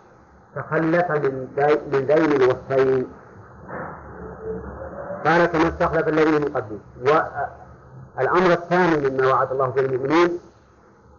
[0.56, 1.48] تخلف من
[1.92, 3.08] من ذين الوصفين.
[5.26, 6.80] قال كما استخلف الذين من قبله
[8.18, 10.40] والأمر الثاني مما وعد الله به المؤمنين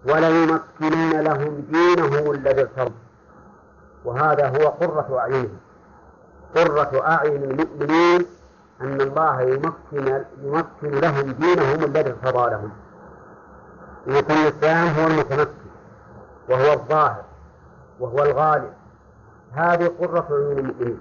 [0.08, 2.98] وليمكنن لهم دينهم الذي ارتضوا
[4.04, 5.58] وهذا هو قرة أعينهم.
[6.54, 8.26] قرة أعين المؤمنين
[8.80, 12.70] أن الله يمكن يمكن لهم دينهم الذي ارتضى لهم.
[14.06, 15.50] يكون الإسلام هو المتمكن
[16.48, 17.24] وهو الظاهر
[18.00, 18.72] وهو الغالب.
[19.52, 21.00] هذه قرة عيون المؤمنين.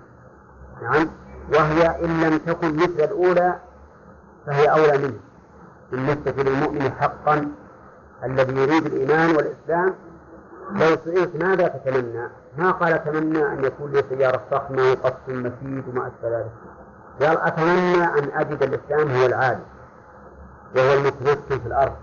[0.82, 1.10] نعم.
[1.54, 3.60] وهي إن لم تكن مثل الأولى
[4.46, 5.20] فهي أولى منه.
[5.92, 7.52] بالنسبة للمؤمن حقا
[8.24, 9.94] الذي يريد الإيمان والإسلام
[10.72, 16.08] لو سئلت ماذا تتمنى؟ ما قال أتمنى أن يكون لي سيارة فخمة وقصر مفيد وما
[16.08, 16.52] أشبه ذلك.
[17.22, 19.64] قال أتمنى أن أجد الإسلام هو العالي
[20.76, 21.96] وهو المتمكن في الأرض.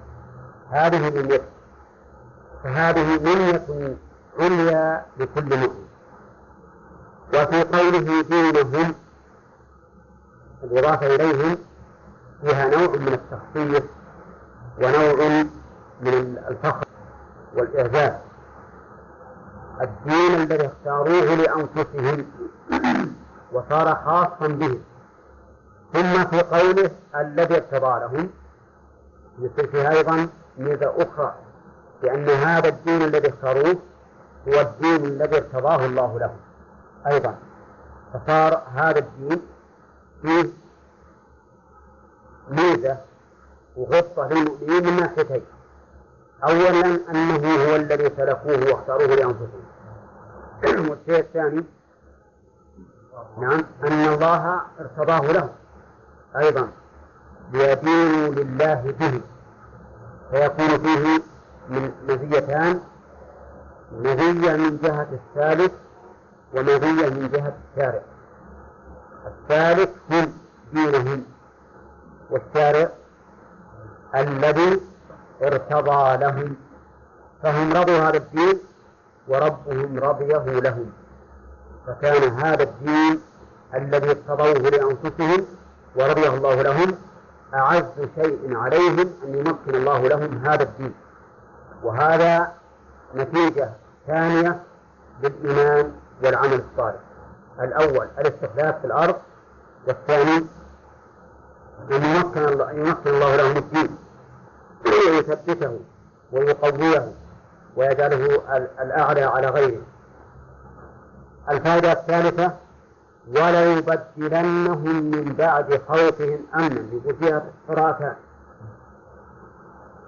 [0.70, 1.44] هذه منيته
[2.64, 3.96] فهذه منية
[4.38, 5.86] عليا لكل مؤمن.
[7.34, 8.94] وفي قوله دينهم
[10.64, 11.56] الإضافة إليهم
[12.44, 13.82] فيها نوع من التخصيص
[14.78, 15.44] ونوع
[16.00, 16.84] من الفخر
[17.56, 18.12] والإعجاز
[19.80, 22.26] الدين الذي اختاروه لأنفسهم
[23.52, 24.80] وصار خاصا بهم.
[25.92, 28.30] ثم في قوله الذي ارتضى لهم
[29.38, 30.28] يصير فيها أيضا
[30.58, 31.34] ميزة أخرى
[32.02, 33.76] لأن هذا الدين الذي اختاروه
[34.48, 36.36] هو الدين الذي ارتضاه الله لهم
[37.06, 37.34] أيضا
[38.12, 39.42] فصار هذا الدين
[40.22, 40.50] فيه
[42.50, 42.96] ميزة
[43.76, 45.44] وغصة للمؤمنين من ناحيتين.
[46.44, 49.64] أولا أنه هو الذي سلكوه واختاروه لأنفسهم.
[50.90, 51.64] والشيء الثاني
[53.38, 55.50] نعم أن الله ارتضاه لهم.
[56.36, 56.68] أيضا
[57.52, 59.20] ليدينوا لله به
[60.30, 61.22] فيكون فيه
[61.68, 62.80] من مزيتان
[63.92, 65.72] مزية من جهة الثالث
[66.54, 68.02] ومزية من جهة الشارع.
[69.26, 70.32] الثالث هم
[70.72, 71.24] دينهم
[72.30, 72.88] والشارع
[74.14, 74.80] الذي
[75.42, 76.56] ارتضى لهم
[77.42, 78.58] فهم رضوا هذا الدين
[79.28, 80.92] وربهم رضيه لهم.
[81.86, 83.20] فكان هذا الدين
[83.74, 85.46] الذي ارتضوه لأنفسهم
[85.96, 86.98] ورضيه الله لهم
[87.54, 87.84] أعز
[88.14, 90.94] شيء عليهم أن يمكن الله لهم هذا الدين.
[91.82, 92.52] وهذا
[93.14, 93.70] نتيجة
[94.06, 94.60] ثانية
[95.22, 95.92] للإيمان
[96.24, 97.00] والعمل الصالح.
[97.60, 99.14] الأول الاستخلاف في الأرض.
[99.86, 100.36] والثاني
[101.90, 103.96] أن يمكن الله, يمكن الله لهم الدين.
[104.86, 105.80] ويثبته
[106.32, 107.12] ويقويه
[107.76, 108.42] ويجعله
[108.80, 109.82] الأعلى على غيره.
[111.50, 112.52] الفائدة الثالثة
[113.28, 116.80] وليبدلنهم من بعد خوفهم أمنا.
[116.92, 118.14] يقول فيها قراءتان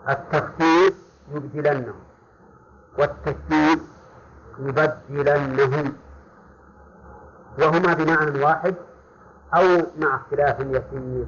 [0.09, 0.95] التخفيف
[1.35, 1.95] يبدلنهم.
[2.99, 3.81] والتشديد
[4.59, 5.93] يبدلنهم.
[7.59, 8.75] وهما بمعنى واحد
[9.55, 11.27] أو مع اختلاف يسير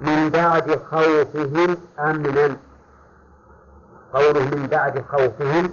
[0.00, 2.56] من بعد خوفهم أمنا.
[4.12, 5.70] قوله من بعد خوفهم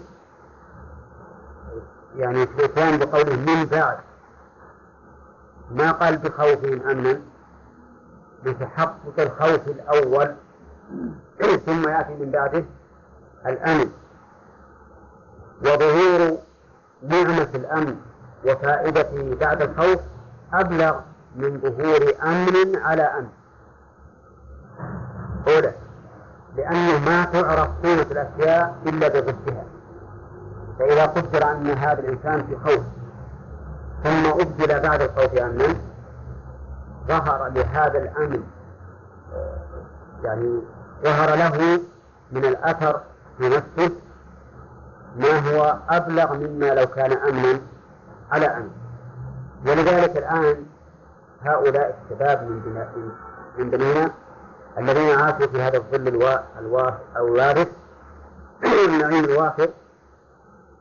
[2.17, 2.67] يعني في
[2.97, 3.97] بقوله من بعد.
[5.71, 7.21] ما قال بخوفهم أمنا؟
[8.45, 10.35] بتحقق الخوف الأول.
[11.65, 12.63] ثم يأتي من بعده
[13.45, 13.89] الأمن.
[15.61, 16.37] وظهور
[17.03, 17.95] نعمة الأمن
[18.45, 19.99] وفائدته بعد الخوف
[20.53, 20.99] أبلغ
[21.35, 23.29] من ظهور أمن على أمن.
[25.47, 25.73] أولى
[26.57, 29.63] لأنه ما تعرف قيمة الأشياء إلا بضدها.
[30.79, 32.83] فإذا قدر أن هذا الإنسان في خوف
[34.05, 35.75] ثم أبدل بعد الخوف أمنا
[37.07, 38.43] ظهر لهذا الأمن
[40.23, 40.61] يعني
[41.03, 41.79] ظهر له
[42.31, 43.01] من الأثر
[43.37, 43.95] في نفسه
[45.15, 47.61] ما هو أبلغ مما لو كان أمنا
[48.31, 48.69] على أمن
[49.67, 50.65] ولذلك الآن
[51.41, 52.49] هؤلاء الشباب
[53.57, 54.11] من بنينا
[54.77, 56.59] الذين عاشوا في هذا الظل الوا...
[56.59, 56.91] الوا...
[57.15, 57.67] الوارث
[58.87, 59.69] النعيم الوافر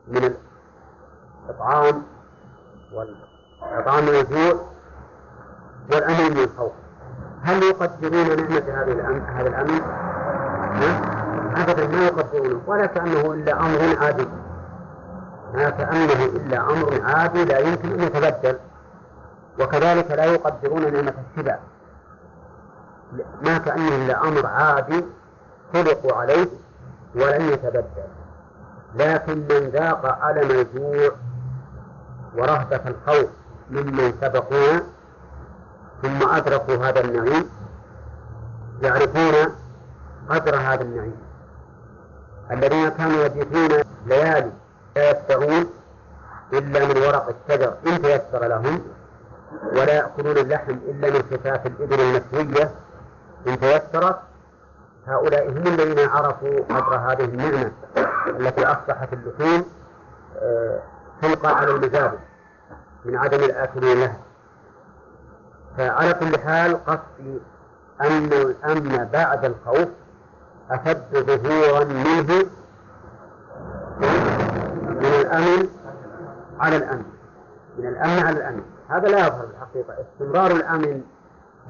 [0.07, 0.35] من
[1.49, 2.03] الإطعام
[2.95, 4.61] والإطعام من الجوع
[5.91, 6.71] والأمن من الخوف
[7.43, 9.81] هل يقدرون نعمة هذه الأمن هذا الأمن؟
[11.57, 14.27] أبدا ما يقدرونه ولا كأنه إلا أمر عادي.
[15.53, 18.59] ما كأنه إلا أمر عادي لا يمكن أن يتبدل.
[19.59, 21.57] وكذلك لا يقدرون نعمة الشبع.
[23.41, 25.05] ما كأنه إلا أمر عادي
[25.73, 26.47] خلقوا عليه
[27.15, 28.07] ولن يتبدل.
[28.95, 31.11] لكن من ذاق ألم الجوع
[32.37, 33.29] ورهبة الخوف
[33.69, 34.83] ممن سبقونا
[36.01, 37.49] ثم أدركوا هذا النعيم
[38.81, 39.55] يعرفون
[40.29, 41.17] قدر هذا النعيم.
[42.51, 44.51] الذين كانوا يبيتون ليالي
[44.95, 45.69] لا يفترون
[46.53, 48.81] إلا من ورق الشجر إن تيسر لهم
[49.71, 52.71] ولا يأكلون اللحم إلا من خفاف الإبل المشوية
[53.47, 54.19] إن تيسرت
[55.07, 57.71] هؤلاء هم الذين عرفوا قدر هذه النعمة
[58.27, 59.65] التي أصبحت اللحوم
[61.21, 62.19] تلقى على المزابل
[63.05, 64.17] من عدم الآكلين لها
[65.77, 67.39] فعلى كل حال قصدي
[68.01, 69.87] أن الأمن بعد الخوف
[70.71, 72.45] أشد ظهورا منه
[74.85, 75.67] من الأمن
[76.59, 77.05] على الأمن.
[77.77, 78.63] من الأمن على الأمن.
[78.89, 79.93] هذا لا يظهر بالحقيقة.
[80.01, 81.01] استمرار الأمن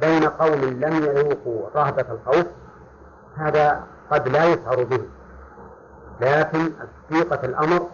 [0.02, 2.46] بين قوم لم يذوقوا رهبة الخوف
[3.36, 5.02] هذا قد لا يشعر به.
[6.22, 6.72] لكن
[7.10, 7.90] حقيقة الأمر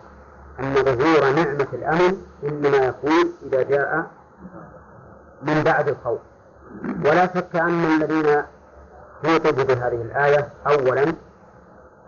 [0.62, 4.12] أن ظهور نعمة الأمن إنما يكون إذا جاء
[5.42, 6.20] من بعد الخوف.
[7.06, 8.44] ولا شك أن الذين
[9.24, 11.14] خوطبوا بهذه الآية أولا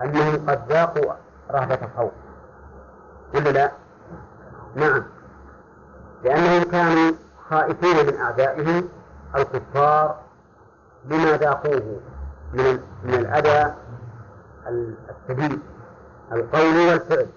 [0.01, 1.13] أنهم قد ذاقوا
[1.51, 2.11] رهبة الخوف.
[3.35, 3.71] ولا لا؟
[4.75, 5.03] نعم.
[6.23, 7.11] لأنهم كانوا
[7.49, 8.89] خائفين من أعدائهم
[9.35, 10.19] الكفار
[11.05, 11.99] بما ذاقوه
[12.53, 13.73] من من الأذى
[14.67, 15.59] الشديد
[16.31, 17.27] القول والفعل.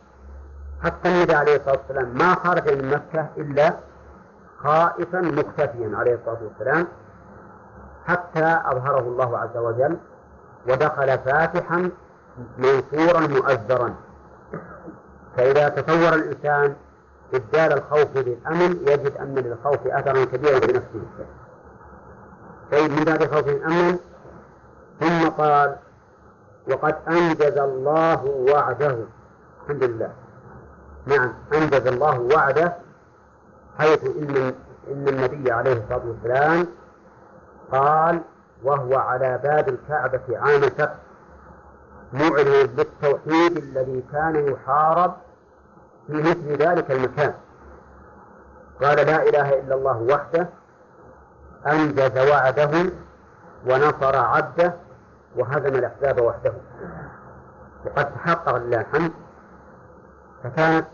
[0.86, 3.72] حتى النبي عليه الصلاة والسلام ما خرج من مكة إلا
[4.62, 6.86] خائفا مختفيا عليه الصلاة والسلام
[8.06, 9.96] حتى أظهره الله عز وجل
[10.68, 11.90] ودخل فاتحا
[12.58, 13.94] منصورا مؤزرا.
[15.36, 16.74] فإذا تصور الإنسان
[17.34, 21.06] إبدال الخوف بالأمن يجد أن للخوف أثرا كبيرا في نفسه.
[22.72, 23.98] طيب من بعد خوف أمن
[25.00, 25.76] ثم قال
[26.70, 28.96] وقد أنجز الله وعده.
[29.62, 30.25] الحمد لله.
[31.06, 32.76] نعم أنجز الله وعده.
[33.78, 34.54] حيث إن
[34.92, 36.66] إن النبي عليه الصلاة والسلام
[37.72, 38.20] قال
[38.62, 40.94] وهو على باب الكعبة عام سبت
[42.12, 45.14] معلن بالتوحيد الذي كان يحارب
[46.06, 47.34] في مثل ذلك المكان.
[48.82, 50.48] قال لا إله إلا الله وحده
[51.66, 52.70] أنجز وعده
[53.66, 54.74] ونصر عبده
[55.36, 56.52] وهزم الأحزاب وحده.
[57.86, 59.12] وقد تحقق لله الحمد
[60.44, 60.86] فكانت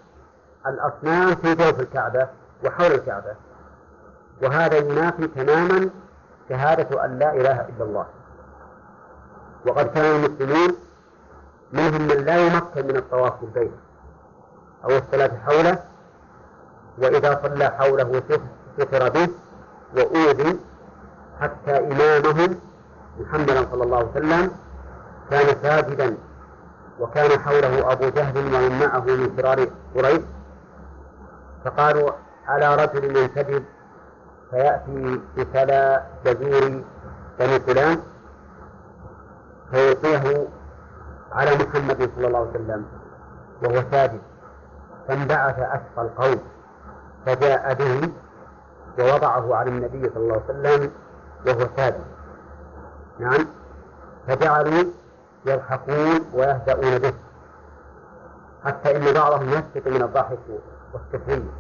[0.66, 2.28] الأصنام في جوف الكعبة
[2.64, 3.34] وحول الكعبة.
[4.42, 5.90] وهذا ينافي تماما
[6.48, 8.06] شهادة أن لا إله إلا الله.
[9.66, 10.76] وقد كان المسلمون
[11.72, 13.72] منهم من لا يمكن من الطواف بالبيت
[14.84, 15.78] أو الصلاة حوله
[16.98, 18.22] وإذا صلى حوله
[18.78, 19.28] ستر به
[19.96, 20.60] وأوذي
[21.40, 22.60] حتى إمامهم
[23.20, 24.50] محمدا صلى الله عليه وسلم
[25.30, 26.16] كان ساجدا
[27.00, 30.22] وكان حوله أبو جهل ومن معه من فرار قريش.
[31.64, 32.10] فقالوا
[32.46, 33.64] على رجل ينتدب
[34.50, 36.82] فيأتي بسلا جزور
[37.38, 37.98] بني فلان
[39.70, 40.46] فيلقيه
[41.32, 42.86] على محمد صلى الله عليه وسلم
[43.62, 44.20] وهو ساجد
[45.08, 46.40] فانبعث أشقى القوم
[47.26, 48.08] فجاء به
[48.98, 50.90] ووضعه على النبي صلى الله عليه وسلم
[51.46, 52.04] وهو ساجد
[53.18, 53.46] نعم.
[54.28, 54.84] فجعلوا
[55.46, 57.12] يضحكون ويهدؤون به
[58.64, 60.38] حتى إن بعضهم يسقط من الضحك
[60.94, 61.50] والتسليم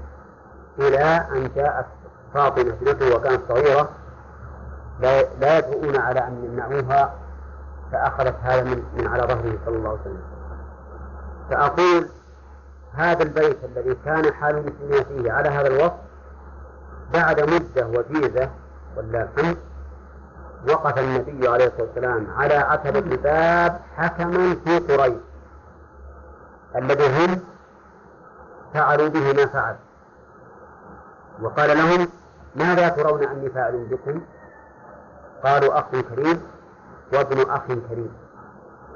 [0.78, 1.86] إلى أن جاءت
[2.34, 3.88] فاطمة ابنته وكانت صغيرة.
[5.00, 7.14] لا, يدعون على أن يمنعوها
[7.92, 10.22] فأخذت هذا من, من على ظهره صلى الله عليه وسلم.
[11.50, 12.08] فأقول
[12.94, 15.92] هذا البيت الذي كان حال المسلمين فيه على هذا الوصف
[17.12, 18.50] بعد مدة وجيزة
[18.96, 19.56] ولله الحمد
[20.68, 25.14] وقف النبي عليه الصلاة والسلام على عتبة الباب حكما في قريش
[26.76, 27.40] الذي هم
[28.74, 29.76] فعلوا به ما فعل
[31.42, 32.08] وقال لهم
[32.56, 34.20] ماذا ترون أني فاعل بكم؟
[35.44, 36.42] قالوا أخ كريم
[37.12, 38.12] وابن أخ كريم.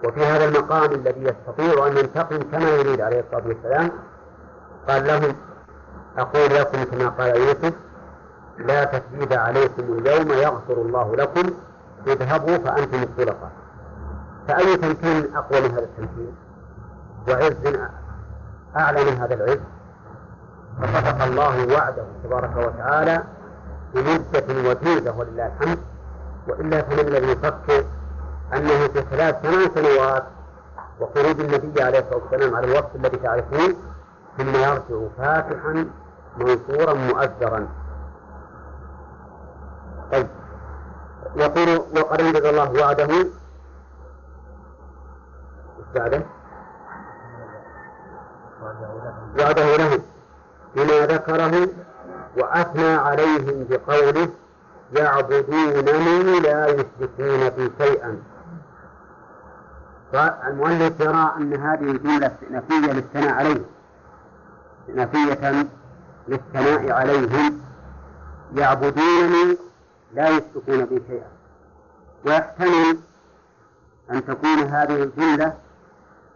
[0.05, 3.91] وفي هذا المقام الذي يستطيع أن ينتقم كما يريد عليه الصلاة والسلام
[4.89, 5.37] قال لهم
[6.19, 7.75] أقول لكم كما قال يوسف
[8.59, 11.43] لا تثبيت عليكم اليوم يغفر الله لكم
[12.07, 13.51] اذهبوا فأنتم الخلفاء
[14.49, 16.37] فأي تمكين أقوى من هذا التمكين؟
[17.29, 17.77] وعز
[18.77, 19.59] أعلى من هذا العز
[20.83, 23.23] فصدق الله وعده تبارك وتعالى
[23.95, 25.79] بمدة وجيزة ولله الحمد.
[26.49, 27.85] وإلا فمن الذي يفكر
[28.55, 30.25] أنه في خلال ثمان سنوات
[31.01, 33.75] وخروج النبي عليه الصلاة والسلام على الوقت الذي تعرفون
[34.39, 35.87] ثم يرجع فاتحا
[36.37, 37.69] منصورا مؤزرا
[40.13, 40.27] طيب.
[41.37, 41.69] يقول
[41.99, 43.27] وقد انجز الله وعده.
[45.95, 46.23] بعده؟
[49.39, 50.03] وعده لهم
[50.77, 51.69] بما ذكره؟
[52.37, 54.29] وأثنى عليهم بقوله
[54.93, 58.23] يعبدونني لا يشركون بي شيئا.
[60.13, 63.65] فالمؤلف يرى أن هذه الجملة استئنافية للثناء عليهم
[64.89, 65.67] استئنافية
[66.29, 67.61] للثناء عليهم.
[68.55, 69.59] يعبدونني
[70.15, 71.29] لا يشركون بي شيئا.
[72.27, 72.99] ويحتمل
[74.11, 75.55] أن تكون هذه الجملة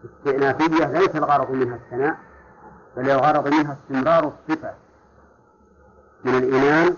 [0.04, 2.29] استئنافية ليس الغرض منها الثناء.
[3.00, 4.70] الغرض منها استمرار الصفة
[6.24, 6.96] من الإيمان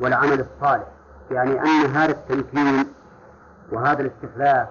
[0.00, 0.86] والعمل الصالح
[1.30, 2.86] يعني أن هذا التمكين
[3.72, 4.68] وهذا الاستخلاف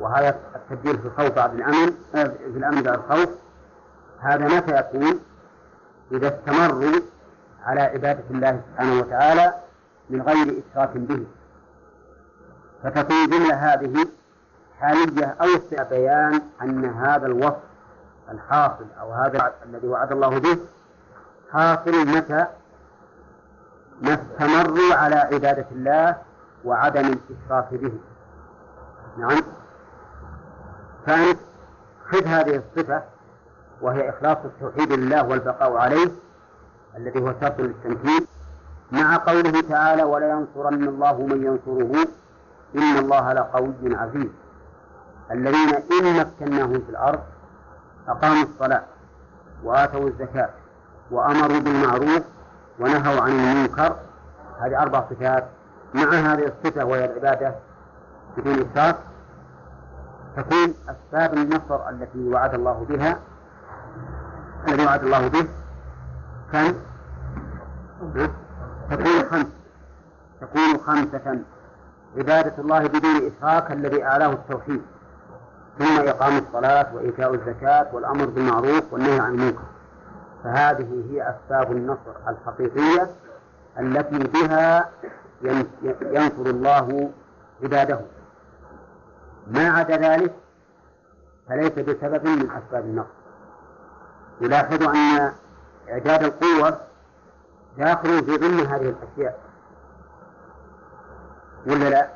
[0.00, 3.28] وهذا التبديل في الخوف بعد الأمن في الأمن بعد الخوف
[4.20, 5.20] هذا متى يكون
[6.12, 7.00] إذا استمروا
[7.64, 9.54] على عبادة الله سبحانه وتعالى
[10.10, 11.26] من غير إشراك به.
[12.82, 14.06] فتكون الجملة هذه
[14.80, 15.46] حالية أو
[15.90, 17.56] بيان أن هذا الوصف
[18.30, 20.58] الحاصل أو هذا الذي وعد الله به.
[21.52, 22.46] حاصل متى؟
[24.02, 26.16] ما استمروا على عبادة الله
[26.64, 27.92] وعدم الإشراك به.
[29.18, 29.42] نعم.
[31.06, 31.38] فأنت
[32.10, 33.02] خذ هذه الصفة
[33.80, 36.10] وهي إخلاص التوحيد لله والبقاء عليه
[36.96, 38.26] الذي هو شرط للتمكين
[38.92, 42.08] مع قوله تعالى ولا ينصرن الله من ينصره
[42.76, 44.30] إن الله لقوي عزيز.
[45.30, 47.20] الذين إن مكناهم في الأرض
[48.08, 48.82] أقاموا الصلاة
[49.64, 50.50] وآتوا الزكاة
[51.10, 52.22] وأمروا بالمعروف
[52.80, 53.96] ونهوا عن المنكر.
[54.60, 55.44] هذه أربع صفات.
[55.94, 57.54] مع هذه الصفة وهي العبادة
[58.36, 58.96] بدون إشراك
[60.36, 63.18] تكون أسباب النصر التي وعد الله بها
[64.68, 65.48] الذي وعد الله به.
[66.52, 66.74] كم؟
[68.90, 69.46] تكون خمس.
[70.40, 71.38] تكون خمسة.
[72.16, 74.82] عبادة الله بدون إشراك الذي أعلاه التوحيد.
[75.78, 79.64] ثم إقام الصلاة وإيتاء الزكاة والأمر بالمعروف والنهي عن المنكر.
[80.44, 83.10] فهذه هي أسباب النصر الحقيقية
[83.78, 84.90] التي بها
[86.02, 87.10] ينصر الله
[87.62, 88.00] عباده.
[89.46, 90.34] ما عدا ذلك
[91.48, 93.16] فليس بسبب من أسباب النقص
[94.40, 95.32] يلاحظ أن
[95.88, 96.80] إعداد القوة
[97.78, 99.38] داخل في ضمن هذه الأشياء.
[101.66, 102.08] ولا لا؟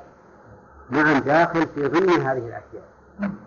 [0.91, 2.85] نعم داخل في ضمن هذه الأشياء.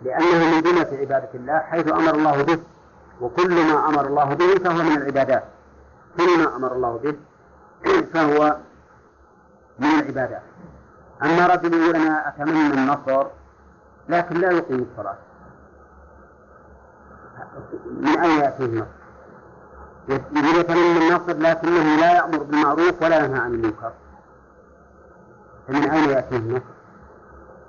[0.02, 2.58] لأنه من جملة عبادة الله حيث أمر الله به
[3.20, 5.44] وكل ما أمر الله به فهو من العبادات
[6.18, 7.16] كل ما أمر الله به
[8.14, 8.56] فهو
[9.78, 10.42] من العبادات
[11.22, 13.26] أما رجل يقول أنا أتمنى النصر
[14.08, 15.16] لكن لا يقيم الصلاة
[18.00, 18.86] من أين يأتيه النصر؟
[20.08, 23.92] يقول يتمنى النصر لكنه لا يأمر بالمعروف ولا ينهى عن المنكر
[25.68, 26.73] فمن أين يأتيه النصر؟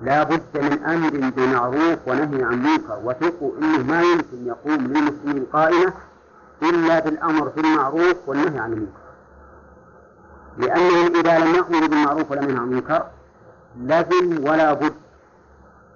[0.01, 2.99] لا بد من أمر بمعروف ونهي عن منكر.
[3.03, 5.93] وثقوا أنه ما يمكن يقوم للمسلمين قائمة
[6.63, 9.05] إلا بالأمر بالمعروف والنهي عن المنكر.
[10.57, 13.05] لأنهم إذا لم يأمروا بالمعروف ولم ينهوا عن المنكر
[13.79, 14.93] لزم ولا بد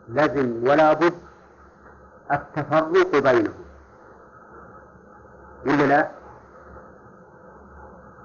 [0.09, 1.13] لزم ولا بد
[2.31, 3.53] التفرق بينهم.
[5.65, 6.09] ولا لا؟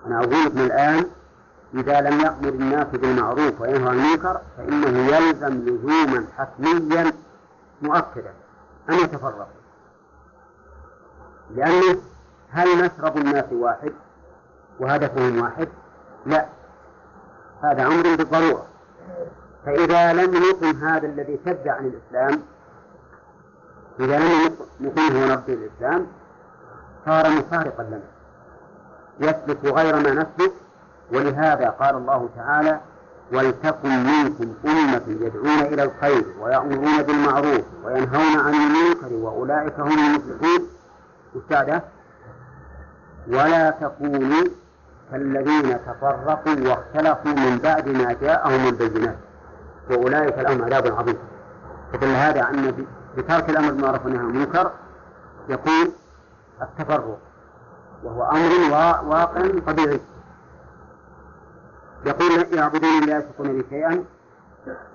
[0.07, 1.05] أنا أقول لكم الآن
[1.75, 7.13] إذا لم يأمر الناس بالمعروف وينهى عن المنكر فإنه يلزم لزوما حتميا
[7.83, 8.33] مؤكدا
[8.91, 9.45] أن يتفرقوا
[11.51, 11.99] لأنه
[12.51, 13.93] هل مشرب الناس واحد
[14.81, 15.69] وهدفهم واحد؟
[16.27, 16.47] لا.
[17.63, 18.67] هذا أمر بالضرورة.
[19.67, 22.43] فإذا لم نقم هذا الذي شد عن الإسلام
[24.01, 26.07] إذا لم نقمه ونرضي الإسلام
[27.07, 28.01] صار مفارقا لنا.
[29.21, 30.53] يسلك غير ما نسلك
[31.13, 32.81] ولهذا قال الله تعالى
[33.33, 40.69] ولتكن منكم أمة يدعون إلى الخير ويأمرون بالمعروف وينهون عن المنكر وأولئك هم المفلحون.
[41.35, 41.83] وسادة
[43.29, 44.45] ولا تكونوا
[45.11, 49.17] كالذين تفرقوا واختلفوا من بعد ما جاءهم البينات.
[49.91, 51.19] وأولئك لهم عذاب عظيم.
[51.93, 52.87] فدل هذا أن
[53.17, 54.71] بترك الأمر بالمعروف والنهي عن المنكر
[55.49, 55.93] يكون
[56.63, 57.19] التفرق
[58.05, 58.71] وهو أمر
[59.09, 60.01] واقع طبيعي.
[62.07, 64.05] يقول يعبدون لا يشركون به شيئا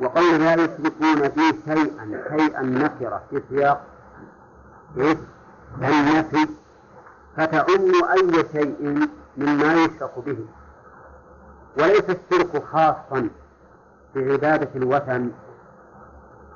[0.01, 3.81] وقول لا يشركون به شيئا شيئا نكرة في سياق
[4.97, 5.17] إيه؟
[5.77, 6.47] النفي.
[7.37, 10.37] فتعم أي شيء مما يشرك به.
[11.79, 13.29] وليس الشرك خاصا
[14.15, 15.31] بعبادة الوثن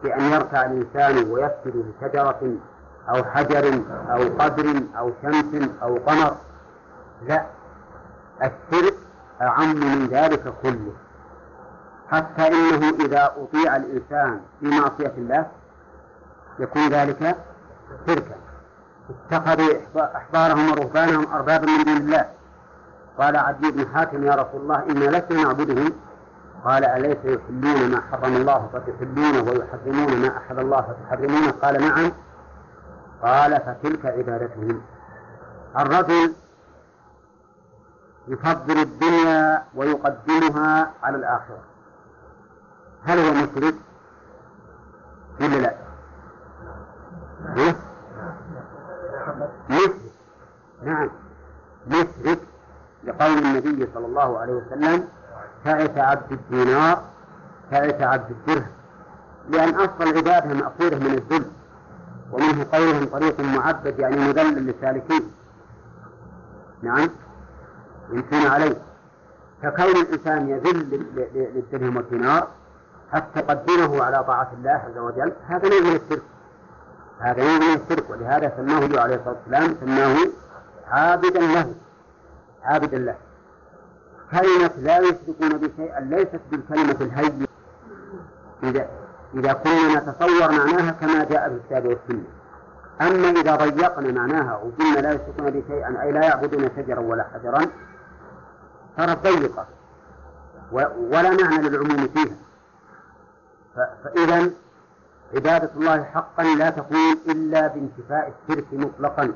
[0.04, 2.58] بأن يركع الإنسان ويسجد لشجرة
[3.10, 6.36] أو حجر أو قدر أو شمس أو قمر.
[7.28, 7.46] لا
[8.42, 9.03] الشرك
[9.42, 10.94] أعم من ذلك كله.
[12.12, 15.48] حتى إنه إذا أطيع الإنسان في معصية الله
[16.60, 17.36] يكون ذلك
[18.08, 18.36] شركا.
[19.32, 22.26] اتخذوا أحبارهم ورهبانهم أربابا من دون الله.
[23.18, 25.94] قال عدي بن حاتم يا رسول الله إنا لسنا نعبدهم.
[26.66, 32.12] قال أليس يحلون ما حرم الله فتحلونه ويحرمون ما أحل الله فتحرمونه؟ قال نعم.
[33.22, 34.82] قال فتلك عبادتهم.
[35.80, 36.34] الرجل
[38.28, 41.64] يفضل الدنيا ويقدمها على الآخرة.
[43.04, 43.76] هل هو مشرك
[45.42, 45.74] ولا لا؟
[49.70, 50.04] مشرك.
[50.84, 51.10] نعم.
[51.88, 52.40] مشرك
[53.04, 55.08] لقول النبي صلى الله عليه وسلم
[55.66, 57.04] تعس عبد الدينار
[57.72, 58.68] تعس عبد الدرهم.
[59.50, 61.46] لأن أصل العبادة مأخوذة من الذل
[62.32, 65.32] ومنه قولهم طريق معبد يعني مذلل للسالكين.
[66.82, 67.10] نعم.
[68.10, 68.76] يمشون عليه.
[69.64, 72.48] فكون الإنسان يذل للدرهم والدينار
[73.14, 76.22] حتى يقدمه على طاعة الله عز وجل هذا نوع من الشرك
[77.20, 80.18] هذا نوع من الشرك ولهذا سماه عليه الصلاة والسلام سماه
[80.88, 81.74] عابدا له.
[82.64, 83.16] عابدا له.
[84.32, 87.48] كلمة لا يشركون بشيئا ليست بالكلمة الهينة
[88.64, 88.88] إذا
[89.36, 92.24] إذا كنا نتصور معناها كما جاء في الكتاب والسنة.
[93.02, 97.66] أما إذا ضيقنا معناها وقلنا لا يشركون بشيئا أي لا يعبدون شجرا ولا حجرا
[98.98, 99.66] صارت ضيقة.
[100.72, 102.36] ولا معنى للعموم فيها.
[104.04, 104.50] فإذا
[105.36, 109.34] عبادة الله حقا لا تكون إلا بانتفاء الشرك مطلقا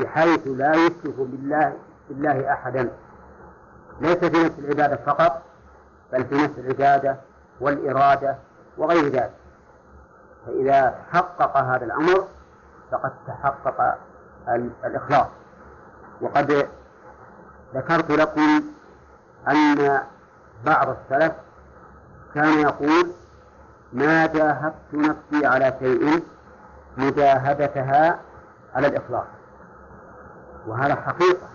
[0.00, 1.76] بحيث لا يشرك بالله
[2.08, 2.90] بالله أحدا.
[4.00, 5.42] ليس في نفس العبادة فقط
[6.12, 7.16] بل في نفس العبادة
[7.60, 8.36] والإرادة
[8.78, 9.34] وغير ذلك.
[10.46, 12.24] فإذا تحقق هذا الأمر
[12.92, 13.98] فقد تحقق
[14.84, 15.26] الإخلاص.
[16.20, 16.68] وقد
[17.76, 18.62] ذكرت لكم
[19.48, 20.00] أن
[20.64, 21.32] بعض السلف
[22.34, 23.12] كان يقول
[23.92, 26.22] ما جاهدت نفسي على شيء
[26.96, 28.20] مجاهدتها
[28.74, 29.26] على الإخلاص.
[30.66, 31.48] وهذا حقيقة.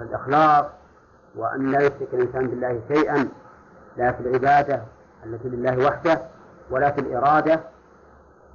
[0.00, 0.66] الإخلاص
[1.36, 3.28] وأن لا يشرك الإنسان بالله شيئا
[3.96, 4.82] لا في العبادة
[5.26, 6.20] التي لله وحده
[6.70, 7.60] ولا في الإرادة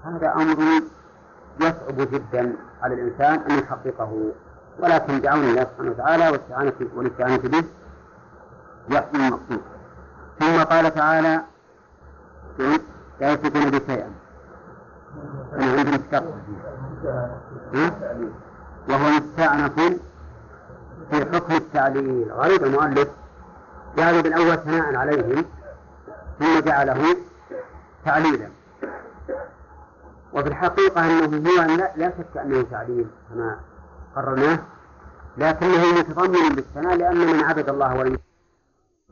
[0.04, 0.58] هذا أمر
[1.60, 4.32] يصعب جدا على الإنسان أن يحققه.
[4.80, 7.64] ولكن بعون الله سبحانه وتعالى والاستعانة والاستعانة به
[8.90, 9.62] يحصل المقصود.
[10.40, 11.42] ثم قال تعالى
[13.20, 14.12] لا يشركون به شيئا.
[15.54, 16.24] أنا عندي مشتق
[18.90, 19.80] وهو مستأنف
[21.12, 22.32] في حكم التعليل.
[22.32, 23.08] غريب المؤلف.
[23.98, 25.46] جعل بالأول ثناء عليهم
[26.40, 27.18] ثم جعله
[28.06, 28.50] تعليلا.
[30.34, 33.60] وفي الحقيقة أنه هو لا شك أنه تعليل كما
[34.16, 34.60] قررناه
[35.38, 38.18] لكنه متضمن بالثناء لأن من عبد الله ولم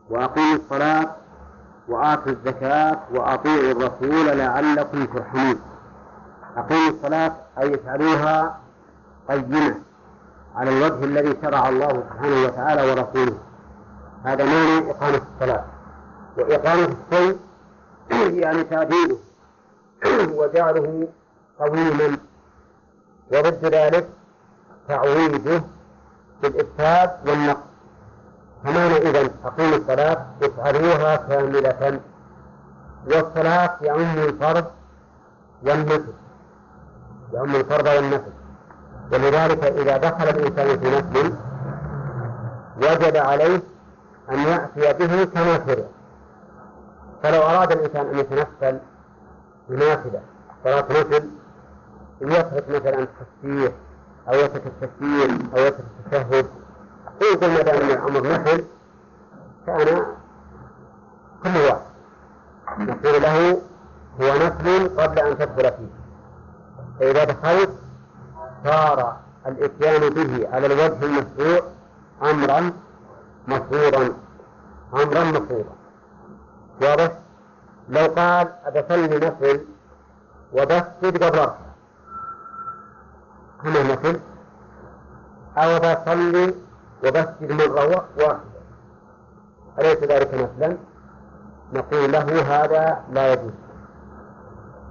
[0.10, 1.16] وأقيموا الصلاة
[1.88, 5.62] وآتوا الزكاة وأطيعوا الرسول لعلكم ترحمون.
[6.58, 8.60] أقيموا الصلاة أي اجعلوها
[9.30, 9.76] قيمة
[10.56, 13.38] على الوجه الذي شرع الله سبحانه وتعالى ورسوله.
[14.24, 15.66] هذا معنى إقامة الصلاة.
[16.38, 17.40] وإقامة الشيء
[18.12, 19.18] يعني تعديله
[20.40, 21.08] وجعله
[21.60, 22.18] قويما.
[23.32, 24.10] وضد ذلك
[24.88, 25.62] تعويضه
[26.42, 27.60] بالإفساد والنقص.
[28.64, 32.00] فمعنى إذا أقيموا الصلاة افعلوها كاملة.
[33.06, 34.66] والصلاة يعم الفرض
[35.64, 36.14] والنفل
[37.34, 38.32] يعم الفرض والنفل
[39.12, 41.34] ولذلك إذا دخل الإنسان في نفل
[42.78, 43.62] وجب عليه
[44.32, 45.86] أن يأتي به كما شرع.
[47.24, 48.80] فلو أراد الإنسان أن يتنفل
[49.70, 50.22] بنافلة
[50.64, 51.30] صلاة نفل
[52.22, 53.72] يترك مثلا التسبيح
[54.30, 56.46] أو يترك التكبير أو يترك التشهد.
[57.22, 58.64] ويقول ما دام الأمر نفل
[59.68, 60.06] كان
[61.44, 61.84] كل واحد
[62.80, 63.62] نقول له
[64.22, 66.04] هو نفل قبل أن تدخل فيه.
[67.00, 67.70] فإذا دخلت
[68.66, 69.18] صار
[69.48, 71.62] الإتيان به على الوجه المشروع
[72.24, 72.72] أمرا
[73.48, 74.14] مفروضا
[74.94, 75.76] أمرا مفروضا
[76.82, 77.12] واضح؟
[77.90, 79.66] لو قال أبصلي نفل
[80.54, 81.50] وبسجد قبل
[83.66, 84.20] هنا نفل
[85.58, 86.56] أو بصلي
[87.04, 88.40] وبسجد مرة واحدة.
[89.80, 90.78] أليس ذلك نفلا؟
[91.74, 93.52] نقول له هذا لا يجوز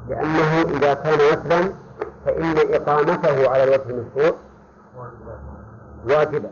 [0.08, 1.72] لأنه إذا كان نفلا
[2.24, 4.36] فإن إقامته على الوجه المشروع
[6.04, 6.50] واجبة.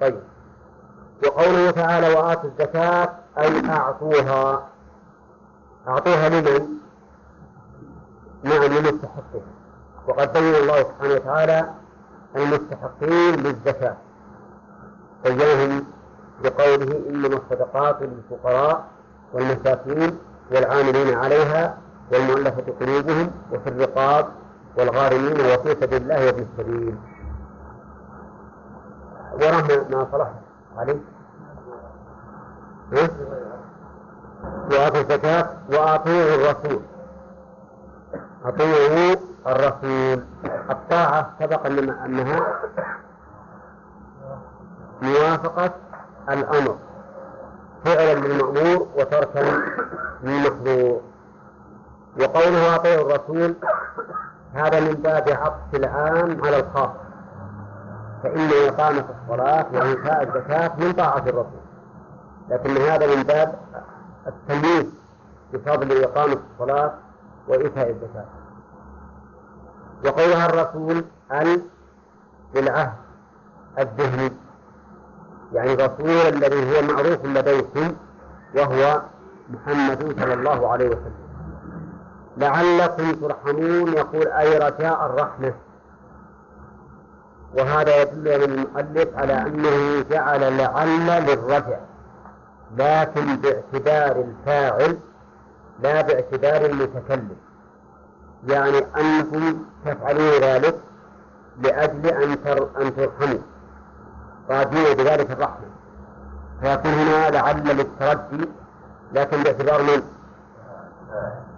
[0.00, 0.20] طيب.
[1.26, 4.68] وقوله تعالى وآتوا الزكاة أي أعطوها.
[5.88, 6.68] أعطوها لمن؟
[8.42, 9.53] نعم لمستحقها
[10.08, 11.70] وقد بين الله سبحانه وتعالى
[12.36, 13.96] المستحقين للزكاة.
[15.24, 15.84] بينهم
[16.44, 18.84] بقوله إنما الصدقات للفقراء
[19.32, 20.18] والمساكين
[20.52, 21.78] والعاملين عليها
[22.12, 24.28] والمؤلفة قلوبهم وفي الرقاب
[24.78, 26.96] والغارمين وفي سبيل الله وابن السبيل.
[29.34, 30.30] وراه ما صلح
[30.76, 31.00] عليه
[34.70, 36.80] وآتوا الزكاة وأطيعوا الرسول.
[38.44, 39.16] أطيعوا
[39.46, 40.24] الرسول.
[40.70, 42.46] الطاعة سبق أنها
[45.02, 45.70] موافقة
[46.28, 46.78] الأمر.
[47.84, 49.62] فعلا للمأمور وتركا
[50.22, 51.00] للمحظور.
[52.20, 53.54] وقوله أطيعوا الرسول
[54.54, 56.90] هذا من باب عطف العام على الخاص.
[58.22, 61.64] فإن إقامة الصلاة وإيتاء الزكاة من طاعة الرسول.
[62.48, 63.54] لكن هذا من باب
[64.26, 64.94] التمييز
[65.52, 66.92] بفضل إقامة الصلاة
[67.48, 68.24] وإيتاء الزكاة.
[70.04, 71.62] وقولها الرسول ال
[72.54, 72.92] بالعهد
[73.78, 74.32] الذهني؟
[75.52, 77.94] يعني الرسول الذي هو معروف لديكم
[78.54, 79.02] وهو
[79.50, 81.24] محمد صلى الله عليه وسلم.
[82.36, 85.54] لعلكم ترحمون يقول أي رجاء الرحمة.
[87.58, 91.78] وهذا يدل من المؤلف على أنه جعل لعل للرجع
[92.76, 94.98] لكن باعتبار الفاعل
[95.82, 97.36] لا باعتبار المتكلم.
[98.48, 100.80] يعني أنكم تفعلون ذلك
[101.62, 102.30] لأجل أن
[102.80, 103.38] أن ترحموا.
[104.50, 105.66] راجين بذلك الرحمة.
[106.60, 108.48] فيكون هنا لعل للترجي
[109.12, 110.02] لكن باعتبار من؟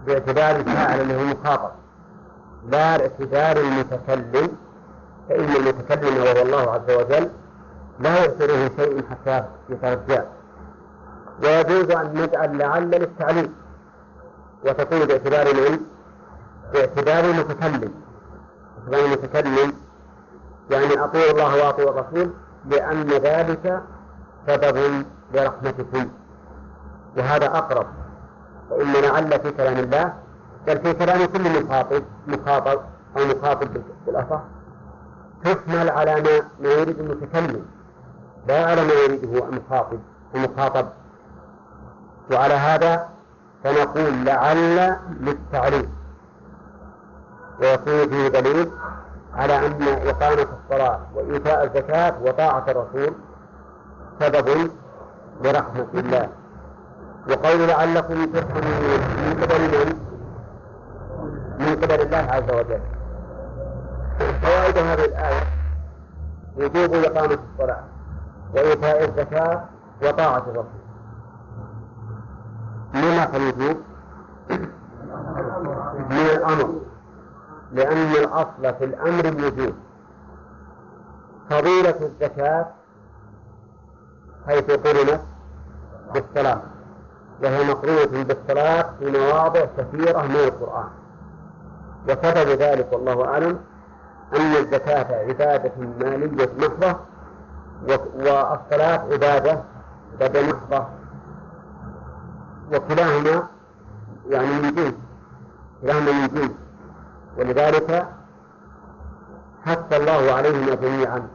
[0.07, 1.71] باعتبار الفاعل اللي هو المخاطب
[2.69, 4.57] لا باعتبار المتكلم
[5.29, 7.31] فإن المتكلم وهو الله عز وجل
[8.01, 10.23] لا يعتريه شيء حتى يترجى
[11.43, 13.55] ويجوز أن نجعل لعل للتعليم.
[14.65, 15.81] وتكون باعتبار من؟
[16.73, 17.93] باعتبار المتكلم
[18.77, 19.73] باعتبار المتكلم
[20.71, 22.31] يعني أطيعوا الله وأطيعوا الرسول
[22.67, 23.83] لأن ذلك
[24.47, 26.09] سبب لرحمتكم
[27.17, 27.87] وهذا أقرب.
[28.71, 30.15] فإن لعل في كلام الله
[30.67, 32.81] بل في كلام كل مخاطب مخاطب
[33.17, 33.69] أو مخاطب
[34.07, 34.41] بالأصح
[35.45, 37.67] تحمل على ما ما يريد المتكلم.
[38.49, 39.99] لا على ما يريده المخاطب
[40.35, 40.89] المخاطب.
[42.33, 43.09] وعلى هذا
[43.65, 45.96] فنقول لعل للتعليم.
[47.61, 48.71] ويكون فيه دليل
[49.35, 53.15] على أن إقامة الصلاة وإيتاء الزكاة وطاعة الرسول
[54.21, 54.71] سبب
[55.45, 56.29] لرحمة الله
[57.31, 60.07] وقول لعلكم ترحمون من قبل من؟
[61.59, 62.81] من قبل الله عز وجل
[64.43, 65.43] فوائد هذه الآية
[66.57, 67.85] وجوب إقامة الصلاة
[68.55, 69.65] وإيتاء الزكاة
[70.03, 70.87] وطاعة الرسول
[72.95, 73.77] لما الوجوب؟
[76.11, 76.75] من الأمر
[77.77, 79.75] لأن الأصل في الأمر الوجوب
[81.51, 82.67] فضيلة الزكاة
[84.47, 85.21] حيث قرنت
[86.15, 86.63] بالصلاة
[87.43, 90.89] وهي مقرونة بالصلاة في مواضع كثيرة من القرآن.
[92.09, 93.59] وسبب ذلك والله أعلم
[94.37, 96.97] أن الزكاة عبادة مالية محضة
[97.89, 99.63] والصلاة عبادة
[100.21, 100.87] بدنية محضة
[102.73, 103.47] وكلاهما
[104.29, 104.95] يعني من جنس
[105.83, 106.66] كلاهما من جنس.
[107.39, 108.07] ولذلك
[109.67, 111.29] حث الله عليهما جميعا.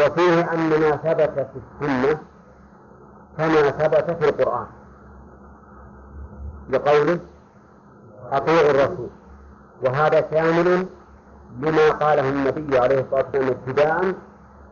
[0.00, 2.18] وفيه أن ما ثبت في السنة
[3.38, 4.66] كما ثبت في القرآن.
[6.68, 7.18] بقوله
[8.32, 9.08] أطيعوا الرسول.
[9.82, 10.86] وهذا شامل
[11.60, 14.14] لما قاله النبي عليه الصلاة والسلام ابتداء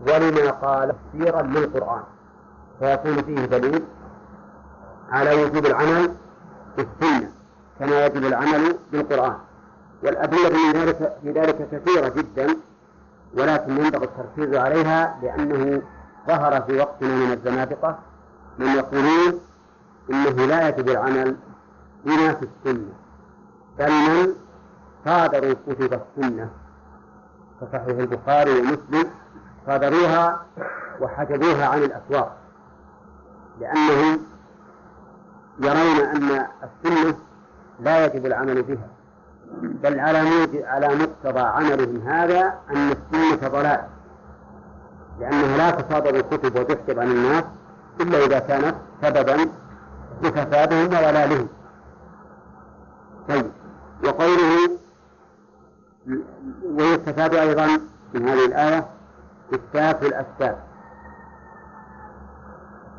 [0.01, 2.03] ولما قال تفسيرا للقرآن.
[2.81, 3.85] فيكون فيه دليل
[5.11, 6.15] على وجوب العمل
[6.77, 7.31] بالسنة
[7.79, 9.37] كما يجب العمل بالقرآن.
[10.03, 12.57] والأدلة في ذلك في ذلك كثيرة جدا
[13.35, 15.83] ولكن ينبغي التركيز عليها لأنه
[16.29, 17.99] ظهر في وقتنا من الزنادقة
[18.59, 19.41] من يقولون
[20.11, 21.37] إنه لا يجب العمل
[22.05, 22.93] بما في السنة
[23.79, 24.35] بل من
[25.05, 26.51] صادروا كتب السنة.
[27.61, 29.11] كصحيح البخاري ومسلم
[29.67, 30.43] صادروها
[31.01, 32.37] وحجبوها عن الأسواق
[33.61, 34.21] لأنهم
[35.59, 37.17] يرون أن السنة
[37.81, 38.89] لا يجب العمل بها.
[39.53, 40.19] بل على
[40.65, 43.81] على مقتضى عملهم هذا أن السنة ضلال
[45.21, 47.45] لأنها لا تصادر الكتب وتحجب عن الناس
[48.01, 49.49] إلا إذا كانت سببا
[50.23, 51.49] لفسادهم وضلالهم.
[53.29, 53.47] طيب.
[54.05, 54.71] وقوله
[56.65, 57.67] ويستفاد أيضا
[58.15, 58.87] من هذه الآية
[59.55, 60.59] إثبات الأسباب.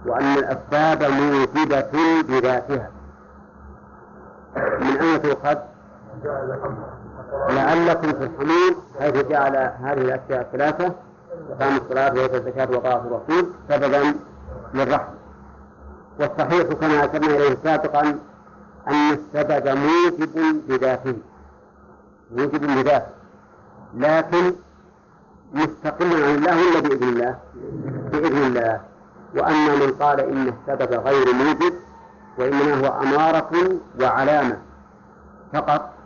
[0.05, 2.91] وأن الأسباب موجبة بذاتها.
[4.57, 5.57] من أين تؤخذ؟
[7.49, 10.93] لعلكم ترحمون حيث جعل هذه الأشياء الثلاثة
[11.49, 14.13] إقام الصلاة وإيتاء الزكاة وطاعة الرسول سببا
[14.73, 15.13] للرحمة.
[16.19, 18.01] والصحيح كما أشرنا إليه سابقا
[18.87, 21.15] أن السبب موجب بذاته
[22.31, 23.09] موجب بذاته
[23.97, 24.53] لكن
[25.53, 27.35] مستقل عن الله ولا بإذن الله؟
[28.11, 28.81] بإذن الله.
[29.35, 31.73] وأما من قال إن السبب غير موجب
[32.37, 33.51] وإنما هو أمارة
[34.01, 34.57] وعلامة
[35.53, 35.96] فقط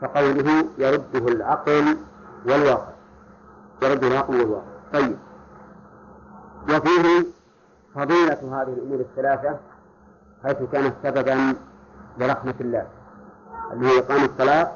[0.00, 1.96] فقوله يرده العقل
[2.46, 2.92] والواقع.
[3.82, 4.66] يرده العقل والواقع.
[4.92, 5.16] طيب.
[6.64, 7.26] وفيه
[7.94, 9.56] فضيلة هذه الأمور الثلاثة
[10.44, 11.54] حيث كانت سببا
[12.18, 12.86] لرحمة الله
[13.72, 14.72] اللي هي إقام الصلاة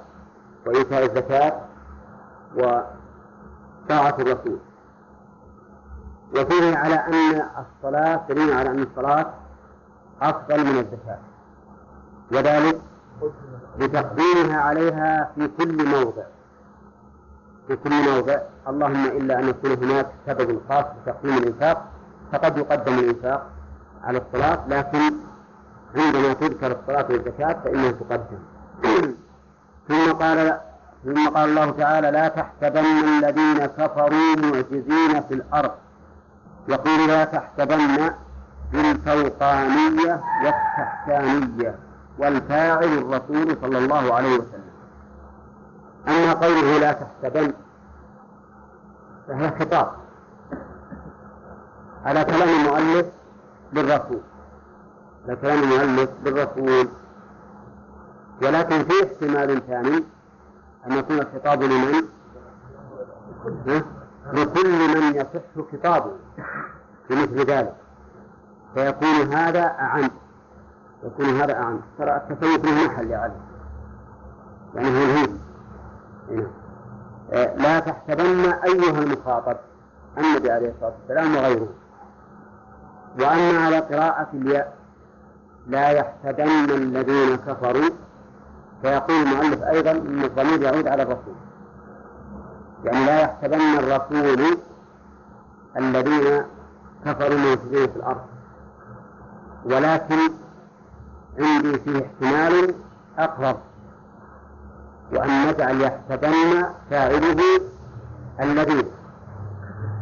[0.66, 1.60] وإيتاء الزكاة
[2.56, 4.58] وطاعة الرسول.
[6.36, 9.34] وفيه على أن الصلاة دليل على أن الصلاة
[10.22, 11.18] أفضل من الزكاة.
[12.32, 12.80] وذلك
[13.78, 16.22] بتقديمها عليها في كل موضع.
[17.68, 18.38] في كل موضع.
[18.68, 21.84] اللهم إلا أن يكون هناك سبب خاص بتقديم الإنفاق
[22.32, 23.46] فقد يقدم الإنفاق
[24.04, 25.14] على الصلاة لكن
[25.96, 28.38] عندما تذكر الصلاة والزكاة فإنها تقدم.
[29.88, 30.58] ثم قال
[31.04, 35.70] ثم قال الله تعالى لا تحسبن الذين كفروا معجزين في الأرض.
[36.68, 38.10] يقول لا تحسبن
[38.72, 41.74] بالفوقانية والتحتانية.
[42.18, 44.72] والفاعل الرسول صلى الله عليه وسلم.
[46.08, 47.52] أما قوله لا تحسبن
[49.28, 49.92] فهي خطاب.
[52.04, 53.06] على كلام المؤلف
[53.72, 54.20] للرسول.
[55.26, 56.88] على كلام المؤلف للرسول.
[58.42, 60.04] ولكن في احتمال ثاني
[60.86, 62.08] أن يكون الخطاب لمن؟
[64.32, 66.12] لكل من يصح خطابه
[67.10, 67.76] بمثل ذلك.
[68.74, 70.10] فيكون هذا أعم.
[71.04, 71.80] يكون هذا أعم.
[71.98, 73.32] ترى التصوف له محل يعني
[74.74, 75.42] يعني هو الهيم
[77.32, 79.56] آه، لا تحسبن أيها المخاطب
[80.18, 81.68] النبي عليه الصلاة والسلام وغيره.
[83.20, 84.74] وأما على قراءة الياء
[85.66, 87.90] لا يحسبن الذين كفروا.
[88.82, 91.34] فيقول المؤلف أيضا أن الضمير يعود على الرسول.
[92.84, 94.56] يعني لا يحسبن الرسول
[95.76, 96.42] الذين
[97.04, 98.22] كفروا من في الأرض.
[99.64, 100.18] ولكن
[101.38, 102.74] عندي فيه احتمال
[103.18, 103.56] أقرب
[105.12, 107.60] وأن نجعل يحسبن فاعله
[108.40, 108.84] الذين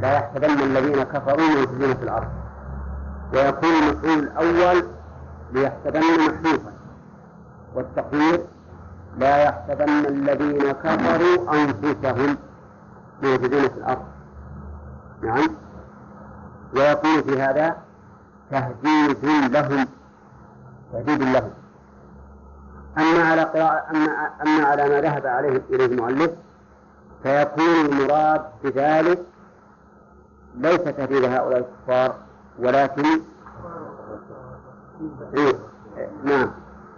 [0.01, 2.29] لا يحسبن الذين كفروا يفسدون في الأرض.
[3.33, 4.85] ويكون المفعول الأول
[5.53, 6.73] ليحسبن محذوفا
[7.75, 8.41] والتقدير
[9.19, 12.37] لا يحسبن الذين كفروا أنفسهم
[13.23, 14.05] موجودين في الأرض.
[15.23, 15.49] نعم.
[16.75, 17.77] ويكون في هذا
[18.51, 19.87] تهديد لهم.
[20.93, 21.51] تهديد لهم
[22.99, 26.31] أما على قراءة أما أما على ما ذهب عليه إليه المؤلف
[27.23, 29.23] فيكون المراد بذلك
[30.55, 32.15] ليس تهديد هؤلاء الكفار
[32.59, 33.05] ولكن
[35.35, 35.53] إيه
[36.25, 36.51] نعم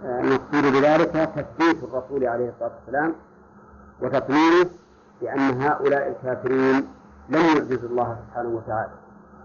[0.05, 3.14] المقصود بذلك تثبيت الرسول عليه الصلاة والسلام
[4.02, 4.66] وتطمينه
[5.20, 6.89] بأن هؤلاء الكافرين
[7.28, 8.90] لم يعجزوا الله سبحانه وتعالى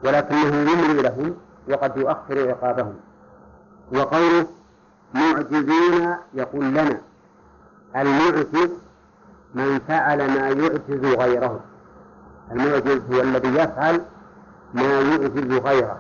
[0.06, 1.36] ولكنه يملي لهم
[1.70, 2.94] وقد يؤخر عقابهم.
[3.94, 4.48] وقوله
[5.14, 7.02] معجزين يقول لنا
[7.96, 8.70] المعجز
[9.56, 11.60] من فعل ما يعجز غيره.
[12.52, 14.02] المعجز هو الذي يفعل
[14.74, 15.98] ما يعجز غيره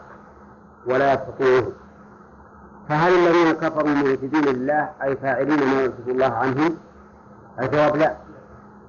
[0.85, 1.67] ولا يستطيعه
[2.89, 6.77] فهل الذين كفروا معجزين لله أي فاعلين ما يعجز الله عنهم؟
[7.59, 8.15] الجواب لا.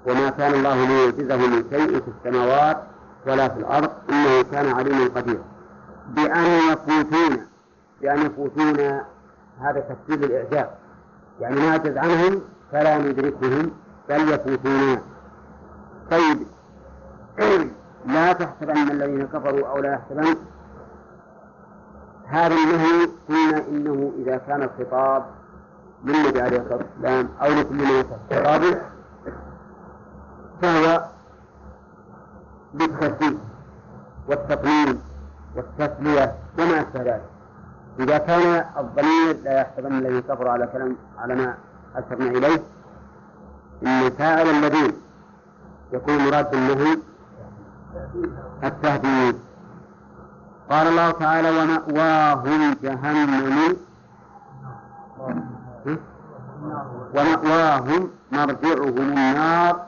[0.06, 2.82] وما كان الله ليعجزه من شيء في السماوات
[3.26, 5.44] ولا في الأرض إنه كان عليما قديرا.
[6.08, 7.46] بأن يفوتون
[8.00, 9.00] بأن يفوتون
[9.60, 10.70] هذا تفسير الإعجاب.
[11.40, 12.42] يعني نعجز عنهم
[12.72, 13.70] فلا ندركهم
[14.08, 15.02] بل يفوتون.
[16.10, 16.38] طيب
[18.14, 20.36] لا تحسبن الذين كفروا أو لا يحسبن.
[22.26, 25.24] هذا النهي قلنا إنه إذا كان الخطاب
[26.04, 28.78] للنبي عليه الصلاة والسلام أو لكل من يتخطب
[30.62, 31.04] فهو
[32.74, 33.38] بالتسليم
[34.28, 35.00] والتطمين
[35.56, 37.37] والتسلية وما أشبه ذلك.
[37.98, 41.54] إذا كان الضمير لا يحسبن الذين كفروا على كلام على ما
[41.96, 42.62] أشرنا إليه
[43.86, 44.92] إن فاعل الذين
[45.92, 46.98] يكون مراد بالنهي
[48.64, 49.36] التهديد.
[50.70, 53.76] قال الله تعالى ومأواهم جهنم.
[57.14, 59.86] ومأواهم مرجعهم النار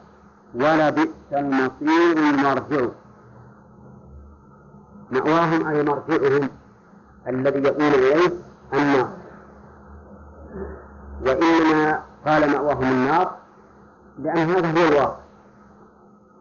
[0.54, 2.86] ولبئس المصير المرجع.
[5.10, 6.48] مأواهم أي مرجعهم؟
[7.28, 8.30] الذي يؤول إليه
[8.72, 9.08] النار.
[11.26, 13.36] وإنما قال مأواهم النار
[14.18, 15.16] لأن هذا هو الواقع.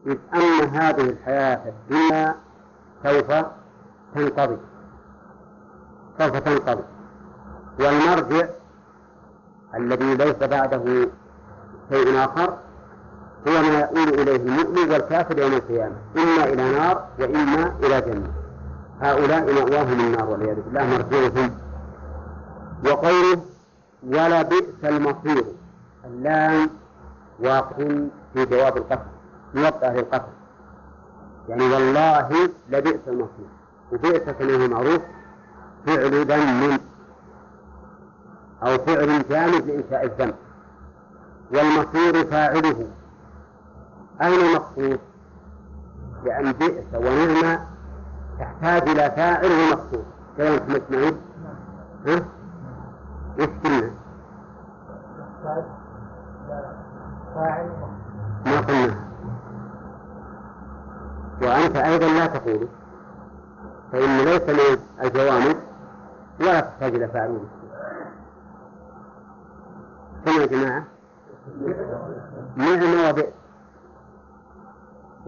[0.08, 2.36] إذ أن هذه الحياة الدنيا
[3.04, 3.46] سوف
[4.16, 4.58] تنقضي.
[6.20, 6.84] سوف تنقضي.
[7.80, 8.48] والمرجع
[9.76, 11.10] الذي ليس بعده
[11.90, 12.58] شيء آخر
[13.48, 18.39] هو ما يؤول إليه المؤمن والكافر يوم القيامة إما إلى نار وإما إلى جنة.
[19.02, 21.52] هؤلاء مأواهم النار والعياذ بالله مرجعهم
[22.86, 23.42] وقوله
[24.04, 25.46] ولا بئس المصير.
[26.06, 26.70] اللام
[27.40, 27.76] واقع
[28.34, 29.10] في جواب القسم
[29.56, 30.32] موقع للقسم
[31.50, 33.50] يعني والله لبئس المصير.
[33.92, 35.02] وبئس كما هو معروف
[35.86, 36.80] فعل ذم
[38.64, 40.36] أو فعل جامد لإنشاء الذنب
[41.52, 42.88] والمصير فاعله.
[44.22, 45.00] أين المقصود؟
[46.26, 47.60] لأن بئس ونعمة
[48.40, 50.06] تحتاج إلى فاعل ومقصود
[50.38, 51.18] كلام محمد إسماعيل؟
[52.08, 52.26] ها؟
[53.40, 53.92] وش قلنا؟
[58.46, 58.96] ما قلنا.
[61.42, 62.68] وأنت أيضا لا تقول.
[63.92, 65.56] فإن ليس من الجوامد
[66.40, 67.70] ولا تحتاج إلى فاعل ومقصود
[70.26, 70.84] كم يا جماعة؟
[72.56, 73.34] نعمة وبئس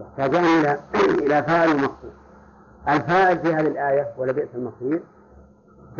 [0.00, 2.12] يحتاجان إلى إلى فاعل ومقصود
[2.88, 5.02] الفاعل في هذه الآية ولبئس المصير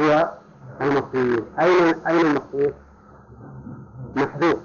[0.00, 0.30] هو
[0.80, 1.44] المصير.
[1.60, 2.74] أين أين المصير؟
[4.16, 4.59] محذوف.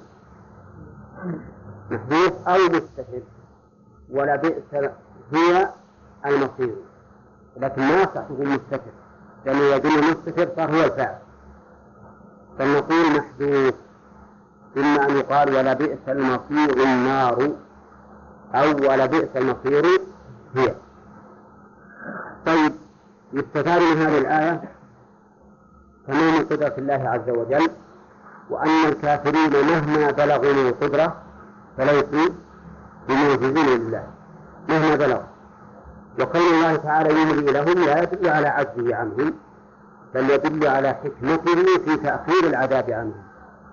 [1.91, 3.21] محذوف أو مستتر
[4.09, 4.63] ولبئس
[5.33, 5.69] هي
[6.25, 6.75] المصير.
[7.57, 8.91] لكن ما يصح تقول مستتر
[9.45, 11.17] لأنه يدل مستتر صار هو الفاعل.
[12.59, 13.75] فالنقول محذوف.
[14.77, 17.51] إما أن يقال ولبئس المصير النار
[18.55, 19.85] أو ولبئس المصير
[20.55, 20.75] هي.
[22.47, 22.73] طيب
[23.33, 24.61] يستفاد من هذه الآية؟
[26.07, 27.69] تمام قدرة الله عز وجل
[28.49, 31.15] وأن الكافرين مهما بلغوا من القدرة
[31.77, 32.33] فليسوا
[33.09, 34.07] بمعجزين لله.
[34.69, 35.27] مهما بلغوا.
[36.19, 39.33] وقول الله تعالى يملي لهم لا يدل على عجزه عنهم
[40.13, 43.23] بل يدل على حكمته في تأخير العذاب عنهم.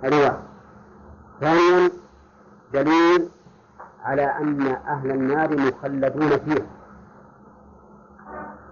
[0.02, 0.42] هذه واحد
[1.40, 1.90] ثانيا
[2.72, 3.28] دليل
[4.04, 6.66] على أن أهل النار مخلدون فيها.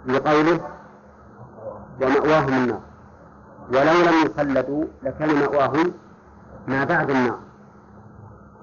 [0.06, 0.60] لقوله
[2.02, 2.80] ومأواهم النار.
[3.68, 5.92] ولو لم يخلدوا لكان مأواهم
[6.68, 7.38] ما بعد النار.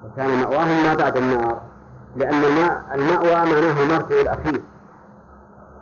[0.05, 1.61] وكان مأواهم ما بعد النار
[2.15, 4.61] لأن الماء المأوى معناه المرجع الأخير.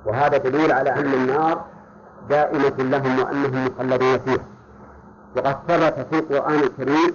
[0.06, 1.66] وهذا دليل على أن النار
[2.30, 4.46] دائمة لهم وأنهم مخلدون فيها.
[5.36, 7.14] وقد ثبت في القرآن الكريم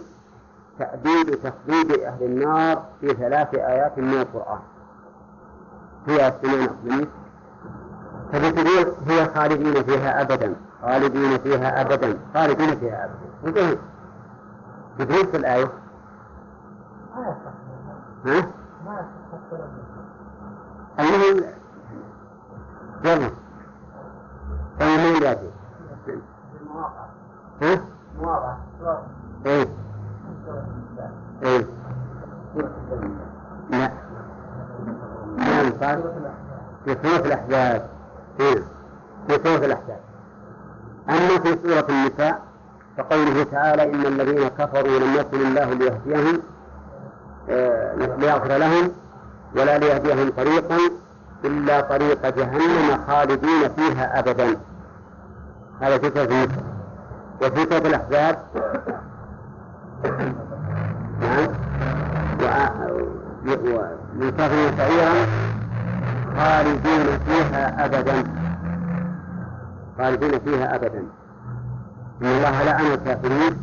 [0.78, 4.60] تأديب تخليد أهل النار في ثلاث آيات من القرآن.
[6.06, 7.21] هي سنين أقلمية
[8.32, 13.10] فبتقول هي خالدين فيها أبدا خالدين فيها أبدا خالدين فيها
[13.44, 13.78] أبدا.
[14.98, 15.70] بدون في الآية.
[18.26, 18.46] ها؟
[20.98, 21.44] المهم
[23.04, 23.30] يلا
[24.80, 25.50] طيب من يأتي؟
[27.62, 27.80] ها؟
[29.46, 29.68] إيه.
[31.42, 31.66] إيه.
[33.70, 33.90] لا.
[35.36, 36.02] نعم
[36.84, 37.91] في سورة الأحزاب.
[38.40, 38.62] إيه.
[39.28, 40.00] في سورة الأحزاب
[41.08, 42.42] أما في سورة النساء
[42.98, 46.42] فقوله تعالى إن الذين كفروا لم يكن الله ليهديهم
[47.50, 48.92] آه، ليغفر لهم
[49.56, 50.78] ولا ليهديهم طريقا
[51.44, 54.56] إلا طريق جهنم خالدين فيها أبدا.
[55.80, 56.64] هذا في سورة النساء.
[57.42, 58.38] وفي سورة الأحزاب
[61.20, 61.48] نعم
[64.20, 65.26] ويصفون سعيرا
[66.36, 68.24] خالدين فيها أبدا.
[69.98, 71.04] خالدين فيها أبدا.
[72.22, 73.56] إن الله لعن الكافرين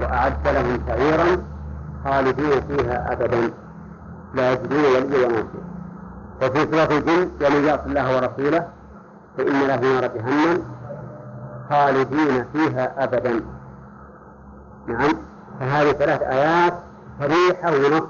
[0.00, 1.26] وأعد لهم سعيرا
[2.04, 3.50] خالدين فيها أبدا.
[4.34, 5.44] لا يجدون وليا ولا
[6.42, 8.68] وفي سورة الجن ومن يعص الله ورسوله
[9.36, 10.62] فإن له نار جهنم.
[11.70, 13.40] خالدين فيها أبدا.
[14.86, 15.12] نعم.
[15.60, 16.74] فهذه ثلاث آيات
[17.20, 18.02] صريحة ونص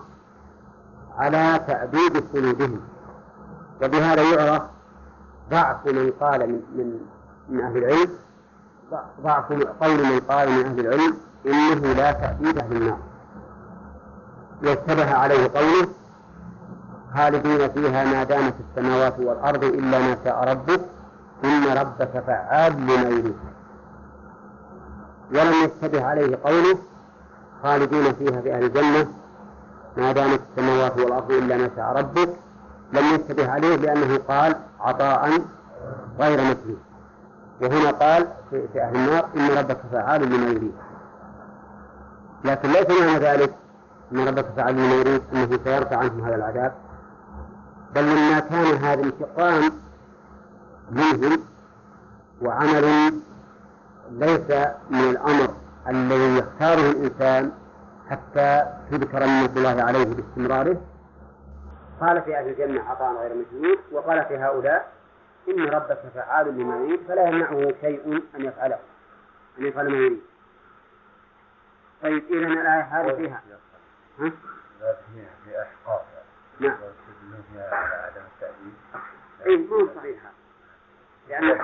[1.18, 2.80] على تأديب خلودهم
[3.82, 4.62] وبهذا يعرف
[5.50, 7.00] ضعف من قال من, من,
[7.48, 8.10] من أهل العلم
[9.22, 11.16] ضعف قول من قال من أهل العلم
[11.46, 12.98] إنه لا تأديب أهل النار.
[14.62, 15.88] واشتبه عليه قوله
[17.16, 20.80] خالدين فيها ما دامت السماوات والأرض إلا ما شاء ربك
[21.44, 23.36] إن ربك فعال لما يريد.
[25.30, 26.78] ولم يشتبه عليه قوله
[27.62, 29.06] خالدين فيها في أهل الجنة
[29.96, 32.28] ما دامت السماوات والأرض إلا ما شاء ربك
[32.92, 35.30] لم يشتبه عليه لأنه قال عطاء
[36.18, 36.76] غير مثلي
[37.62, 40.74] وهنا قال في أهل النار إن ربك فعال لما يريد.
[42.44, 43.54] لكن ليس معنى ذلك
[44.12, 46.72] أن ربك فعال لما يريد أنه سيرفع عنهم هذا العذاب.
[47.94, 49.72] بل لما كان هذا الانتقام
[50.90, 51.38] منهم
[52.42, 53.12] وعمل
[54.10, 54.50] ليس
[54.90, 55.48] من الأمر
[55.88, 57.50] الذي يختاره الإنسان
[58.10, 60.76] حتى تذكر نعمة الله عليه باستمراره
[62.00, 64.92] قال في أهل الجنة عطاء غير مجنون وقال في هؤلاء
[65.48, 68.78] إن ربك فعال لما يريد فلا يمنعه شيء أن يفعله
[69.58, 70.20] أن يفعل ما يريد.
[72.02, 73.42] طيب إذا الآية هذه فيها.
[74.18, 74.32] ها؟
[75.44, 76.00] في أحقاف
[76.60, 76.76] نعم.
[77.52, 78.74] فيها على عدم التأديب
[79.46, 80.30] أي مو صحيحة.
[81.28, 81.58] لأن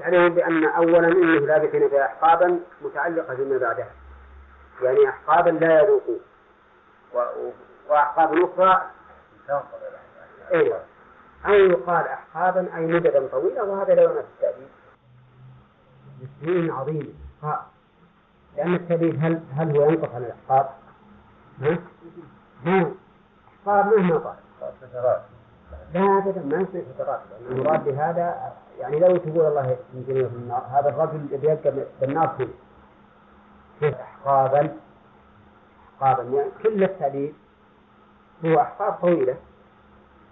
[0.00, 3.90] عليهم بأن أولا إنه لابثين فيها أحقابا متعلقة بما بعدها.
[4.82, 6.20] يعني أحقابا لا يذوقون
[7.88, 8.90] وأحقاب أخرى
[10.52, 10.82] إيه.
[11.46, 14.68] أو يقال أحقابا أي مددا طويلة وهذا لا ينافي التأديب
[16.20, 17.12] لسنين عظيمة
[18.56, 20.70] لأن التأديب هل هل هو ينقص عن الأحقاب؟
[21.60, 21.78] ها؟
[22.64, 22.94] ما
[23.66, 24.36] أحقاب مهما طال
[25.94, 26.84] لا أبدا ما يصير.
[26.98, 27.20] فترات.
[27.40, 32.28] لأن المراد بهذا يعني لو تقول الله يمكن في النار هذا الرجل الذي يبقى بالنار
[32.28, 32.48] فيه.
[33.80, 34.76] كيف؟ أحقابا.
[36.02, 36.22] أحقابا.
[36.22, 37.34] يعني كل التأديب
[38.44, 39.36] هو أحقاب طويلة.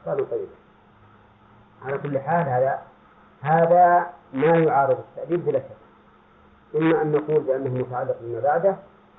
[0.01, 0.55] أحقاب طويلة.
[1.85, 2.83] على كل حال هذا
[3.41, 5.77] هذا ما يعارض التأديب بلا شك.
[6.75, 8.77] إما أن نقول بأنه متعلق بما بعده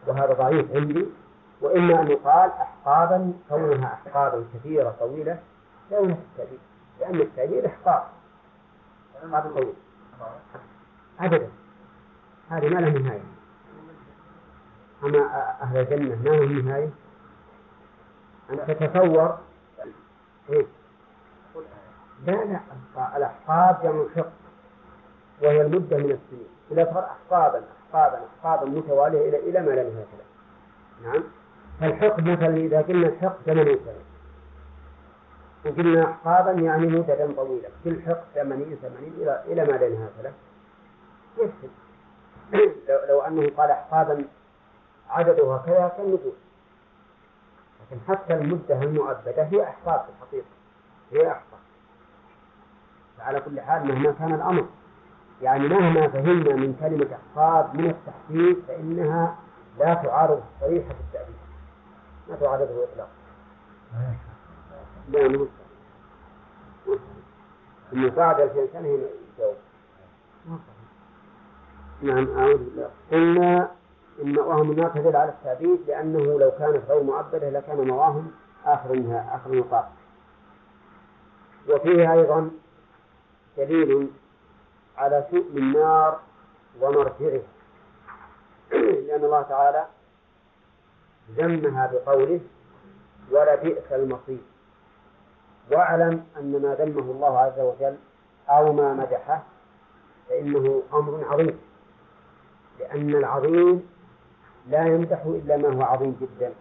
[0.07, 1.05] وهذا ضعيف عندي.
[1.61, 5.39] وإما أن يقال أحقابا كونها أحقابا كثيرة طويلة
[5.91, 6.59] لا ينفي التأديب.
[6.99, 8.03] لأن التأديب إحقاب
[9.25, 9.73] إحقاب طويل
[11.19, 11.49] أبدا.
[12.49, 13.23] هذه ما لها نهاية.
[15.03, 15.19] أما
[15.61, 16.89] أهل الجنة ما لهم نهاية.
[18.49, 19.37] أن تتصور
[20.49, 20.65] إيه؟
[22.25, 22.59] لا لا
[23.17, 24.31] الأحقاب جمع حق
[25.41, 26.47] وهي المدة من السنين.
[26.71, 27.63] إذا صار أحقابا
[27.93, 30.25] أحقابا أحقابا متوالية إلى إلى ما لا نهاية له
[31.03, 31.23] نعم؟
[31.79, 34.05] فالحق مثلا إذا قلنا الحق ثمانين سنة
[35.65, 40.33] وقلنا أحقابا يعني مدة طويلة كل حق ثمانين ثمانين إلى إلى ما لا نهاية له
[43.09, 44.25] لو, أنه قال أحقابا
[45.09, 46.33] عددها كذا كان نقول
[47.91, 50.45] لكن حتى المدة المؤبدة هي أحقاب في الحقيقة
[51.11, 51.59] هي أحقاب
[53.17, 54.65] فعلى كل حال مهما كان الأمر
[55.41, 59.35] يعني مهما فهمنا من كلمة أحقاب من التحقيق فإنها
[59.79, 61.35] لا تعارض الصريح في التأديب
[62.29, 63.09] ما تعرضه إطلاقا.
[65.09, 65.47] لا مو
[67.93, 69.07] إنه بعد 2000 سنة هنا
[72.01, 72.89] نعم أعوذ بالله.
[73.11, 73.71] قلنا
[74.21, 78.31] إن وهم النار تدل على التعبيد لأنه لو كانت غير معبدة لكان مواهم
[78.65, 79.85] آخر منها آخر المطاف
[81.69, 82.51] وفيه أيضا
[83.57, 84.11] دليل
[84.97, 86.19] على شؤم النار
[86.81, 87.41] ومرجعها.
[89.07, 89.85] لأن الله تعالى
[91.37, 92.39] ذمها بقوله
[93.31, 94.41] ولبئس المصير.
[95.71, 97.97] واعلم أن ما ذمه الله عز وجل
[98.49, 99.43] أو ما مدحه
[100.29, 101.59] فإنه أمر عظيم.
[102.79, 103.94] لأن العظيم
[104.69, 106.53] لا يمدح إلا ما هو عظيم جدا.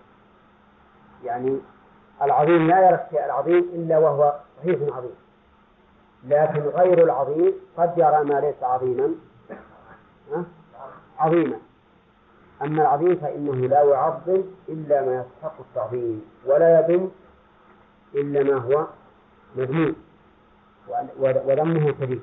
[1.24, 1.58] يعني
[2.22, 5.14] العظيم لا يرى الشيء العظيم إلا وهو صحيح عظيم.
[6.24, 9.14] لكن غير العظيم قد يرى ما ليس عظيما.
[11.18, 11.58] عظيما.
[12.62, 17.10] أما العظيم فإنه لا يعظم إلا ما يستحق التعظيم ولا يذم
[18.14, 18.86] إلا ما هو
[19.56, 19.96] مذموم
[21.18, 22.22] وذمه شديد.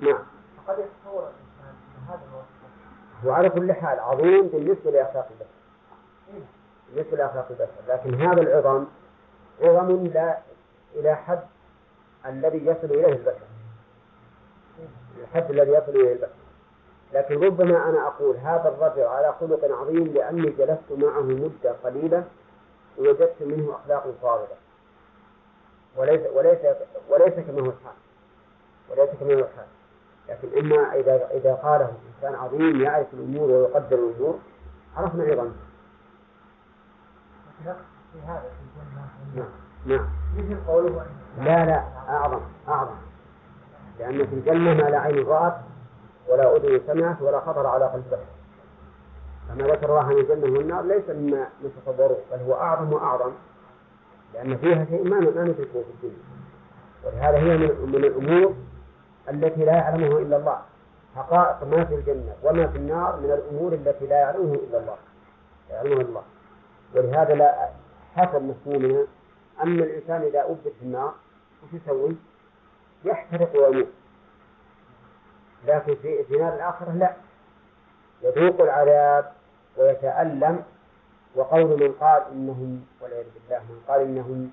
[0.00, 0.18] نعم.
[0.56, 2.56] فقد يتصور الإنسان أن هذا الوصف
[3.24, 5.50] وعلى كل حال عظيم بالنسبة لأخلاق البشر.
[6.92, 7.68] بالنسبة لأخلاق البشر.
[7.88, 8.84] لكن هذا العظم
[9.62, 10.38] عظم لا
[10.94, 11.40] إلى حد
[12.26, 13.46] الذي يصل إليه البشر.
[15.22, 16.28] الحد الذي يصل إليه البشر.
[17.12, 22.24] لكن ربما أنا أقول هذا الرجل على خلق عظيم لأني جلست معه مدة قليلة
[22.98, 24.56] ووجدت منه أخلاق فاضلة.
[25.96, 26.58] وليس وليس
[27.08, 27.96] وليس كما هو الحال.
[28.90, 29.66] وليس كما هو الحال.
[30.28, 34.38] لكن إما إذا إذا قاله إنسان عظيم يعرف الأمور ويقدر الأمور
[34.96, 35.52] عرفنا الجنة
[39.34, 39.46] نعم.
[39.86, 40.06] نعم
[41.38, 42.94] لا لا أعظم أعظم.
[43.98, 45.56] لأن في الجنة ما لا عين رأت
[46.28, 48.18] ولا أذن سمعت ولا خطر على قلب بشر.
[49.48, 53.32] كما ذكر الله عن الجنة والنار ليس مما نتصوره بل هو أعظم وأعظم
[54.34, 56.16] لأن فيها شيء ما ما ندركه في الدنيا.
[57.04, 58.54] ولهذا هي من, من الأمور
[59.30, 60.62] التي لا يعلمها إلا الله.
[61.16, 64.96] حقائق ما في الجنة وما في النار من الأمور التي لا يعلمه إلا الله.
[65.70, 66.22] يعلمها الله.
[66.94, 67.68] ولهذا لا
[68.16, 69.06] حسب مفهومنا
[69.62, 71.14] أن الإنسان إذا أبد في النار
[71.62, 72.16] وش يسوي؟
[73.04, 73.86] يحترق ويموت.
[75.66, 77.16] لكن في في نار الآخرة لا.
[78.22, 79.32] يذوق العذاب
[79.76, 80.64] ويتألم.
[81.36, 84.50] وقول من قال إنهم والعياذ بالله من قال إنهم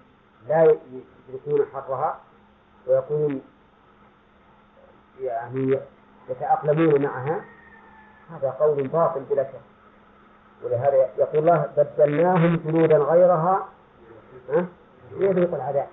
[0.47, 2.19] لا يدركون حرها
[2.87, 3.41] ويكونون
[5.23, 5.79] يعني
[6.29, 7.41] يتأقلمون معها
[8.31, 9.61] هذا قول باطل بلا شك.
[10.63, 13.67] ولهذا يقول الله بدلناهم جنودا غيرها
[15.11, 15.87] ليذوقوا العذاب.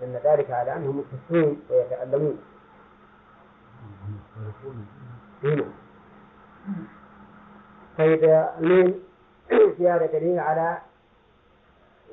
[0.00, 2.38] لأن ذلك على أنهم مكسرون ويتألمون.
[5.44, 5.64] هنا.
[7.98, 8.24] طيب
[8.60, 8.94] من
[9.48, 10.78] في هذا دليل على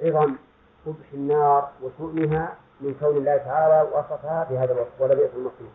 [0.04, 0.36] عظم
[0.86, 5.68] قبح النار وشؤمها من كون الله تعالى وصفها بهذا الوصف ولبئس المصير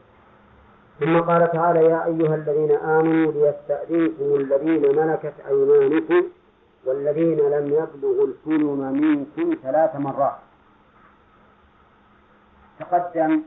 [1.01, 6.23] ثم قال تعالى يا أيها الذين آمنوا ليستأذنكم الذين ملكت أيمانكم
[6.85, 10.39] والذين لم يبلغوا الحلم منكم ثلاث مرات.
[12.81, 13.43] تقدم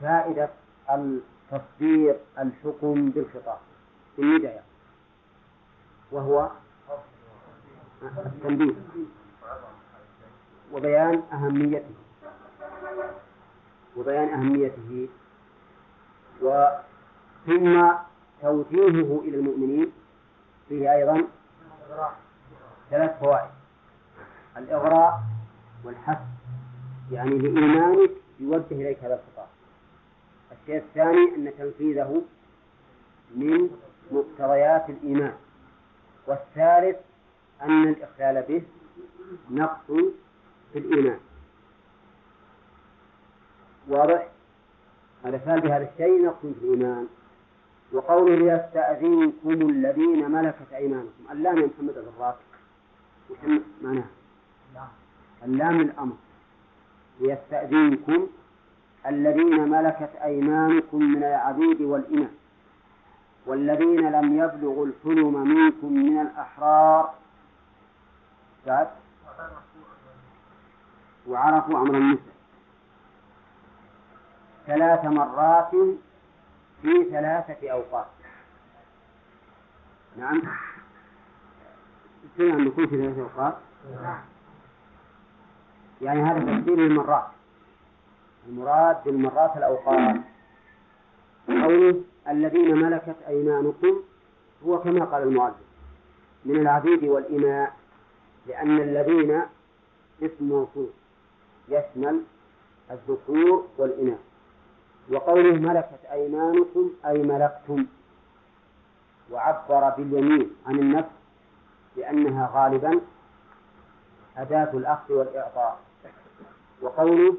[0.00, 0.48] فائدة
[1.50, 3.58] تصدير الحكم بالخطاب
[4.16, 4.62] في النداية
[6.12, 6.50] وهو
[8.02, 8.74] التنبيه
[10.72, 11.94] وبيان أهميته
[13.96, 15.08] وبيان أهميته
[16.42, 17.92] وثم
[18.42, 19.92] توجيهه إلى المؤمنين
[20.68, 21.24] فيه أيضا
[22.90, 23.50] ثلاث فوائد.
[24.56, 25.20] الإغراء
[25.84, 26.18] والحث
[27.12, 28.10] يعني لإيمانك
[28.40, 29.48] يوجه إليك هذا الخطاب.
[30.52, 32.22] الشيء الثاني أن تنفيذه
[33.34, 33.70] من
[34.10, 35.34] مقتضيات الإيمان.
[36.26, 36.96] والثالث
[37.62, 38.62] أن الإخلال به
[39.50, 39.86] نقص
[40.72, 41.20] في الإيمان.
[43.88, 44.31] واضح؟
[45.26, 47.06] الإخلال بهذا الشيء نقص في الإيمان.
[47.92, 51.32] وقوله ليستأذنكم الذين ملكت أيمانكم.
[51.32, 52.34] اللام يا محمد الراس.
[53.30, 53.38] وش
[53.82, 54.04] معناه؟
[55.44, 56.14] اللام الأمر.
[57.20, 58.26] ليستأذنكم
[59.06, 62.30] الذين ملكت أيمانكم من العبيد والإماء
[63.46, 67.14] والذين لم يبلغوا الحلم منكم من الأحرار.
[68.66, 68.88] بعد
[71.28, 72.31] وعرفوا أمر النساء.
[74.66, 75.70] ثلاث مرات
[76.82, 78.06] في ثلاثة أوقات.
[80.16, 80.42] نعم.
[82.40, 83.54] أن يكون في ثلاثة أوقات؟
[86.02, 87.26] يعني هذا تفسير المرات
[88.48, 90.16] المراد بالمرات الأوقات.
[91.48, 94.02] قوله الذين ملكت أيمانكم
[94.66, 95.54] هو كما قال المؤلف.
[96.44, 97.76] من العبيد والإماء
[98.46, 99.42] لأن الذين
[100.22, 100.90] اسم موصول
[101.68, 102.22] يشمل
[102.90, 104.31] الذكور والإناث.
[105.10, 107.86] وقوله ملكت أيمانكم أي ملكتم
[109.30, 111.08] وعبر باليمين عن النفس
[111.96, 113.00] لأنها غالبا
[114.36, 115.80] أداة الأخذ والإعطاء.
[116.82, 117.34] وقوله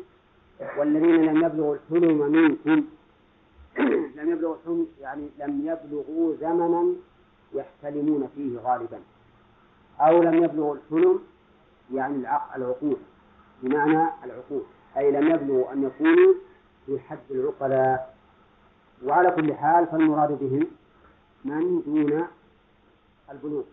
[0.77, 2.85] والذين لم يبلغوا الحلم منكم
[4.17, 6.93] لم يبلغوا الحلم يعني لم يبلغوا زمنا
[7.53, 8.99] يحتلمون فيه غالبا.
[9.99, 11.19] أو لم يبلغوا الحلم
[11.93, 12.15] يعني
[12.55, 12.97] العقول.
[13.63, 14.61] بمعنى العقول.
[14.97, 16.33] أي لم يبلغوا أن يكونوا
[16.85, 18.15] في حد العقلاء.
[19.05, 20.67] وعلى كل حال فالمراد بهم
[21.45, 22.27] من دون
[23.31, 23.63] البلوغ